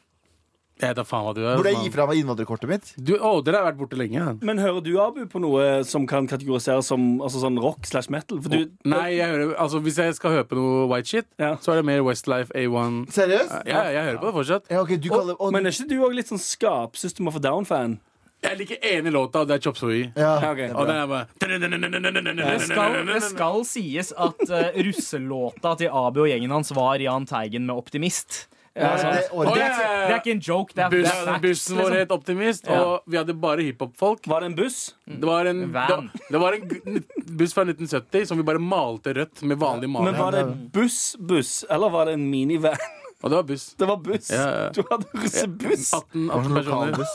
Jeg 0.82 0.90
vet 0.90 0.98
da 0.98 1.04
faen 1.06 1.22
hva 1.28 1.32
du 1.36 1.40
er. 1.46 1.56
Burde 1.60 1.70
jeg 1.70 1.84
gi 1.86 1.90
fra 1.94 2.06
meg 2.10 2.18
innvandrerkortet 2.18 2.66
mitt? 2.70 2.88
Du, 2.98 3.12
å, 3.14 3.36
dere 3.46 3.60
har 3.60 3.68
vært 3.70 3.78
borte 3.78 3.98
lenge. 4.00 4.24
Men 4.42 4.58
hører 4.58 4.82
du, 4.82 4.90
Abu, 4.98 5.20
på 5.30 5.38
noe 5.44 5.84
som 5.86 6.08
kan 6.10 6.26
kategoriseres 6.26 6.88
som 6.90 7.20
altså 7.22 7.38
sånn 7.44 7.60
rock 7.62 7.86
slash 7.86 8.10
metal? 8.10 8.40
For 8.42 8.50
du, 8.50 8.72
Nei, 8.90 9.12
jeg 9.20 9.30
hører, 9.30 9.54
altså 9.62 9.78
Hvis 9.84 10.00
jeg 10.02 10.16
skal 10.18 10.34
høre 10.40 10.48
på 10.50 10.58
noe 10.58 10.88
white 10.90 11.06
shit, 11.12 11.28
Ja. 11.38 11.54
så 11.62 11.72
er 11.76 11.82
det 11.82 11.86
mer 11.86 12.02
Westlife 12.02 12.50
A1. 12.58 13.04
Seriøst? 13.14 13.54
Ja, 13.70 13.84
jeg 13.94 14.08
hører 14.10 14.18
på 14.18 14.26
det 14.32 14.34
fortsatt. 14.40 14.66
Ja, 14.74 14.82
ok, 14.82 14.96
du 14.98 15.08
kaller 15.12 15.38
og, 15.38 15.52
Men 15.54 15.66
er 15.70 15.70
ikke 15.76 15.88
du 15.94 16.00
òg 16.02 16.16
litt 16.18 16.32
sånn 16.34 16.42
skap 16.42 16.98
System 16.98 17.30
of 17.30 17.38
a 17.38 17.42
Down-fan? 17.46 18.00
Jeg 18.42 18.58
liker 18.58 18.78
ene 18.82 19.12
låta, 19.14 19.44
og 19.44 19.46
det 19.46 19.54
er 19.54 19.62
Chop 19.62 19.76
Suey. 19.78 20.08
ja. 20.18 20.32
Ja, 20.42 20.48
ok. 20.50 20.62
Og 20.74 20.88
den 20.88 20.96
er 20.98 21.06
bare 21.06 21.28
Det 21.38 22.56
skal, 22.66 22.96
det 23.06 23.20
skal 23.28 23.60
sies 23.68 24.10
at 24.18 24.42
eh, 24.50 24.80
russelåta 24.82 25.76
til 25.78 25.92
Abu 25.94 26.24
og 26.24 26.28
gjengen 26.32 26.50
hans 26.50 26.72
var 26.74 26.98
Jahn 26.98 27.26
Teigen 27.30 27.66
med 27.68 27.76
'Optimist'. 27.76 28.48
Ja, 28.74 28.90
det, 28.96 29.02
det, 29.04 29.24
ja, 29.32 29.52
ja, 29.52 29.66
ja. 29.68 30.06
Det 30.08 30.14
er 30.14 30.20
ikke 30.22 30.32
en 30.32 30.38
joke, 30.40 30.72
det 30.72 30.80
er, 30.80 30.92
Buss, 30.94 31.10
det 31.12 31.32
er 31.34 31.40
bussen 31.42 31.76
vår 31.76 31.82
liksom. 31.82 31.98
het 32.00 32.12
Optimist, 32.14 32.70
og 32.72 33.10
vi 33.12 33.18
hadde 33.20 33.34
bare 33.36 33.66
hiphop-folk. 33.66 34.24
Var 34.32 34.40
det 34.40 34.48
en 34.48 34.56
buss? 34.56 34.78
Det 35.04 35.28
var 35.28 35.50
en, 35.50 35.60
Van. 35.74 36.08
det 36.30 36.40
var 36.40 36.56
en 36.56 37.02
buss 37.36 37.52
fra 37.52 37.66
1970 37.68 38.30
som 38.30 38.40
vi 38.40 38.46
bare 38.48 38.62
malte 38.62 39.12
rødt 39.18 39.44
med 39.44 39.60
vanlig 39.60 39.92
Men 39.92 40.16
var 40.16 40.32
det 40.38 40.46
buss-buss, 40.72 41.66
eller 41.68 41.92
var 41.92 42.08
det 42.08 42.16
en 42.16 42.24
minivan? 42.32 42.80
Og 43.22 43.30
det 43.30 43.36
var 43.36 43.44
buss. 43.46 43.66
Det 43.78 43.86
var 43.86 43.96
buss. 44.02 44.30
Ja, 44.34 44.46
ja. 44.50 44.70
Du 44.74 44.82
hadde 44.90 45.06
russebuss. 45.14 45.92
18, 45.94 46.30
18 46.30 46.46
sånn 46.48 46.56
personer. 46.56 46.96
lokalbuss. 46.96 47.12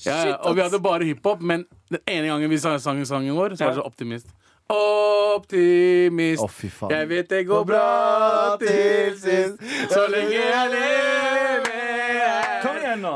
Shit, 0.00 0.06
Ja, 0.08 0.16
ja. 0.26 0.38
Og 0.48 0.56
vi 0.56 0.64
hadde 0.64 0.80
bare 0.82 1.06
hiphop, 1.06 1.44
men 1.52 1.62
den 1.92 2.02
ene 2.10 2.32
gangen 2.32 2.50
vi 2.50 2.58
sang 2.58 2.80
sangen 2.82 3.36
vår, 3.36 3.54
så 3.54 3.68
var 3.68 3.76
det 3.76 3.78
så 3.78 3.84
Optimist. 3.86 4.32
Optimist. 4.72 6.42
Å, 6.42 6.48
fy 6.48 6.70
faen. 6.72 6.92
Jeg 6.94 7.08
vet 7.10 7.28
det 7.32 7.42
går 7.48 7.64
bra 7.68 8.56
til 8.62 9.12
sist, 9.20 9.60
så 9.92 10.06
lenge 10.12 10.38
jeg 10.38 10.72
lever. 10.76 12.60
Kom 12.62 12.78
igjen, 12.80 13.02
nå. 13.04 13.14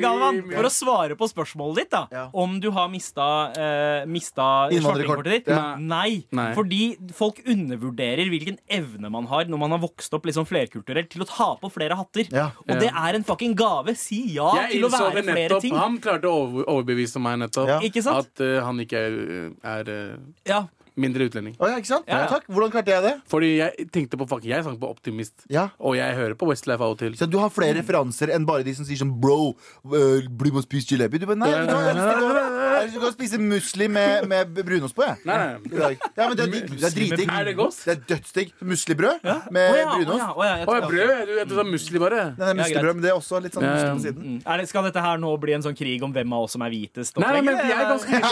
Men 0.00 0.06
Galvan, 0.08 0.40
for 0.54 0.68
å 0.68 0.72
svare 0.72 1.16
på 1.20 1.28
spørsmålet 1.30 1.76
ditt, 1.82 1.90
da 1.90 2.06
Ja. 2.10 2.24
om 2.34 2.58
du 2.60 2.70
har 2.70 2.88
mista, 2.88 3.26
eh, 3.52 4.06
mista 4.06 4.68
svartingkortet 4.70 5.30
ditt 5.30 5.48
Ja. 5.48 5.76
Nei. 5.76 6.24
Nei. 6.32 6.54
Fordi 6.54 6.96
folk 7.12 7.40
undervurderer 7.46 8.28
hvilken 8.30 8.58
evne 8.68 9.10
man 9.10 9.26
har 9.26 9.44
når 9.44 9.58
man 9.58 9.70
har 9.70 9.78
vokst 9.78 10.12
opp 10.14 10.24
liksom 10.24 10.46
flerkulturelt, 10.48 11.10
til 11.10 11.22
å 11.22 11.28
ta 11.28 11.56
på 11.60 11.70
flere 11.72 11.96
hatter. 11.96 12.26
Ja. 12.32 12.50
Og 12.68 12.80
det 12.80 12.90
er 12.90 13.14
en 13.14 13.24
fucking 13.24 13.54
gave. 13.54 13.96
Si 13.96 14.34
ja 14.34 14.54
Jeg 14.54 14.80
til 14.80 14.88
å 14.88 14.90
være 14.90 15.22
flere 15.24 15.60
ting. 15.60 15.74
Han 15.74 15.98
klarte 15.98 16.28
å 16.30 16.64
overbevise 16.66 17.20
meg 17.20 17.38
nettopp 17.40 17.68
Ja. 17.68 17.78
Ikke 17.80 18.02
sant? 18.02 18.26
at 18.26 18.40
uh, 18.40 18.60
han 18.64 18.78
ikke 18.78 18.98
er, 18.98 19.52
er 19.64 19.88
uh, 19.88 20.16
Ja. 20.46 20.66
Mindre 20.96 21.26
utlending. 21.30 21.54
Å, 21.58 21.68
ja, 21.70 21.76
ikke 21.78 21.86
sant? 21.92 22.04
Ja. 22.08 22.26
Takk. 22.30 22.46
Hvordan 22.50 22.70
klarte 22.74 22.92
jeg 22.94 23.02
det? 23.02 23.14
Fordi 23.30 23.50
jeg 23.58 23.88
tenkte 23.92 24.18
på 24.20 24.26
fuck, 24.28 24.44
jeg 24.44 24.64
sang 24.64 24.78
på 24.80 24.88
Optimist, 24.90 25.46
Ja. 25.48 25.68
og 25.78 25.96
jeg 25.96 26.14
hører 26.16 26.34
på 26.34 26.48
Westlife 26.48 26.80
av 26.80 26.90
og 26.96 26.98
til. 26.98 27.12
Så 27.14 27.28
du 27.30 27.38
har 27.38 27.50
flere 27.50 27.76
referanser 27.82 28.32
enn 28.34 28.46
bare 28.46 28.62
de 28.64 28.74
som 28.74 28.84
sier 28.84 28.96
sånn 28.96 29.20
Bro, 29.20 29.54
øh, 29.86 30.26
bli 30.28 30.50
med 30.50 30.62
og 30.64 30.66
spise 30.68 30.94
jalebi. 30.96 31.18
Du 31.20 31.26
bare, 31.26 31.36
nei, 31.38 31.50
vet 31.50 31.68
du 31.68 31.74
hva, 31.74 31.84
jeg 31.84 31.94
har 31.94 32.00
lyst 32.00 32.59
til 32.88 32.94
kan 33.00 33.04
jeg 33.04 33.10
å 33.10 33.16
spise 33.16 33.38
musli 33.42 33.86
med, 33.92 34.26
med 34.30 34.50
brunost 34.66 34.96
på, 34.96 35.04
jeg. 35.06 35.18
Nei, 35.28 35.36
nei. 35.36 35.70
I 35.70 35.80
dag. 35.80 36.04
Ja, 36.16 36.28
men 36.28 36.36
det 36.38 36.44
er, 36.44 36.52
digg. 36.54 36.70
det 36.80 36.86
er 36.88 36.94
dritdigg. 36.96 37.32
Er 37.36 37.44
det 37.50 37.54
godt? 37.58 37.78
Det 37.84 37.92
er 37.94 38.00
dødsdigg. 38.14 38.52
Muslibrød 38.70 39.26
Å 39.30 39.36
med 39.54 39.68
ja, 39.80 39.84
å 39.84 39.96
brunost. 39.98 40.20
ja, 40.22 40.28
å 40.32 40.44
ja, 40.46 40.54
jeg 40.60 40.66
Å, 40.66 40.70
tror- 40.70 40.80
jeg 40.80 41.08
brød? 41.10 41.30
Du, 41.30 41.32
du 41.50 41.54
sa 41.58 41.64
musli, 41.70 42.02
bare. 42.02 42.22
Nei, 42.30 42.36
det 42.40 42.50
er 42.54 42.58
muslibrød, 42.60 42.94
men 42.98 43.04
det 43.04 43.10
er 43.12 43.18
også 43.18 43.40
litt 43.44 43.56
sånn 43.58 43.66
musli 43.66 43.90
på 43.90 44.04
siden. 44.06 44.28
Mm. 44.30 44.38
Er 44.46 44.62
det, 44.62 44.68
skal 44.70 44.86
dette 44.88 45.04
her 45.04 45.20
nå 45.22 45.32
bli 45.42 45.56
en 45.58 45.66
sånn 45.66 45.76
krig 45.78 46.06
om 46.06 46.14
hvem 46.14 46.36
av 46.38 46.46
oss 46.46 46.56
som 46.56 46.64
er 46.66 46.74
hvitest? 46.74 47.18
Nei, 47.20 47.32
nei, 47.36 47.42
men 47.50 47.60
jeg 47.60 47.76
er 47.76 47.90
ganske 47.90 48.22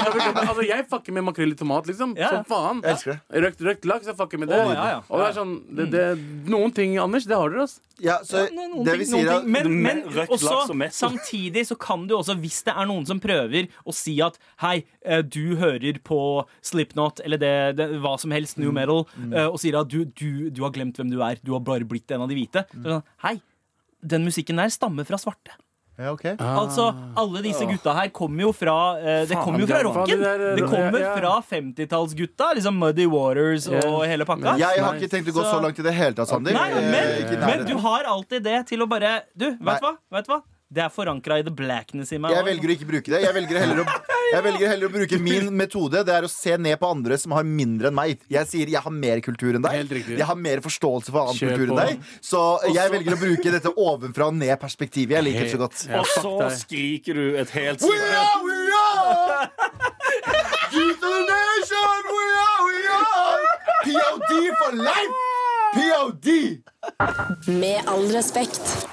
altså, 0.49 0.66
Jeg 0.68 0.86
fucker 0.92 1.18
med 1.18 1.26
makrell 1.28 1.53
i 1.53 1.59
tomat, 1.59 1.88
liksom. 1.90 2.14
Ja. 2.18 2.30
Som 2.38 2.49
faen. 2.49 2.82
Jeg 2.84 2.96
elsker 2.96 3.14
det. 3.16 3.42
Røkt, 3.46 3.64
røkt 3.68 3.90
laks, 3.92 4.07
jeg 4.11 4.18
fucker 4.18 4.40
med 4.44 4.53
det. 4.53 4.62
Å, 4.62 4.72
ja, 4.72 4.88
ja. 4.96 5.03
Og 5.09 5.20
det 5.22 5.28
er 5.30 5.36
sånn 5.36 5.55
det, 5.78 5.88
det, 5.94 6.07
Noen 6.49 6.74
ting, 6.76 6.96
Anders, 7.03 7.26
det 7.28 7.36
har 7.36 7.53
dere, 7.53 7.66
altså. 7.68 7.82
Ja, 7.99 8.20
så 8.22 8.44
Ja, 8.44 8.51
noen 8.55 8.84
det 8.86 8.94
vi 9.01 9.07
ting, 9.09 9.11
noen 9.11 9.24
sier 9.24 9.32
er 9.32 9.40
ting. 9.42 9.51
Men, 9.57 9.72
men 9.82 10.03
Røkt 10.14 10.30
også, 10.36 10.46
laks 10.53 10.70
og 10.70 10.78
mest. 10.78 11.01
samtidig 11.03 11.64
så 11.66 11.74
kan 11.82 12.07
du 12.07 12.14
også, 12.14 12.36
hvis 12.38 12.61
det 12.68 12.74
er 12.78 12.86
noen 12.86 13.07
som 13.09 13.18
prøver 13.22 13.66
å 13.82 13.94
si 13.96 14.14
at 14.22 14.38
hei, 14.62 14.84
eh, 15.05 15.22
du 15.22 15.57
hører 15.61 16.01
på 16.05 16.18
Slipknot 16.62 17.20
eller 17.24 17.39
det, 17.39 17.53
det, 17.78 17.89
hva 18.03 18.16
som 18.20 18.30
helst, 18.34 18.59
Mm. 18.59 18.64
New 18.64 18.72
Metal, 18.74 19.05
eh, 19.32 19.47
og 19.47 19.59
sier 19.62 19.78
at 19.80 19.89
du, 19.93 20.05
du, 20.05 20.51
du 20.51 20.62
har 20.64 20.70
glemt 20.74 20.97
hvem 20.99 21.11
du 21.12 21.20
er, 21.22 21.39
du 21.45 21.53
har 21.55 21.61
bare 21.61 21.84
blitt 21.89 22.11
en 22.11 22.22
av 22.24 22.28
de 22.30 22.34
hvite. 22.39 22.64
Så 22.72 22.82
er 22.84 22.99
sånn, 22.99 23.09
hei, 23.24 23.36
den 24.03 24.24
musikken 24.26 24.57
der 24.61 24.70
stammer 24.70 25.05
fra 25.09 25.18
svarte. 25.18 25.55
Ja, 25.99 26.12
ok. 26.14 26.24
Altså, 26.39 26.84
Alle 27.18 27.41
disse 27.43 27.66
gutta 27.66 27.91
her 27.97 28.07
kommer 28.14 28.45
jo 28.45 28.53
fra 28.55 28.74
eh, 29.03 29.24
Det 29.26 29.34
kommer 29.43 29.64
jo 29.64 29.66
fra 29.66 29.80
rocken. 29.82 30.20
Det 30.55 30.62
kommer 30.70 31.03
fra 31.16 31.32
50-tallsgutta. 31.43 32.53
Liksom 32.55 32.76
Muddy 32.78 33.07
Waters 33.11 33.66
og 33.66 34.05
hele 34.07 34.22
pakka. 34.28 34.55
Jeg 34.62 34.78
har 34.84 34.95
ikke 34.95 35.11
tenkt 35.11 35.32
å 35.32 35.34
gå 35.41 35.43
så 35.49 35.59
langt 35.64 35.80
i 35.82 35.86
det 35.89 35.95
hele 35.97 36.14
tatt, 36.14 36.30
Sander. 36.30 36.55
Nei, 36.55 36.68
men, 36.86 37.34
men 37.43 37.66
du 37.66 37.74
har 37.82 38.07
alltid 38.14 38.47
det 38.47 38.61
til 38.70 38.84
å 38.84 38.86
bare 38.91 39.16
Du, 39.34 39.49
vet 39.59 39.82
du 39.82 39.89
hva? 39.89 39.97
Vet 40.20 40.30
hva? 40.30 40.39
Det 40.68 40.82
er 40.84 40.90
forankra 40.92 41.38
i 41.40 41.44
the 41.46 41.52
blackness 41.56 42.10
i 42.12 42.18
meg. 42.20 42.34
Jeg 42.36 42.44
velger 42.44 42.68
å 42.68 42.74
ikke 42.74 42.86
bruke 42.90 43.12
det. 43.14 43.22
Jeg 43.24 43.32
velger 43.32 43.56
heller 43.62 43.78
å, 43.80 43.84
jeg 44.34 44.44
velger 44.44 44.68
heller 44.68 44.90
å 44.90 44.92
bruke 44.92 45.18
min 45.24 45.46
metode. 45.56 46.02
Det 46.04 46.12
er 46.12 46.26
å 46.26 46.28
se 46.28 46.58
ned 46.60 46.76
på 46.82 46.90
andre 46.92 47.16
som 47.20 47.32
har 47.32 47.46
mindre 47.48 47.88
enn 47.88 47.96
meg. 47.96 48.20
Jeg 48.28 48.50
sier 48.50 48.68
jeg 48.74 48.82
har 48.84 48.92
mer 48.92 49.22
kultur 49.24 49.56
enn 49.56 49.64
deg. 49.64 49.94
Jeg 50.12 50.26
har 50.28 50.36
mer 50.36 50.60
forståelse 50.64 51.14
for 51.14 51.22
annen 51.30 51.40
Kjør 51.40 51.54
kultur 51.54 51.72
enn 51.72 51.72
på. 51.72 51.86
deg. 51.88 52.12
Så 52.28 52.42
jeg 52.74 52.92
velger 52.98 53.16
å 53.16 53.20
bruke 53.22 53.54
dette 53.56 53.72
ovenfra 53.80 54.28
og 54.28 54.36
ned-perspektivet. 54.42 55.16
Jeg 55.16 55.26
liker 55.30 55.48
det 55.48 55.54
så 55.54 55.62
godt. 55.64 55.86
Og 56.02 56.12
så 56.12 56.50
skriker 56.66 57.16
du 57.16 57.24
et 57.40 57.54
helt 57.56 57.88
We 57.88 57.96
are, 57.96 58.38
we 58.44 58.60
are! 58.82 59.48
Youth 60.76 61.00
of 61.00 61.14
the 61.16 61.24
nation, 61.32 62.12
we 62.12 62.26
are, 62.44 62.60
we 62.68 62.78
are! 62.98 63.40
POD 63.88 64.32
for 64.60 64.76
life! 64.84 65.16
POD! 65.78 66.28
Med 67.56 67.88
all 67.88 68.04
respekt. 68.12 68.84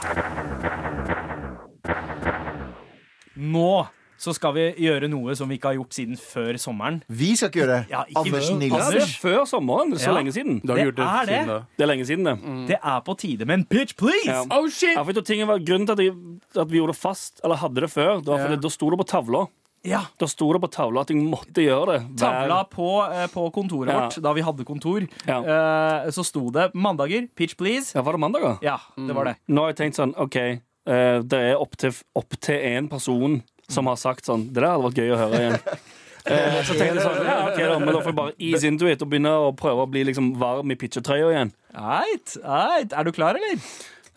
Nå 3.37 3.87
så 4.17 4.31
skal 4.33 4.53
vi 4.55 4.61
gjøre 4.79 5.09
noe 5.11 5.33
som 5.35 5.49
vi 5.51 5.57
ikke 5.59 5.67
har 5.73 5.75
gjort 5.75 5.91
siden 5.93 6.15
før 6.15 6.55
sommeren. 6.57 7.01
Vi 7.11 7.33
skal 7.35 7.49
ikke 7.51 7.59
gjøre 7.65 7.73
det. 7.81 7.89
Ja, 7.91 8.05
ikke 8.07 8.21
Anders 8.21 8.47
vi. 8.47 8.53
Ja, 8.53 8.77
Nilsen. 8.77 8.95
er 9.01 9.09
før 9.21 9.41
sommeren. 9.45 9.91
Er 9.91 9.97
så 9.99 10.07
Ja. 10.07 10.13
lenge 10.15 10.31
siden. 10.31 10.61
Det 10.61 10.75
det 10.95 11.05
er 11.05 11.25
det. 11.25 11.27
siden. 11.27 11.65
Det 11.77 11.83
er 11.83 11.87
lenge 11.91 12.05
siden, 12.07 12.23
det. 12.23 12.67
Det 12.69 12.77
er 12.81 13.01
på 13.01 13.17
tide 13.17 13.45
med 13.45 13.53
en 13.59 13.65
pitch, 13.65 13.93
please! 13.97 14.25
Ja. 14.25 14.43
Oh 14.49 14.69
shit! 14.69 14.95
Ja, 14.95 15.03
var 15.03 15.59
Grunnen 15.59 15.85
til 15.85 15.91
at, 15.91 15.99
jeg, 15.99 16.15
at 16.55 16.71
vi 16.71 16.77
gjorde 16.79 16.93
det 16.93 17.01
fast, 17.01 17.41
eller 17.43 17.55
hadde 17.57 17.75
det 17.81 17.91
før, 17.91 18.17
det 18.23 18.27
var 18.27 18.37
fordi 18.39 18.55
Ja. 18.55 18.61
da 18.61 18.69
sto 18.69 18.89
det 18.89 18.99
på 18.99 19.05
tavla. 19.05 19.47
Ja. 19.83 20.01
Da 20.17 20.25
sto 20.25 20.51
det 20.53 20.61
på 20.61 20.71
tavla 20.71 21.01
at 21.01 21.07
jeg 21.09 21.17
måtte 21.17 21.61
gjøre 21.61 21.85
det. 21.99 22.01
hver- 22.15 22.17
Tavla 22.17 22.63
på, 22.71 23.11
eh, 23.11 23.27
på 23.27 23.51
kontoret 23.53 23.89
Ja. 23.91 23.99
vårt, 24.07 24.21
da 24.21 24.33
vi 24.33 24.41
hadde 24.41 24.63
kontor, 24.65 25.07
Ja. 25.27 25.41
eh, 25.43 26.09
så 26.09 26.23
sto 26.25 26.49
det 26.49 26.73
mandager, 26.73 27.27
pitch 27.35 27.55
please. 27.57 27.91
Ja, 27.93 28.01
Var 28.01 28.13
det 28.13 28.19
mandager? 28.19 28.57
Ja, 28.63 28.77
det 28.97 29.13
var 29.13 29.25
det. 29.25 29.35
Nå 29.49 29.59
har 29.61 29.73
jeg 29.73 29.77
tenkt 29.91 29.95
sånn 29.99 30.13
OK, 30.17 30.61
eh, 30.87 31.19
det 31.25 31.41
er 31.51 31.59
opptil 31.61 31.93
opp 32.15 32.37
én 32.55 32.89
person 32.91 33.41
som 33.67 33.87
har 33.89 33.95
sagt 33.97 34.25
sånn 34.29 34.47
Det 34.53 34.61
der 34.61 34.69
hadde 34.75 34.83
vært 34.85 34.99
gøy 35.01 35.13
å 35.15 35.21
høre 35.25 35.39
igjen. 35.43 35.59
Eh, 36.25 36.55
så 36.65 36.73
tenkte 36.73 36.95
jeg 36.97 37.03
sånn, 37.03 37.19
ja, 37.21 37.33
ok 37.51 37.59
da, 37.61 37.73
men 37.77 37.91
da 37.93 37.99
får 38.01 38.09
jeg 38.09 38.15
bare 38.17 38.31
ease 38.41 38.65
into 38.65 38.87
it 38.89 39.03
og 39.05 39.11
begynne 39.11 39.29
å 39.29 39.51
prøve 39.53 39.83
å 39.83 39.89
bli 39.93 40.01
liksom 40.07 40.31
varm 40.41 40.71
i 40.73 40.77
pitchertrøya 40.81 41.27
igjen. 41.29 41.51
Eit, 41.77 42.33
eit. 42.41 42.95
Er 42.97 43.05
du 43.05 43.11
klar, 43.13 43.37
eller? 43.37 43.59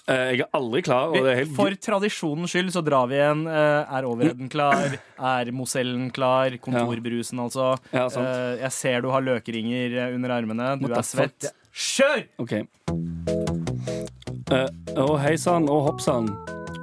Eh, 0.09 0.31
jeg 0.39 0.41
er 0.47 0.49
aldri 0.57 0.81
klar, 0.87 1.11
og 1.13 1.19
det 1.21 1.35
er 1.35 1.39
helt 1.43 1.53
For 1.59 1.77
tradisjonens 1.77 2.49
skyld 2.55 2.73
så 2.73 2.81
drar 2.87 3.11
vi 3.13 3.19
igjen. 3.21 3.45
eh, 3.53 3.93
Er 3.99 4.09
overheden 4.09 4.49
klar? 4.49 4.97
Er 5.21 5.53
Mosellen 5.53 6.09
klar? 6.17 6.57
Kontorbrusen, 6.65 7.45
altså. 7.45 7.75
Ja, 7.93 8.09
sant. 8.09 8.25
Eh, 8.25 8.57
Jeg 8.65 8.73
ser 8.79 9.05
du 9.05 9.11
har 9.13 9.29
løkringer 9.29 9.99
eh, 10.09 10.15
under 10.17 10.33
armene. 10.41 10.79
Du 10.81 10.89
What 10.89 10.97
the 10.97 11.05
er 11.05 11.11
svett. 11.13 11.53
Kjør! 11.77 12.25
OK. 12.41 14.17
Eh, 14.49 14.69
Å, 14.97 15.17
hei 15.21 15.35
sann 15.37 15.67
og 15.69 15.83
hopp 15.85 15.99
sann. 16.01 16.31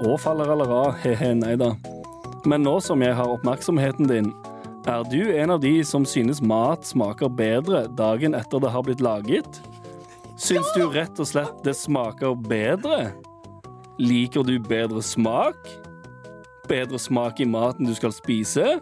Å, 0.05 0.15
fallerallera, 0.21 0.91
he-he, 1.01 1.31
nei 1.33 1.55
da. 1.57 1.71
Men 2.45 2.61
nå 2.61 2.75
som 2.83 3.01
jeg 3.01 3.15
har 3.17 3.31
oppmerksomheten 3.33 4.09
din, 4.09 4.27
er 4.85 5.01
du 5.09 5.31
en 5.33 5.55
av 5.55 5.63
de 5.63 5.79
som 5.87 6.05
synes 6.05 6.43
mat 6.45 6.85
smaker 6.85 7.31
bedre 7.33 7.87
dagen 7.97 8.37
etter 8.37 8.61
det 8.61 8.69
har 8.69 8.85
blitt 8.85 9.01
laget? 9.01 9.57
Syns 10.37 10.69
du 10.75 10.83
rett 10.93 11.17
og 11.17 11.25
slett 11.25 11.63
det 11.65 11.73
smaker 11.79 12.35
bedre? 12.37 13.15
Liker 13.97 14.45
du 14.45 14.59
bedre 14.61 15.01
smak? 15.01 15.57
Bedre 16.69 17.01
smak 17.01 17.41
i 17.41 17.49
maten 17.49 17.89
du 17.89 17.95
skal 17.97 18.13
spise? 18.13 18.75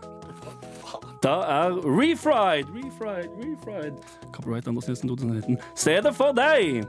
Da 1.23 1.37
er 1.47 1.77
Refried, 1.87 2.67
Refried, 2.75 3.31
Refried 3.39 3.95
Copyright 4.35 4.67
Anders 4.67 4.89
Nilsen 4.89 5.07
2019 5.07 5.55
Stedet 5.71 6.11
for 6.17 6.35
deg! 6.35 6.83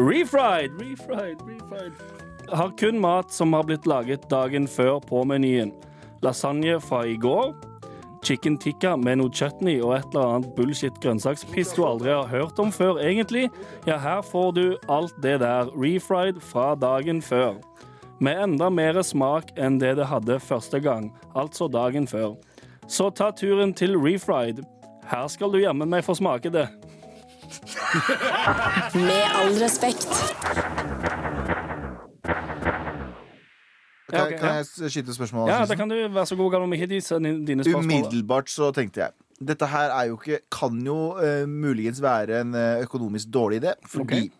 Refried, 0.00 0.70
refried, 0.80 1.38
refried. 1.46 1.92
Har 2.48 2.70
kun 2.78 3.00
mat 3.00 3.32
som 3.32 3.52
har 3.52 3.62
blitt 3.62 3.86
laget 3.86 4.30
dagen 4.30 4.64
før 4.68 4.96
på 5.04 5.20
menyen. 5.28 5.74
Lasagne 6.24 6.78
fra 6.80 7.02
i 7.04 7.18
går 7.20 7.52
Chicken 8.24 8.56
tikka 8.60 8.94
med 8.96 9.20
noe 9.20 9.32
chutney 9.32 9.76
og 9.84 9.92
et 9.98 10.08
eller 10.14 10.38
annet 10.38 10.56
bullshit 10.56 10.96
grønnsakspiss 11.04 11.74
du 11.76 11.84
aldri 11.84 12.14
har 12.14 12.32
hørt 12.32 12.58
om 12.64 12.72
før 12.72 13.02
egentlig. 13.04 13.50
Ja, 13.84 13.98
her 14.00 14.24
får 14.24 14.50
du 14.56 14.64
alt 14.88 15.20
det 15.20 15.38
der 15.44 15.68
Refried 15.76 16.40
fra 16.40 16.72
dagen 16.80 17.20
før. 17.20 17.60
Med 18.24 18.40
enda 18.40 18.72
mer 18.72 19.02
smak 19.04 19.52
enn 19.60 19.76
det 19.84 19.98
det 20.00 20.08
hadde 20.08 20.40
første 20.40 20.80
gang 20.80 21.12
Altså 21.36 21.68
dagen 21.68 22.08
før. 22.08 22.38
Så 22.88 23.12
ta 23.12 23.34
turen 23.36 23.76
til 23.76 24.00
Refried. 24.00 24.64
Her 25.12 25.28
skal 25.28 25.52
du 25.52 25.60
jammen 25.60 25.92
meg 25.92 26.08
få 26.08 26.16
smake 26.16 26.48
det. 26.48 26.70
Med 29.08 29.24
all 29.38 29.54
respekt. 29.62 30.08
Kan, 34.10 34.32
kan 34.38 34.60
jeg 34.60 34.90
skyte 34.90 35.14
spørsmål? 35.14 35.50
Ja, 35.50 35.64
da 35.66 35.76
kan 35.78 35.90
du 35.90 35.96
være 35.96 36.26
så 36.26 36.36
god, 36.36 36.50
Galvan 36.50 36.70
Mihidi, 36.70 37.00
dine 37.00 37.64
spørsmål. 37.64 37.84
Umiddelbart 37.84 38.50
så 38.50 38.70
tenkte 38.74 39.04
jeg 39.04 39.10
Dette 39.48 39.66
her 39.70 39.94
er 39.96 40.10
jo 40.10 40.18
ikke, 40.20 40.42
kan 40.52 40.80
jo 40.86 40.98
uh, 41.16 41.48
muligens 41.48 42.02
være 42.02 42.42
en 42.42 42.54
eh, 42.54 42.82
økonomisk 42.84 43.30
dårlig 43.32 43.62
idé. 43.62 43.72
Fordi 43.88 44.30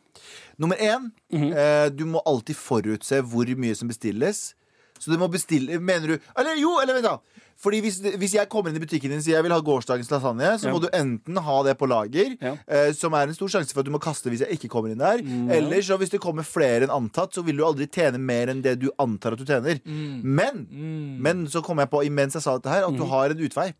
nummer 0.58 0.76
én 0.76 1.10
mm 1.30 1.42
-hmm. 1.42 1.86
uh, 1.86 1.98
Du 1.98 2.04
må 2.06 2.22
alltid 2.26 2.54
forutse 2.54 3.20
hvor 3.20 3.56
mye 3.56 3.74
som 3.74 3.88
bestilles. 3.88 4.54
Så 4.98 5.10
du 5.10 5.18
må 5.18 5.26
bestille 5.26 5.78
Mener 5.78 6.06
du 6.06 6.18
Eller 6.38 6.60
jo, 6.60 6.78
eller 6.82 6.94
vent, 6.94 7.04
da. 7.04 7.16
Fordi 7.60 7.80
hvis, 7.84 7.98
hvis 8.16 8.32
jeg 8.38 8.48
kommer 8.48 8.70
inn 8.72 8.76
i 8.78 8.80
butikken 8.80 9.10
din 9.12 9.18
og 9.20 9.24
sier 9.26 9.36
jeg 9.36 9.44
vil 9.44 9.52
ha 9.52 9.58
gårsdagens 9.60 10.08
lasagne, 10.08 10.54
så 10.58 10.68
Ja. 10.68 10.72
må 10.72 10.80
du 10.80 10.88
enten 10.96 11.36
ha 11.44 11.56
det 11.66 11.74
på 11.76 11.86
lager, 11.90 12.36
Ja. 12.40 12.54
eh, 12.66 12.92
som 12.96 13.12
er 13.12 13.28
en 13.28 13.34
stor 13.36 13.48
sjanse 13.52 13.74
for 13.74 13.80
at 13.80 13.86
du 13.86 13.92
må 13.92 14.00
kaste 14.00 14.30
hvis 14.32 14.40
jeg 14.40 14.56
ikke 14.56 14.70
kommer 14.72 14.90
inn 14.94 14.98
der. 14.98 15.18
Eller 15.52 15.82
så 15.84 15.98
hvis 16.00 16.08
det 16.10 16.20
kommer 16.24 16.42
flere 16.42 16.86
enn 16.88 16.94
antatt, 16.94 17.34
så 17.36 17.44
vil 17.44 17.56
du 17.60 17.64
aldri 17.66 17.86
tjene 17.86 18.18
mer 18.18 18.46
enn 18.48 18.62
det 18.62 18.78
du 18.80 18.88
antar 18.98 19.32
at 19.36 19.38
du 19.38 19.44
tjener. 19.44 19.80
Men, 19.84 20.66
men 21.20 21.46
så 21.52 21.62
kom 21.62 21.78
jeg 21.78 21.90
på 21.90 22.00
imens 22.06 22.32
jeg 22.34 22.42
sa 22.42 22.56
dette 22.56 22.70
her, 22.72 22.86
at 22.88 22.96
du 22.96 23.04
har 23.04 23.30
en 23.30 23.36
utvei. 23.44 23.74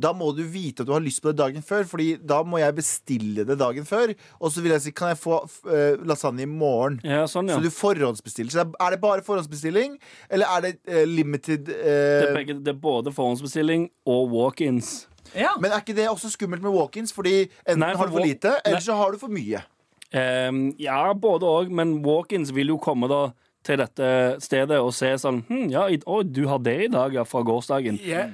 Da 0.00 0.12
må 0.16 0.30
du 0.36 0.42
vite 0.48 0.82
at 0.84 0.88
du 0.88 0.92
har 0.94 1.02
lyst 1.04 1.22
på 1.22 1.32
det 1.32 1.40
dagen 1.40 1.64
før, 1.66 1.84
Fordi 1.88 2.08
da 2.16 2.40
må 2.46 2.60
jeg 2.62 2.76
bestille 2.76 3.44
det 3.46 3.58
dagen 3.60 3.86
før. 3.88 4.14
Og 4.40 4.52
så 4.52 4.64
vil 4.64 4.74
jeg 4.74 4.84
si 4.86 4.94
kan 4.96 5.12
jeg 5.12 5.20
få 5.20 5.40
uh, 5.44 6.00
lasagne 6.06 6.44
i 6.46 6.48
morgen. 6.50 7.00
Ja, 7.04 7.26
sånn, 7.30 7.50
ja. 7.50 7.58
Så 7.58 7.64
du 7.64 7.70
forhåndsbestiller. 7.74 8.54
Så 8.54 8.64
er- 8.66 8.90
det 8.90 9.00
bare 9.00 9.22
forhåndsbestilling, 9.26 9.98
eller 10.30 10.46
er 10.56 10.60
det 10.66 10.72
uh, 10.88 11.04
limited 11.08 11.68
Det 11.68 11.76
eh, 11.78 12.30
er, 12.30 12.34
begge, 12.34 12.56
det 12.64 12.74
er 12.74 12.80
både 12.80 13.12
forhåndsbestilling 13.14 13.88
og 14.08 14.32
walk-ins. 14.32 15.06
Ja. 15.34 15.52
Men 15.60 15.70
er 15.70 15.84
ikke 15.84 15.94
det 15.96 16.08
også 16.10 16.32
skummelt 16.32 16.62
med 16.64 16.74
walk-ins? 16.74 17.12
Fordi 17.14 17.44
enten 17.66 17.84
Nei, 17.84 17.92
for 17.94 18.04
har 18.04 18.10
du 18.10 18.16
for 18.18 18.26
lite, 18.26 18.56
Nei. 18.56 18.64
eller 18.72 18.82
så 18.84 18.96
har 18.98 19.12
du 19.12 19.20
for 19.20 19.32
mye. 19.32 19.62
Um, 20.10 20.72
ja, 20.82 21.12
både 21.14 21.46
òg, 21.46 21.70
men 21.70 22.00
walk-ins 22.02 22.50
vil 22.54 22.72
jo 22.72 22.80
komme 22.82 23.06
da 23.10 23.28
til 23.66 23.78
dette 23.78 24.06
stedet 24.42 24.78
og 24.80 24.92
se 24.96 25.12
sånn 25.20 25.42
hm, 25.46 25.66
ja, 25.70 25.84
i, 25.92 26.00
Å, 26.00 26.22
du 26.24 26.46
har 26.48 26.62
det 26.64 26.76
i 26.86 26.90
dag, 26.92 27.14
ja, 27.14 27.26
fra 27.28 27.42
gårsdagen. 27.46 28.00
Jeg, 28.02 28.32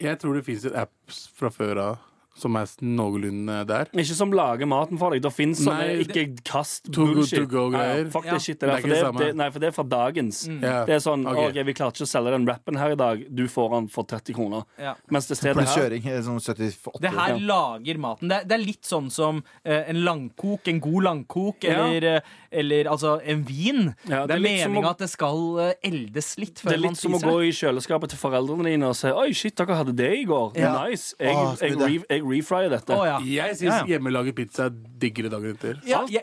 jeg 0.00 0.18
tror 0.18 0.38
det 0.38 0.44
fins 0.46 0.64
et 0.68 0.76
app 0.78 0.94
fra 1.38 1.50
før 1.54 1.82
av 1.82 2.07
som 2.38 2.56
er 2.56 2.66
noenlunde 2.80 3.58
der. 3.68 3.90
Ikke 3.92 4.16
som 4.16 4.32
lager 4.34 4.68
maten 4.70 4.98
for 5.00 5.14
deg. 5.14 5.22
Det 5.24 5.32
fins 5.34 5.62
sånne 5.64 5.98
ikke 6.04 6.24
kast 6.46 6.86
Too 6.92 7.06
good 7.06 7.14
bullshit. 7.18 7.52
Ja, 7.52 8.10
fuck 8.12 8.24
Ja. 8.28 8.34
det 8.36 8.42
shit, 8.44 8.58
det 8.60 8.68
Det 8.68 8.90
der. 8.90 9.12
For 9.12 9.18
det, 9.24 9.36
nei, 9.36 9.50
for 9.50 9.58
det 9.62 9.68
er 9.68 9.76
fra 9.76 9.84
dagens. 9.84 10.46
Ja. 10.48 10.84
Det 10.88 10.94
er 10.98 11.02
sånn 11.04 11.26
okay. 11.26 11.50
OK, 11.50 11.66
vi 11.66 11.74
klarte 11.74 11.98
ikke 12.00 12.08
å 12.08 12.12
selge 12.14 12.30
den 12.36 12.46
rappen 12.48 12.76
her 12.78 12.94
i 12.94 12.98
dag. 12.98 13.24
Du 13.34 13.44
får 13.48 13.70
den 13.74 13.88
for 13.88 14.04
30 14.04 14.34
kroner. 14.38 14.64
Ja. 14.78 14.94
Mens 15.10 15.26
det 15.28 15.38
stedet 15.40 15.66
her 15.66 15.74
kjøring. 15.82 16.06
eh, 16.06 16.20
Sånn 16.28 16.40
70, 16.40 17.00
Det 17.00 17.10
her 17.10 17.34
Ja. 17.34 17.38
lager 17.38 17.98
maten. 17.98 18.28
Det 18.28 18.36
er, 18.42 18.44
det 18.44 18.52
er 18.60 18.64
litt 18.64 18.82
sånn 18.84 19.10
som 19.10 19.42
uh, 19.66 19.82
en 19.88 20.04
langkok, 20.04 20.68
en 20.68 20.80
god 20.80 21.02
langkok, 21.04 21.64
Ja. 21.64 21.86
eller, 21.86 22.16
uh, 22.16 22.20
eller 22.52 22.84
altså 22.84 23.20
en 23.24 23.42
vin. 23.44 23.94
Ja, 24.08 24.26
det, 24.26 24.36
er 24.36 24.40
det 24.42 24.62
er 24.62 24.68
meninga 24.68 24.90
at 24.90 24.98
det 24.98 25.10
skal 25.10 25.38
uh, 25.58 25.72
eldes 25.82 26.36
litt 26.38 26.58
før 26.60 26.70
Det 26.70 26.78
er 26.78 26.82
litt 26.88 26.96
som 27.00 27.14
å 27.14 27.20
gå 27.20 27.36
i 27.48 27.50
kjøleskapet 27.52 28.08
til 28.10 28.18
foreldrene 28.18 28.64
dine 28.72 28.88
og 28.88 28.96
si 28.96 29.08
Oi, 29.08 29.32
shit, 29.32 29.54
dere 29.56 29.74
hadde 29.78 29.94
det 29.96 30.10
i 30.20 30.24
går. 30.28 30.52
Ja. 30.56 30.84
Nice. 30.86 31.14
Jeg, 31.18 31.34
Åh, 31.34 31.56
jeg, 31.60 31.78
jeg, 31.78 32.02
jeg 32.08 32.22
refryer 32.30 32.70
dette. 32.72 32.94
Oh, 32.94 33.04
ja. 33.06 33.18
Jeg 33.24 33.56
syns 33.58 33.68
Ja, 33.68 33.78
ja. 33.82 33.86
hjemmelaget 33.94 34.36
pizza 34.38 34.66
er 34.68 34.76
diggere 34.98 35.30
dagen 35.32 35.54
etter. 35.54 35.80
Ja, 35.88 36.02
Alt- 36.02 36.12
jeg, 36.12 36.22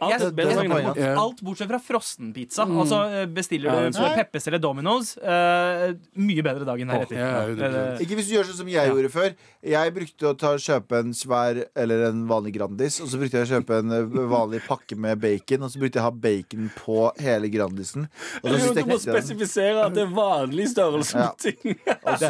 alt 1.18 1.42
bortsett 1.44 1.68
fra 1.72 1.80
frossenpizza. 1.80 2.66
Altså 2.66 3.02
eh, 3.22 3.26
bestiller 3.28 3.92
du. 3.92 4.00
Peppes 4.16 4.48
eller 4.48 4.60
Domino's, 4.64 5.16
Uh, 5.26 5.94
mye 6.22 6.44
bedre 6.46 6.66
dagen 6.68 6.90
her 6.92 7.02
etter. 7.06 7.18
Ja, 7.18 7.46
100%. 7.48 7.76
Eh, 7.96 8.04
Ikke 8.06 8.16
hvis 8.20 8.28
du 8.30 8.36
gjør 8.36 8.46
sånn 8.50 8.60
som 8.62 8.68
jeg 8.70 8.90
gjorde 8.92 9.10
før. 9.14 9.34
Jeg 9.66 9.94
brukte 9.96 10.28
å 10.30 10.36
ta, 10.38 10.52
kjøpe 10.62 11.00
en 11.02 11.14
svær 11.18 11.58
eller 11.74 12.04
en 12.12 12.20
vanlig 12.30 12.52
Grandis, 12.60 13.00
og 13.02 13.08
så 13.10 13.18
brukte 13.18 13.40
jeg 13.42 13.48
å 13.48 13.52
kjøpe 13.56 13.80
en 13.82 13.94
eh, 13.98 14.18
vanlig 14.30 14.60
pakke 14.68 14.98
med 15.02 15.18
bacon, 15.24 15.64
og 15.66 15.72
så 15.74 15.82
brukte 15.82 15.98
jeg 15.98 16.04
å 16.04 16.10
ha 16.10 16.14
bacon 16.26 16.68
på 16.78 16.98
hele 17.26 17.50
Grandisen. 17.54 18.06
Og 18.44 18.54
så 18.62 18.74
du 18.78 18.82
må 18.92 18.98
spesifisere 19.02 19.88
at 19.88 19.96
det 19.98 20.04
er 20.06 20.12
vanlig 20.14 20.68
størrelse 20.74 21.18
Ja. 21.18 21.32
på 21.34 21.48
ting. 21.48 21.80
også, 22.06 22.30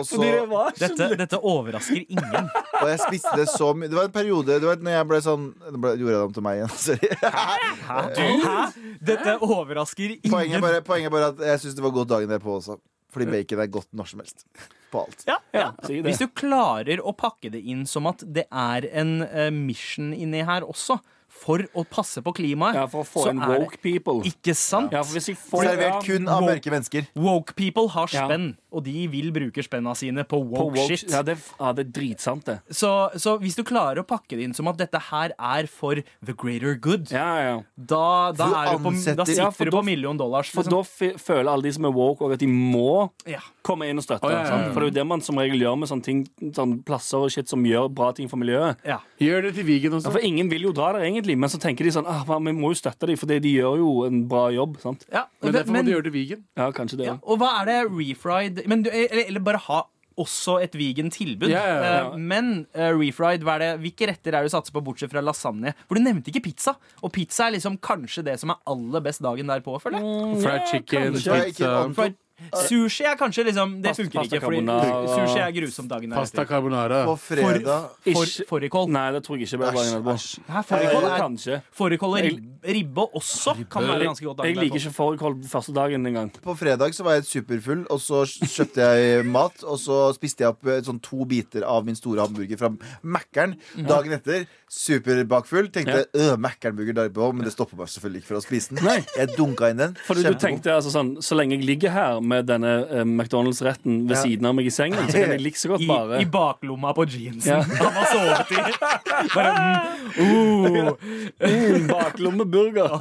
og 0.00 0.12
det 0.24 0.32
var 0.48 0.72
dette, 0.80 1.08
dette 1.20 1.40
overrasker 1.42 2.04
ingen. 2.06 2.48
Og 2.80 2.88
jeg 2.88 3.02
spiste 3.04 3.34
det 3.38 3.46
så 3.52 3.68
mye 3.76 3.86
Det 3.92 3.94
var 3.98 4.08
en 4.08 4.14
periode 4.14 4.56
Det 4.58 4.66
var 4.66 4.80
når 4.82 4.94
jeg 4.96 5.06
ble 5.10 5.18
sånn 5.22 5.44
ble, 5.76 5.92
gjorde 6.00 6.12
jeg 6.12 6.18
det 6.18 6.24
om 6.26 6.32
til 6.38 6.44
meg 6.46 6.56
igjen. 6.58 6.72
Sorry. 6.86 7.10
Hæ? 7.86 8.72
Dette 9.12 9.36
overrasker 9.44 10.16
Poenget 10.24 10.38
er 10.40 10.48
ingen. 10.48 10.64
bare, 10.64 10.80
poenget 10.86 11.10
er 11.10 11.14
bare 11.14 11.28
at 11.34 11.44
jeg 11.52 11.62
syns 11.66 11.76
det 11.78 11.84
var 11.84 11.94
godt 11.94 12.10
dagen 12.14 12.32
derpå 12.32 12.56
også. 12.58 12.78
Fordi 13.12 13.26
bacon 13.28 13.60
er 13.60 13.66
godt 13.72 13.90
når 13.92 14.08
som 14.08 14.22
helst. 14.24 14.46
På 14.92 15.06
alt. 15.06 15.24
Ja, 15.28 15.36
ja. 15.52 15.66
Ja. 15.88 16.02
Hvis 16.04 16.18
du 16.20 16.26
klarer 16.36 17.00
å 17.00 17.12
pakke 17.16 17.50
det 17.52 17.62
inn 17.64 17.84
som 17.88 18.06
at 18.10 18.24
det 18.24 18.46
er 18.50 18.86
en 18.92 19.22
eh, 19.24 19.50
mission 19.52 20.12
inni 20.16 20.42
her 20.48 20.64
også, 20.68 20.98
for 21.32 21.62
å 21.74 21.82
passe 21.88 22.20
på 22.24 22.32
klimaet, 22.36 22.76
Ja, 22.76 22.84
for 22.92 23.00
å 23.02 23.08
få 23.08 23.22
så 23.24 23.30
inn 23.32 23.40
er 23.40 23.54
woke 23.62 23.78
people. 23.80 24.20
ikke 24.28 24.52
sant? 24.54 24.92
Ja, 24.92 25.00
for 25.02 25.16
hvis 25.16 25.30
jeg 25.32 25.38
får 25.40 25.64
Servert 25.70 26.04
kun 26.04 26.28
av 26.28 26.42
mørke 26.44 26.70
mennesker. 26.74 27.06
Woke 27.16 27.54
people 27.56 27.88
har 27.88 28.08
Ja. 28.12 28.26
spenn, 28.28 28.50
og 28.72 28.84
de 28.84 29.06
vil 29.12 29.30
bruke 29.32 29.62
spenna 29.64 29.94
sine 29.94 30.24
på 30.24 30.40
på 30.42 30.70
woke, 30.72 30.86
shit. 30.96 31.10
ja, 31.10 31.22
det, 31.22 31.36
er 31.36 31.42
ja, 31.60 31.72
det 31.72 31.86
er 31.86 31.90
dritsant, 32.00 32.44
det. 32.44 32.58
Så, 32.70 32.90
så 33.20 33.38
hvis 33.40 33.54
du 33.56 33.62
klarer 33.64 34.00
å 34.02 34.06
pakke 34.06 34.36
det 34.38 34.44
inn 34.48 34.54
som 34.54 34.66
at 34.68 34.76
dette 34.80 34.98
her 35.10 35.32
er 35.38 35.66
for 35.70 35.94
the 36.24 36.32
greater 36.32 36.74
good, 36.74 37.10
Ja, 37.12 37.36
ja. 37.42 37.56
da, 37.76 38.32
da, 38.32 38.46
Du 38.48 38.54
er 38.54 38.72
du 38.72 38.78
på, 38.84 38.92
da 38.92 39.24
sitter 39.24 39.42
Ja, 39.42 39.50
du 39.50 39.64
da- 39.70 39.76
på 39.78 39.84
million 39.84 40.16
dollars. 40.16 40.50
For 40.50 40.62
Liksom. 40.62 40.70
da 40.72 41.12
f 41.14 41.22
føler 41.22 41.50
alle 41.52 41.62
de 41.62 41.72
som 41.72 41.84
er 41.84 41.92
woke, 41.92 42.32
at 42.32 42.38
de 42.40 42.46
må 42.46 43.10
Ja. 43.26 43.40
komme 43.62 43.88
inn 43.88 43.98
og 43.98 44.04
støtte. 44.04 44.24
Oh, 44.24 44.30
ja, 44.30 44.42
ja, 44.44 44.56
ja. 44.66 44.72
For 44.72 44.80
det 44.80 44.88
er 44.88 44.90
jo 44.90 44.98
det 45.02 45.06
man 45.06 45.20
som 45.20 45.36
regel 45.36 45.58
gjør 45.60 45.78
med 45.78 45.88
sånne 45.88 46.02
ting 46.02 46.26
Sånne 46.52 46.82
plasser 46.84 47.18
og 47.18 47.30
shit 47.30 47.48
som 47.48 47.62
gjør 47.64 47.88
bra 47.94 48.12
ting 48.12 48.28
for 48.28 48.36
miljøet. 48.36 48.76
Ja. 48.84 48.98
Gjør 49.20 49.42
det 49.42 49.54
til 49.54 49.64
vegan 49.64 49.92
Ja, 49.92 49.98
også. 49.98 50.12
for 50.12 50.18
ingen 50.20 50.48
vil 50.50 50.62
jo 50.62 50.72
dra 50.72 50.92
der, 50.92 51.00
egentlig, 51.06 51.36
men 51.38 51.48
så 51.48 51.58
tenker 51.60 51.84
de 51.84 51.90
sånn 51.90 52.06
ah, 52.06 52.24
Vi 52.24 52.52
må 52.52 52.72
jo 52.72 52.78
støtte 52.80 53.06
dem, 53.06 53.16
for 53.16 53.26
de 53.26 53.38
gjør 53.40 53.76
jo 53.78 54.04
en 54.04 54.26
bra 54.28 54.48
jobb. 54.50 54.80
sant? 54.80 55.04
Ja, 55.12 55.24
Men 55.42 55.52
derfor 55.52 55.68
må 55.68 55.72
men- 55.72 55.84
du 55.86 55.92
gjøre 55.92 56.02
det 56.04 56.12
til 56.12 56.18
vegan. 56.26 56.42
Ja, 56.56 56.70
kanskje 56.72 56.96
det. 56.98 57.06
Ja, 57.06 57.18
og 57.22 57.38
hva 57.38 57.62
er 57.62 57.64
det 57.66 57.90
refried 57.92 58.61
men, 58.66 58.82
du- 58.86 58.90
eller, 58.92 59.26
eller 59.28 59.40
bare 59.40 59.60
ha 59.68 59.82
også 60.20 60.58
et 60.60 60.74
vegan 60.76 61.08
tilbud. 61.10 61.48
Yeah, 61.48 61.64
yeah. 61.80 62.06
Eh, 62.12 62.16
men 62.20 62.66
uh, 62.76 62.90
refried, 62.98 63.44
hva 63.46 63.54
er 63.56 63.62
det, 63.64 63.68
hvilke 63.80 64.10
retter 64.10 64.34
er 64.36 64.44
det 64.44 64.50
du 64.50 64.54
satser 64.54 64.74
på, 64.74 64.82
bortsett 64.84 65.10
fra 65.12 65.22
lasagne? 65.24 65.72
For 65.88 65.96
du 65.96 66.04
nevnte 66.04 66.28
ikke 66.28 66.42
pizza. 66.50 66.74
Og 67.00 67.14
pizza 67.14 67.46
er 67.46 67.54
liksom 67.56 67.78
kanskje 67.80 68.24
det 68.26 68.34
som 68.42 68.52
er 68.52 68.60
aller 68.68 69.00
best 69.04 69.22
dagen 69.24 69.48
derpå, 69.48 69.78
føler 69.80 70.04
jeg. 70.04 70.42
Fried 70.44 70.66
chicken, 70.68 71.16
pizza, 71.16 71.70
Fried, 71.96 72.18
sushi 72.68 73.04
er 73.08 73.16
kanskje 73.20 73.44
liksom 73.48 73.74
Det 73.82 73.90
Pasta- 73.90 74.02
funker 74.02 74.18
pasta 74.20 74.36
ikke, 74.36 74.44
fordi 74.44 74.62
sushi 75.14 75.40
er 75.42 75.52
grusomt 75.56 75.88
dagen 75.88 76.10
pasta 76.16 76.44
carbonara. 76.44 77.04
På 77.06 77.16
fredag 77.18 77.90
For, 78.12 78.26
Fårikål. 78.52 78.88
Nei, 78.92 79.06
det 79.12 79.22
tror 79.24 79.38
jeg 79.38 79.48
ikke. 79.48 79.58
Bare 79.62 79.72
dagen 79.72 80.02
etterpå. 80.02 80.16
Eh, 80.48 80.62
Fårikål 80.72 81.04
er 81.08 81.18
Kanskje. 81.22 81.60
Fårikål 81.72 82.16
og 82.16 82.24
rib, 82.26 82.40
ribbe 82.64 83.06
også 83.20 83.54
kan 83.70 83.82
være 83.88 84.04
ganske 84.10 84.24
godt 84.26 84.44
Jeg 84.46 84.56
liker 84.56 84.80
ikke 84.80 84.94
fårikål 84.96 85.36
første 85.48 85.72
dagen 85.74 86.06
engang. 86.06 86.30
På 86.42 86.56
fredag 86.58 86.94
så 86.94 87.04
var 87.04 87.18
jeg 87.18 87.24
superfull, 87.30 87.86
og 87.90 88.00
så 88.00 88.24
kjøpte 88.26 88.80
jeg 88.82 89.24
mat. 89.26 89.62
Og 89.64 89.78
så 89.78 90.00
spiste 90.16 90.44
jeg 90.44 90.48
opp 90.54 90.66
eh, 90.66 90.80
sånn 90.82 91.00
to 91.02 91.24
biter 91.28 91.62
av 91.68 91.84
min 91.86 91.94
store 91.98 92.20
hamburger 92.26 92.58
fra 92.58 92.72
Mækkern. 93.02 93.56
Dagen 93.86 94.12
etter, 94.18 94.46
superbakfull. 94.72 95.68
Tenkte 95.72 96.04
øh, 96.14 96.36
Mækkern-burger 96.40 96.92
dagen 96.96 97.12
på, 97.16 97.30
men 97.34 97.44
det 97.46 97.52
stopper 97.54 97.76
meg 97.80 97.90
selvfølgelig 97.92 98.22
ikke 98.22 98.30
for 98.32 98.40
å 98.40 98.44
spise 98.44 98.74
den. 98.74 98.84
Nei. 98.86 98.98
Jeg 99.16 99.34
dunka 99.36 99.70
inn 99.72 99.80
den. 99.82 99.96
Fordi 100.06 100.24
du, 100.26 100.32
du 100.32 100.38
tenkte 100.42 100.72
altså 100.74 100.92
sånn 100.92 101.14
Så 101.24 101.36
lenge 101.38 101.56
jeg 101.58 101.66
ligger 101.66 101.92
her 101.94 102.20
med 102.32 102.48
denne 102.48 102.72
eh, 102.88 103.04
McDonald's-retten 103.04 104.02
ved 104.08 104.16
Ja. 104.16 104.22
siden 104.24 104.48
av 104.50 104.56
meg 104.58 104.66
i 104.70 104.74
sengen, 104.74 105.04
så 105.08 105.12
kan 105.20 105.34
jeg 105.36 105.44
like 105.44 105.60
så 105.60 105.72
godt 105.74 105.84
I, 105.84 105.88
bare 105.92 106.20
I 106.22 106.28
baklomma 106.32 106.92
på 106.96 107.06
jeansen. 107.06 107.52
Ja. 107.52 107.62
Han 107.82 107.92
har 107.98 108.06
sovet 108.12 108.52
i. 108.52 108.62
Bare 109.32 109.52
mm, 110.16 110.22
oh, 110.22 110.96
mm, 111.42 111.86
Baklommeburger. 111.88 112.96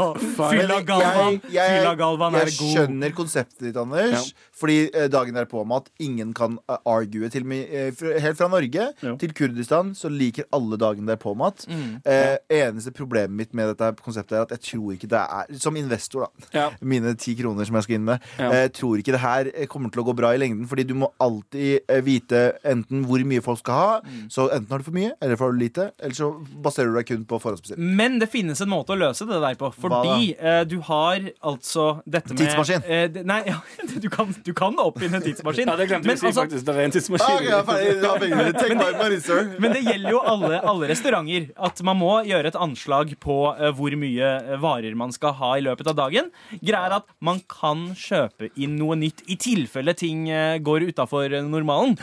Fylla 0.52 0.76
Men 0.78 0.86
galvan. 0.86 1.42
jeg- 1.44 1.54
jeg- 1.54 1.80
Fylla 1.80 1.96
galvan 1.96 2.36
er 2.36 2.46
Jeg 2.46 2.58
god. 2.60 2.76
skjønner 2.76 3.12
konseptet 3.16 3.60
ditt, 3.68 3.78
Anders. 3.78 4.34
Fordi 4.62 4.90
eh, 4.94 5.08
dagen 5.10 5.34
på 5.50 5.64
med 5.66 5.76
at 5.78 5.90
ingen 6.00 6.34
kan 6.38 6.60
eh, 6.70 6.78
argue. 6.86 7.30
Til, 7.30 7.42
og 7.42 7.48
med, 7.48 7.66
eh, 7.72 8.20
helt 8.22 8.38
fra 8.38 8.48
Norge 8.48 8.88
Ja. 9.02 9.16
til 9.16 9.34
Kurdistan 9.34 9.94
så 9.96 10.10
liker 10.10 10.44
alle 10.54 10.78
dagen 10.78 11.06
der 11.08 11.16
på 11.18 11.36
med 11.36 11.46
Mm. 11.68 12.02
Eh, 12.06 12.38
eneste 12.50 12.92
problemet 12.92 13.32
mitt 13.32 13.54
med 13.54 13.72
dette 13.76 13.96
konseptet 14.04 14.38
er 14.38 14.42
at 14.46 14.50
jeg 14.52 14.62
tror 14.62 14.92
ikke 14.94 15.08
det 15.10 15.20
er 15.22 15.58
Som 15.60 15.76
investor, 15.78 16.28
da. 16.28 16.60
Ja. 16.60 16.70
Mine 16.82 17.16
ti 17.16 17.36
kroner 17.36 17.66
som 17.66 17.76
jeg 17.76 17.84
skal 17.84 17.96
inn 17.96 18.06
med. 18.06 18.20
Ja. 18.40 18.52
Eh, 18.52 18.68
tror 18.70 18.98
ikke 18.98 19.12
det 19.16 19.21
her 19.22 19.50
eh, 19.54 19.68
kommer 19.72 19.92
til 19.94 20.04
å 20.04 20.08
gå 20.10 20.16
bra 20.18 20.34
i 20.36 20.40
lengden. 20.42 20.66
Fordi 20.70 20.86
du 20.90 20.94
må 20.98 21.12
alltid 21.22 21.86
eh, 21.88 22.02
vite 22.06 22.42
enten 22.68 23.06
hvor 23.10 23.24
mye 23.28 23.44
folk 23.46 23.62
skal 23.62 23.78
ha. 23.78 24.00
Mm. 24.06 24.26
Så 24.34 24.48
enten 24.54 24.72
har 24.74 24.82
du 24.84 24.88
for 24.88 24.98
mye, 24.98 25.14
eller 25.22 25.40
for 25.40 25.56
lite. 25.58 25.90
Eller 26.02 26.18
så 26.18 26.32
baserer 26.64 26.92
du 26.92 27.00
deg 27.00 27.10
kun 27.12 27.26
på 27.30 27.40
forhåndsbestilt. 27.44 27.82
Men 28.02 28.20
det 28.22 28.30
finnes 28.34 28.62
en 28.64 28.72
måte 28.72 28.96
å 28.96 29.00
løse 29.00 29.28
det 29.30 29.40
der 29.44 29.58
på. 29.60 29.72
Fordi 29.82 30.32
eh, 30.38 30.62
du 30.70 30.78
har 30.90 31.22
altså 31.52 31.88
dette 32.06 32.34
med 32.36 32.42
Tidsmaskin. 32.44 32.86
Eh, 32.88 33.22
nei, 33.28 33.42
ja, 33.52 33.60
du, 33.94 34.10
kan, 34.14 34.34
du 34.46 34.54
kan 34.58 34.78
oppfinne 34.82 35.20
en 35.22 35.26
tidsmaskin. 35.26 35.70
Ja, 35.72 35.78
det 35.80 35.90
glemte 35.92 36.10
vi 36.10 36.16
å 36.18 36.22
si, 36.22 36.30
altså- 36.32 36.46
faktisk. 36.46 36.66
Det 36.68 36.76
er 36.76 36.84
en 36.86 36.92
Ah, 36.92 36.96
tidsmaskin. 36.98 37.36
ok, 37.38 37.48
ja, 37.50 37.62
ferdig. 37.68 38.22
Pengene. 38.22 38.54
Take 38.62 38.76
my. 38.78 39.58
Men 39.64 39.76
det 39.76 39.84
gjelder 39.86 40.16
jo 40.16 40.22
alle, 40.34 40.62
alle 40.74 40.90
restauranter. 40.92 41.50
At 41.70 41.82
man 41.88 42.00
må 42.00 42.14
gjøre 42.28 42.52
et 42.52 42.58
anslag 42.60 43.14
på 43.22 43.38
uh, 43.52 43.70
hvor 43.78 43.96
mye 44.00 44.32
varer 44.62 44.96
man 44.98 45.12
skal 45.16 45.36
ha 45.40 45.52
i 45.60 45.64
løpet 45.66 45.90
av 45.92 45.98
dagen. 46.00 46.32
Greia 46.62 46.88
er 46.90 46.98
at 47.02 47.08
man 47.24 47.42
kan 47.52 47.90
kjøpe 47.98 48.50
inn 48.56 48.78
noe 48.80 48.96
nytt 49.00 49.11
i 49.28 49.36
tilfelle 49.40 49.94
ting 49.98 50.30
eh, 50.30 50.58
går 50.64 50.88
utafor 50.92 51.30
normalen. 51.48 51.98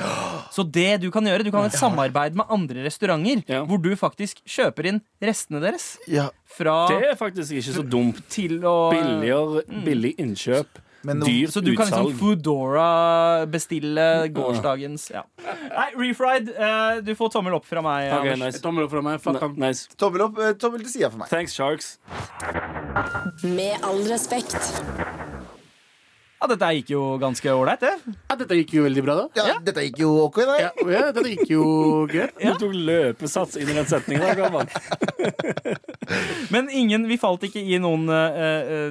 Så 0.55 0.65
det 0.65 1.01
du 1.03 1.11
kan 1.15 1.25
gjøre, 1.25 1.45
du 1.47 1.51
kan 1.51 1.65
ha 1.65 1.71
et 1.71 1.79
samarbeid 1.79 2.37
med 2.39 2.47
andre 2.51 2.85
restauranter 2.87 3.45
Ja. 3.49 3.63
hvor 3.65 3.81
du 3.83 3.95
faktisk 3.97 4.43
kjøper 4.47 4.87
inn 4.93 5.01
restene 5.23 5.61
deres 5.65 5.97
Ja, 6.09 6.29
fra 6.45 6.87
Det 6.93 7.13
er 7.13 7.17
faktisk 7.17 7.53
ikke 7.53 7.75
så 7.81 7.83
dumt. 7.89 8.21
til 8.29 8.61
å 8.67 8.91
Billigere, 8.93 9.65
billig 9.85 10.15
innkjøp. 10.19 10.67
Men 11.07 11.21
Dyrt 11.23 11.53
Så 11.55 11.61
du 11.63 11.77
kan 11.77 11.87
liksom. 11.87 12.09
Foodora 12.19 13.47
bestille 13.47 14.29
gårsdagens 14.35 15.05
ja. 15.15 15.23
Nei, 15.39 15.93
refried. 15.95 16.51
Uh, 16.59 16.99
du 17.07 17.13
får 17.15 17.31
tommel 17.37 17.55
opp 17.55 17.65
fra 17.65 17.81
meg. 17.87 18.11
Okay, 18.19 18.35
nice. 18.35 18.59
Tommel 18.61 18.85
opp 18.89 18.91
fra 18.91 19.03
meg. 19.07 19.23
Nice. 19.57 19.87
tommel 19.97 20.27
opp, 20.27 20.39
eh, 20.43 20.53
tommel 20.59 20.83
til 20.83 20.91
sida 20.97 21.11
for 21.13 21.23
meg. 21.23 21.29
Thanks, 21.31 21.55
Sharks. 21.55 21.99
Med 23.45 23.79
all 23.87 24.03
respekt. 24.11 24.59
Ja, 26.39 26.47
dette 26.47 26.69
gikk 26.77 26.91
jo 26.93 27.01
ganske 27.19 27.51
ålreit, 27.51 27.81
det. 27.83 28.15
Ja, 28.31 28.37
dette 28.39 28.55
gikk 28.61 28.75
jo 28.77 28.85
veldig 28.85 29.03
bra, 29.03 29.15
da. 29.19 29.25
Ja, 29.49 29.57
Dette 29.65 29.83
gikk 29.89 29.99
jo 30.05 30.11
ok, 30.29 30.37
da. 30.47 30.59
Ja, 30.63 30.69
ja 30.95 31.01
dette 31.11 31.25
gikk 31.33 31.51
jo 31.51 31.65
greit. 32.11 32.37
Du 32.39 32.61
tok 32.63 32.77
løpesats 32.79 33.59
inn 33.59 33.73
i 33.73 33.75
den 33.75 33.89
setningen. 33.91 34.71
Men 36.55 36.69
ingen, 36.73 37.07
vi 37.09 37.19
falt 37.21 37.45
ikke 37.49 37.61
i 37.61 37.79
noen 37.83 38.07
uh, 38.09 38.89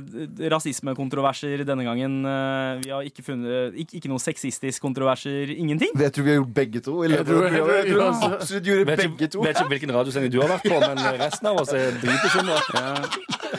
rasismekontroverser 0.54 1.64
denne 1.68 1.86
gangen. 1.88 2.20
Uh, 2.26 2.84
vi 2.84 2.94
har 2.94 3.08
ikke 3.08 3.26
funnet 3.26 3.78
ikke, 3.84 4.00
ikke 4.02 4.12
noen 4.12 4.24
sexistisk 4.24 4.84
kontroverser. 4.84 5.54
Ingenting. 5.56 5.94
Jeg 5.98 6.14
tror 6.16 6.28
vi 6.28 6.34
har 6.36 6.42
gjort 6.42 6.54
begge 6.60 6.84
to. 6.86 6.98
Jeg 7.06 7.26
tror-. 7.28 7.48
Jeg 7.48 7.64
tror 7.64 7.76
jeg 7.78 7.94
tror- 7.94 8.38
absolutt 8.38 8.70
gjorde 8.72 8.86
Vet 8.88 9.04
begge 9.04 9.18
ikke, 9.18 9.32
to. 9.34 9.44
vet 9.46 9.62
ikke 9.62 9.74
hvilken 9.74 9.96
radiosending 9.98 10.34
du 10.34 10.40
har 10.44 10.54
vært 10.56 10.68
på, 10.68 10.80
men 10.84 11.04
resten 11.24 11.52
av 11.52 11.62
oss 11.64 11.74
er 11.76 11.98
dritbekymra. 12.02 12.60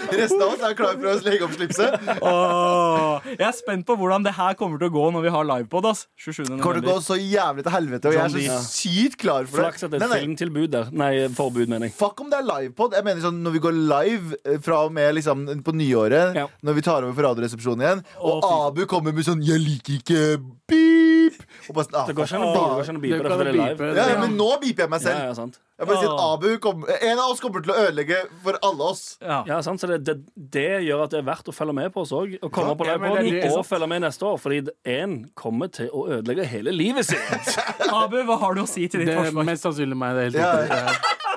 Resten 0.08 0.42
av 0.42 0.52
oss 0.52 0.62
er 0.64 0.74
klar 0.76 0.96
for 0.96 1.10
å 1.10 1.14
legge 1.24 1.46
opp 1.46 1.54
slipset. 1.56 2.08
Åh, 2.24 3.28
jeg 3.34 3.46
er 3.48 3.56
spent 3.56 3.86
på 3.88 3.96
hvordan 3.98 4.24
det 4.26 4.34
her 4.36 4.56
kommer 4.58 4.80
til 4.80 4.90
å 4.90 4.94
gå 4.94 5.04
når 5.14 5.26
vi 5.26 5.32
har 5.34 5.48
livepod. 5.48 5.88
ass 5.90 6.06
27. 6.20 6.58
Kommer 6.60 6.80
til 6.80 6.88
å 6.88 6.96
gå 6.96 7.04
så 7.04 7.18
jævlig 7.18 7.64
til 7.66 7.74
helvete, 7.74 8.10
og 8.10 8.16
jeg 8.16 8.24
er 8.24 8.34
så 8.34 8.58
sykt 8.68 9.18
klar 9.20 9.48
for 9.48 9.60
det. 9.60 9.66
Flaks 9.66 9.86
at 9.86 9.94
det 9.94 10.02
er 10.04 10.14
filmtilbud 10.14 10.72
der. 10.74 10.90
Nei, 10.92 11.12
forbud, 11.36 11.66
mener 11.70 11.88
jeg. 11.88 11.96
Fuck 11.98 12.20
om 12.24 12.32
det 12.32 12.40
er 12.40 12.48
livepod. 12.60 12.92
Jeg 12.98 13.04
mener 13.04 13.20
sånn 13.24 13.40
Når 13.42 13.52
vi 13.56 13.62
går 13.66 13.76
live 13.94 14.36
eh, 14.44 14.58
fra 14.64 14.84
og 14.86 14.92
med 14.92 15.14
liksom 15.18 15.46
på 15.64 15.72
nyåret, 15.74 16.34
Ja. 16.36 16.46
når 16.64 16.74
vi 16.74 16.82
tar 16.82 17.02
over 17.02 17.12
for 17.14 17.22
Radioresepsjonen 17.30 17.82
igjen, 17.86 18.04
og 18.20 18.44
og 18.44 18.66
Abu 18.68 18.84
kommer 18.86 19.12
med 19.12 19.24
sånn 19.24 19.42
'Jeg 19.42 19.58
liker 19.60 19.92
ikke 20.02 20.38
beep'. 20.68 21.40
Og 21.68 21.74
bare 21.76 21.84
sånn, 21.84 21.94
ah, 22.00 22.06
Det 22.06 22.14
går 22.16 22.24
ikke 22.24 22.36
an 22.38 22.42
å 22.42 22.52
beepe. 22.52 22.58
det, 22.58 22.74
går 22.74 22.84
ikke 22.84 23.32
an 23.32 23.40
å 23.40 23.44
det 23.44 23.48
er 23.48 23.52
live. 23.52 23.96
Ja, 23.96 24.08
ja, 24.08 24.20
men 24.20 24.36
nå 24.38 24.48
beeper 24.60 24.82
jeg 24.86 24.90
meg 24.90 25.00
selv. 25.02 25.18
ja, 25.28 25.32
sant. 25.34 25.58
Jeg 25.78 25.86
bare 25.86 25.98
sier 26.00 26.10
at 26.10 26.20
Abu 26.34 26.58
kom, 26.58 26.84
En 27.02 27.18
av 27.18 27.30
oss 27.30 27.40
kommer 27.40 27.62
til 27.62 27.70
å 27.72 27.76
ødelegge 27.86 28.16
for 28.42 28.58
alle 28.62 28.82
oss. 28.82 29.16
Ja. 29.22 29.44
Ja, 29.46 29.60
sant? 29.62 29.78
Så 29.80 29.86
det, 29.86 30.02
det, 30.04 30.16
det 30.34 30.82
gjør 30.88 31.04
at 31.04 31.10
det 31.10 31.18
er 31.20 31.26
verdt 31.28 31.46
å 31.46 31.54
følge 31.54 31.74
med 31.74 31.92
på 31.94 32.00
oss 32.02 32.10
òg. 32.10 32.38
Og 32.42 32.50
komme 32.50 32.74
på 32.76 32.86
Ja, 32.86 32.96
på 32.98 33.04
livepoden 33.04 33.30
det 33.30 33.44
er 33.44 33.58
og 33.58 33.66
følge 33.66 33.86
med 33.88 34.02
neste 34.02 34.22
år. 34.26 34.38
Fordi 34.42 34.68
én 34.86 35.30
kommer 35.36 35.68
til 35.70 35.88
å 35.94 36.08
ødelegge 36.08 36.44
hele 36.46 36.72
livet 36.72 37.06
sitt. 37.06 37.20
Abu, 37.92 38.16
hva 38.24 38.38
har 38.40 38.54
du 38.54 38.62
å 38.62 38.66
si 38.66 38.88
til 38.88 39.04
ditt 39.04 39.14
Det 39.14 39.28
er 39.30 39.44
mest 39.44 39.62
sannsynlig 39.62 39.96
meg. 39.96 40.16
Det 40.32 40.40
er 40.40 40.56
helt 40.66 40.70
Ja. 40.70 40.92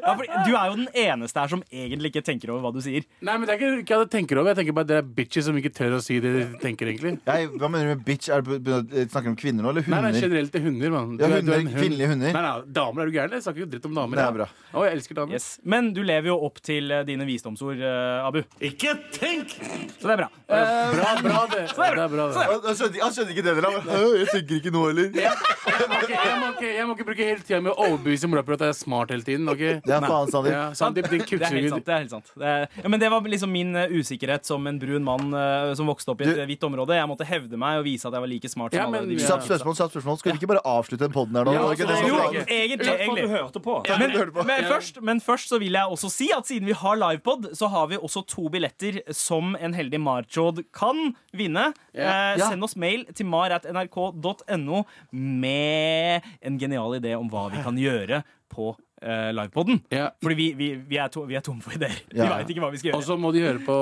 Ja. 0.00 0.14
For 0.16 0.24
du 0.46 0.52
er 0.56 0.66
jo 0.70 0.76
den 0.80 0.88
eneste 0.94 1.40
her 1.42 1.48
som 1.52 1.62
egentlig 1.70 2.10
ikke 2.12 2.22
tenker 2.26 2.50
over 2.54 2.64
hva 2.66 2.72
du 2.74 2.80
sier. 2.84 3.04
Nei, 3.20 3.34
men 3.38 3.46
det 3.48 3.54
er 3.54 3.60
ikke 3.60 3.70
ikke 3.84 3.98
jeg 4.00 4.10
tenker 4.14 4.40
over. 4.40 4.50
Jeg 4.54 4.60
tenker 4.60 4.76
bare 4.76 4.86
at 4.88 4.90
det 4.92 4.98
er 5.00 5.08
bitches 5.20 5.44
som 5.46 5.56
ikke 5.60 5.72
tør 5.76 5.96
å 5.98 6.00
si 6.04 6.18
det 6.22 6.32
de 6.36 6.44
tenker, 6.62 6.90
egentlig. 6.92 7.14
Jeg, 7.26 7.48
hva 7.60 7.68
mener 7.70 7.90
du 7.90 7.94
med 7.96 8.04
bitch? 8.06 8.30
Er 8.32 8.40
det, 8.42 8.60
på- 8.64 9.04
snakker 9.10 9.28
du 9.28 9.32
om 9.34 9.36
kvinner 9.40 9.62
nå, 9.66 9.70
eller 9.74 9.86
hunder? 9.86 10.06
nei, 10.08 10.20
generelt 10.20 10.52
til 10.54 10.62
hunder, 10.66 10.90
mann. 10.94 11.16
Ja, 11.20 11.26
er- 11.26 11.30
er 11.30 11.36
hunder, 11.42 11.60
hund. 11.60 11.74
kvinnelige 11.76 12.08
hunder. 12.14 12.32
Nei, 12.36 12.42
nei, 12.46 12.54
damer, 12.80 13.02
er 13.02 13.06
du 13.10 13.16
gæren? 13.18 13.36
Jeg 13.36 13.42
snakker 13.46 13.64
jo 13.64 13.68
dritt 13.74 13.86
om 13.90 13.94
damer. 14.00 14.16
Det 14.16 14.24
er 14.24 14.30
ja. 14.30 14.36
bra. 14.40 14.48
Å, 14.70 14.84
jeg 14.86 14.96
elsker 14.98 15.18
damer. 15.20 15.34
Yes. 15.34 15.48
Men 15.64 15.92
du 15.96 16.02
lever 16.06 16.30
jo 16.30 16.36
opp 16.46 16.60
til 16.64 16.90
eh, 16.94 17.02
dine 17.08 17.26
visdomsord, 17.28 17.80
uh, 17.82 18.26
Abu. 18.28 18.40
Ikke 18.60 18.94
tenk! 19.14 19.56
Så 20.00 20.06
det 20.06 20.14
er 20.16 20.22
bra. 20.24 20.28
Uh, 20.50 20.94
Bra, 21.00 21.10
bra, 21.22 21.40
det. 21.50 21.64
Så 21.70 21.76
Det 21.80 22.02
er 22.04 22.08
bra, 22.10 22.26
det. 22.30 22.36
Han 22.40 22.60
han 22.66 22.76
skjønner, 22.78 23.00
han 23.04 23.12
skjønner 23.14 23.34
ikke 23.34 23.44
det 23.46 23.54
dere 23.60 23.70
han 23.70 23.90
«Øh, 23.94 24.14
Jeg 24.20 24.28
tenker 24.32 24.54
ikke 24.60 24.72
nå 24.74 24.82
heller. 24.88 25.10
Jeg 25.20 25.88
må 25.90 25.98
ikke, 26.00 26.16
jeg, 26.16 26.38
må 26.40 26.48
ikke, 26.54 26.70
jeg 26.76 26.86
må 26.88 26.94
ikke 26.96 27.06
bruke 27.10 27.26
hele 27.30 27.44
tida 27.46 27.60
med 27.64 27.72
å 27.72 27.86
overbevise 27.86 28.30
mora 28.30 28.42
på 28.46 28.54
at 28.56 28.64
jeg 28.66 28.74
er 28.74 28.78
smart 28.78 29.12
hele 29.14 29.26
tiden. 29.26 29.48
ok? 29.50 29.62
Det 29.90 29.96
er 29.98 30.06
faen, 30.06 30.30
Sander. 30.32 30.54
Ja, 30.54 30.62
Sandeep, 30.78 31.08
din 31.10 31.20
det 31.26 31.42
er 31.42 31.54
helt 31.56 31.72
sant. 31.74 31.86
det 31.86 31.94
er 31.94 32.02
helt 32.04 32.14
sant 32.14 32.30
det 32.40 32.46
er, 32.50 32.66
ja, 32.82 32.88
Men 32.88 33.00
det 33.02 33.10
var 33.12 33.26
liksom 33.34 33.50
min 33.52 33.74
eh, 33.76 33.90
usikkerhet 33.92 34.46
som 34.46 34.66
en 34.70 34.78
brun 34.80 35.04
mann 35.06 35.34
uh, 35.34 35.74
som 35.78 35.90
vokste 35.90 36.14
opp 36.14 36.20
i 36.22 36.28
et 36.28 36.36
Du- 36.38 36.44
hvitt 36.50 36.64
område. 36.68 36.94
Jeg 36.96 37.08
måtte 37.10 37.26
hevde 37.28 37.58
meg 37.60 37.80
og 37.80 37.84
vise 37.88 38.06
at 38.08 38.14
jeg 38.16 38.22
var 38.24 38.30
like 38.30 38.48
smart 38.52 38.72
Ja, 38.76 38.84
som 38.86 38.94
alle 38.94 39.10
de 39.10 39.18
Ja. 39.20 39.38
Spørsmål, 39.40 39.76
satt 39.76 39.92
spørsmål. 39.94 40.18
Skal 40.22 40.32
vi 40.32 40.38
ikke 40.40 40.50
bare 40.54 40.62
avslutte 40.64 41.04
den 41.06 41.12
poden 41.12 41.36
her 41.36 41.44
nå? 41.44 41.52
Ja, 41.54 41.62
Var 41.66 41.74
det 41.76 41.86
altså, 41.88 42.08
Jo, 42.08 42.16
egentlig. 42.46 42.94
egentlig, 42.96 43.22
du 43.26 43.34
hørte 43.34 43.60
på. 43.64 43.76
Men, 43.98 44.46
men, 44.46 44.64
først, 44.70 45.00
men 45.02 45.20
først 45.20 45.48
så 45.52 45.58
vil 45.60 45.72
jeg 45.72 45.86
også 45.96 46.10
si 46.10 46.30
at 46.36 46.46
siden 46.46 46.66
vi 46.70 46.72
har 46.72 46.96
livepod, 46.96 47.50
så 47.56 47.68
har 47.70 47.86
vi 47.90 47.96
også 47.96 48.24
to 48.26 48.48
billetter 48.48 49.00
som 49.16 49.56
en 49.60 49.74
heldig 49.74 50.00
marchod 50.00 50.62
kan 50.76 51.14
vinne. 51.36 51.72
Ja. 51.94 52.34
Eh, 52.34 52.38
Send 52.50 52.62
oss 52.64 52.76
mail 52.76 53.04
til 53.14 53.26
mar.nrk.no 53.26 54.84
med 55.12 56.22
en 56.42 56.58
genial 56.60 56.96
idé 57.00 57.14
om 57.18 57.28
hva 57.30 57.48
vi 57.52 57.62
kan 57.64 57.76
gjøre 57.80 58.22
på 58.50 58.72
eh, 59.02 59.30
livepoden. 59.32 59.80
Ja. 59.90 60.10
Fordi 60.22 60.34
vi, 60.38 60.52
vi, 60.58 60.70
vi, 60.88 60.96
er 61.00 61.08
to, 61.08 61.24
vi 61.28 61.34
er 61.38 61.40
tomme 61.46 61.62
for 61.64 61.72
ideer. 61.76 61.96
Ja. 62.12 62.24
Vi 62.24 62.30
veit 62.36 62.54
ikke 62.54 62.60
hva 62.66 62.70
vi 62.74 62.78
skal 62.82 62.94
Og 62.94 63.00
gjøre. 63.02 63.08
så 63.12 63.18
må 63.20 63.32
de 63.32 63.40
høre 63.46 63.60
på 63.64 63.76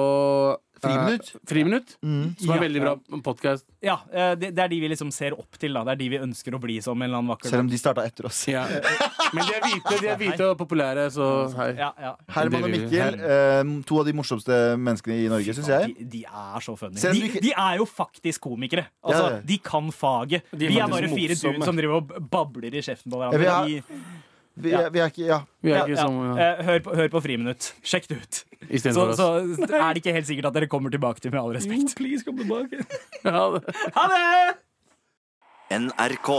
eh, 0.79 1.19
Friminutt. 1.49 1.97
mm. 2.03 2.37
som 2.39 2.51
er 2.53 2.55
Ja. 2.55 2.61
veldig 2.63 2.81
bra 2.85 2.93
podkast. 3.27 3.65
Ja, 3.83 3.97
eh, 4.13 4.35
det, 4.39 4.53
det 4.55 4.63
er 4.63 4.69
de 4.71 4.81
vi 4.81 4.89
liksom 4.93 5.11
ser 5.13 5.35
opp 5.35 5.59
til. 5.59 5.73
da 5.75 5.83
Det 5.85 5.93
er 5.97 5.97
de 6.05 6.09
vi 6.09 6.19
ønsker 6.23 6.55
å 6.55 6.61
bli 6.63 6.77
som 6.81 6.97
en 7.03 7.09
eller 7.09 7.19
annen 7.19 7.33
vakker 7.35 7.51
Selv 7.51 7.65
om 7.67 7.69
de 7.73 7.79
starta 7.81 8.05
etter 8.07 8.27
oss. 8.31 8.45
Ja. 8.49 8.63
Men 9.35 9.45
de 9.45 9.57
er 9.59 9.65
hvite, 9.67 9.97
de 10.01 10.09
er 10.09 10.17
hvite 10.21 10.47
og 10.53 10.57
populære, 10.61 11.09
så 11.13 11.27
hei. 11.59 11.67
ja, 11.77 11.91
ja. 12.01 12.13
Herman 12.33 12.65
og 12.65 12.71
Mikkel, 12.73 13.19
eh, 13.21 13.73
to 13.85 13.99
av 14.01 14.07
de 14.09 14.15
morsomste 14.17 14.61
menneskene 14.81 15.19
i 15.19 15.27
Norge, 15.29 15.53
syns 15.59 15.69
jeg. 15.69 15.97
De, 15.99 16.07
de 16.15 16.23
er 16.25 16.65
så 16.65 16.77
funny. 16.81 16.97
De, 16.97 17.43
de 17.49 17.53
er 17.53 17.77
jo 17.83 17.85
faktisk 17.91 18.47
komikere. 18.47 18.87
Altså, 19.05 19.25
Ja, 19.27 19.35
ja. 19.37 19.43
De 19.51 19.59
kan 19.59 19.91
faget. 19.93 20.47
De 20.55 20.65
er 20.71 20.73
vi 20.73 20.79
er 20.81 20.89
bare 20.89 21.11
fire 21.13 21.35
dudes 21.37 21.65
som 21.67 21.77
driver 21.77 21.99
og 22.01 22.17
babler 22.31 22.73
i 22.73 22.81
kjeften 22.87 23.11
på 23.13 23.19
hverandre. 23.21 23.59
vi 23.67 23.81
De- 23.83 24.01
Vi, 24.59 24.71
ja. 24.75 24.89
vi 24.91 24.99
er 25.03 25.13
ikke 25.13 25.27
Ja. 25.27 25.39
Vi 25.63 25.71
er 25.73 25.85
ikke 25.87 25.97
ja. 25.97 26.05
som 26.07 26.17
ja. 26.37 26.49
Eh, 26.59 26.65
hør, 26.67 26.79
på, 26.87 26.95
hør 26.99 27.11
på 27.13 27.21
Friminutt. 27.25 27.73
Sjekk 27.87 28.09
det 28.11 28.19
ut. 28.23 28.41
Så, 28.83 29.05
så 29.17 29.29
er 29.39 29.93
det 29.95 30.03
ikke 30.03 30.15
helt 30.17 30.27
sikkert 30.29 30.51
at 30.51 30.59
dere 30.59 30.69
kommer 30.71 30.91
tilbake 30.91 31.23
til 31.23 31.31
Med 31.33 31.41
all 31.41 31.53
Jo, 31.53 31.59
respekt. 31.61 31.95
please, 31.99 32.25
kom 32.27 32.39
tilbake. 32.41 32.83
ha 33.25 33.45
det. 33.55 33.77
Ha 33.95 34.07
det! 34.13 34.57
NRK. 35.79 36.31